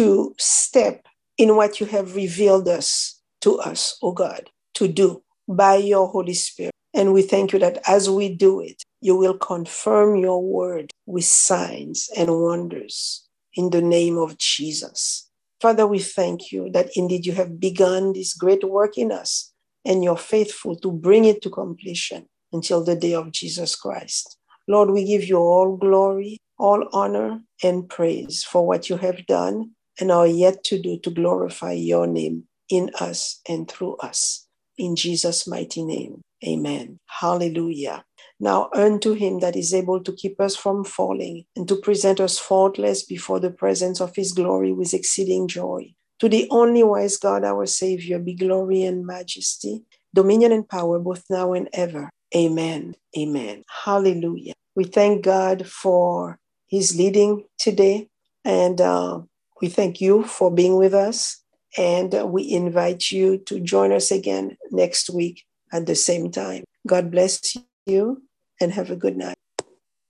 to 0.00 0.34
step 0.38 1.06
in 1.36 1.56
what 1.56 1.78
you 1.78 1.84
have 1.84 2.16
revealed 2.16 2.66
us 2.66 3.20
to 3.42 3.58
us, 3.58 3.98
oh 4.02 4.12
God, 4.12 4.48
to 4.72 4.88
do 4.88 5.22
by 5.46 5.74
your 5.74 6.08
Holy 6.08 6.32
Spirit. 6.32 6.72
And 6.94 7.12
we 7.12 7.20
thank 7.20 7.52
you 7.52 7.58
that 7.58 7.82
as 7.86 8.08
we 8.08 8.34
do 8.34 8.60
it, 8.62 8.82
you 9.02 9.14
will 9.14 9.36
confirm 9.36 10.16
your 10.16 10.42
word 10.42 10.90
with 11.04 11.24
signs 11.24 12.08
and 12.16 12.30
wonders 12.30 13.28
in 13.52 13.68
the 13.68 13.82
name 13.82 14.16
of 14.16 14.38
Jesus. 14.38 15.28
Father, 15.60 15.86
we 15.86 15.98
thank 15.98 16.50
you 16.50 16.70
that 16.70 16.88
indeed 16.96 17.26
you 17.26 17.34
have 17.34 17.60
begun 17.60 18.14
this 18.14 18.32
great 18.32 18.64
work 18.64 18.96
in 18.96 19.12
us 19.12 19.52
and 19.84 20.02
you're 20.02 20.16
faithful 20.16 20.76
to 20.76 20.90
bring 20.90 21.26
it 21.26 21.42
to 21.42 21.50
completion 21.50 22.24
until 22.54 22.82
the 22.82 22.96
day 22.96 23.12
of 23.12 23.32
Jesus 23.32 23.76
Christ. 23.76 24.38
Lord, 24.66 24.92
we 24.92 25.04
give 25.04 25.24
you 25.24 25.36
all 25.36 25.76
glory, 25.76 26.38
all 26.58 26.88
honor, 26.94 27.42
and 27.62 27.86
praise 27.86 28.42
for 28.42 28.66
what 28.66 28.88
you 28.88 28.96
have 28.96 29.26
done 29.26 29.72
and 29.98 30.10
are 30.10 30.26
yet 30.26 30.62
to 30.64 30.80
do 30.80 30.98
to 31.00 31.10
glorify 31.10 31.72
your 31.72 32.06
name 32.06 32.44
in 32.68 32.90
us 33.00 33.40
and 33.48 33.70
through 33.70 33.96
us. 33.96 34.46
In 34.78 34.96
Jesus' 34.96 35.46
mighty 35.46 35.84
name, 35.84 36.22
amen. 36.46 36.98
Hallelujah. 37.06 38.04
Now 38.38 38.70
unto 38.74 39.12
him 39.12 39.40
that 39.40 39.56
is 39.56 39.74
able 39.74 40.02
to 40.02 40.12
keep 40.12 40.40
us 40.40 40.56
from 40.56 40.84
falling 40.84 41.44
and 41.54 41.68
to 41.68 41.76
present 41.76 42.20
us 42.20 42.38
faultless 42.38 43.02
before 43.02 43.40
the 43.40 43.50
presence 43.50 44.00
of 44.00 44.16
his 44.16 44.32
glory 44.32 44.72
with 44.72 44.94
exceeding 44.94 45.48
joy. 45.48 45.92
To 46.20 46.28
the 46.28 46.48
only 46.50 46.82
wise 46.82 47.16
God, 47.16 47.44
our 47.44 47.66
Savior, 47.66 48.18
be 48.18 48.34
glory 48.34 48.82
and 48.82 49.06
majesty, 49.06 49.84
dominion 50.14 50.52
and 50.52 50.68
power, 50.68 50.98
both 50.98 51.24
now 51.30 51.52
and 51.52 51.68
ever. 51.72 52.10
Amen. 52.34 52.94
Amen. 53.18 53.64
Hallelujah. 53.84 54.54
We 54.74 54.84
thank 54.84 55.24
God 55.24 55.66
for 55.66 56.38
his 56.68 56.96
leading 56.96 57.44
today. 57.58 58.08
And 58.44 58.80
uh, 58.80 59.20
we 59.60 59.68
thank 59.68 60.00
you 60.00 60.24
for 60.24 60.50
being 60.50 60.76
with 60.76 60.94
us. 60.94 61.42
And 61.78 62.12
we 62.32 62.50
invite 62.50 63.12
you 63.12 63.38
to 63.46 63.60
join 63.60 63.92
us 63.92 64.10
again 64.10 64.56
next 64.70 65.08
week 65.08 65.44
at 65.72 65.86
the 65.86 65.94
same 65.94 66.30
time. 66.30 66.64
God 66.86 67.10
bless 67.10 67.56
you 67.86 68.22
and 68.60 68.72
have 68.72 68.90
a 68.90 68.96
good 68.96 69.16
night. 69.16 69.39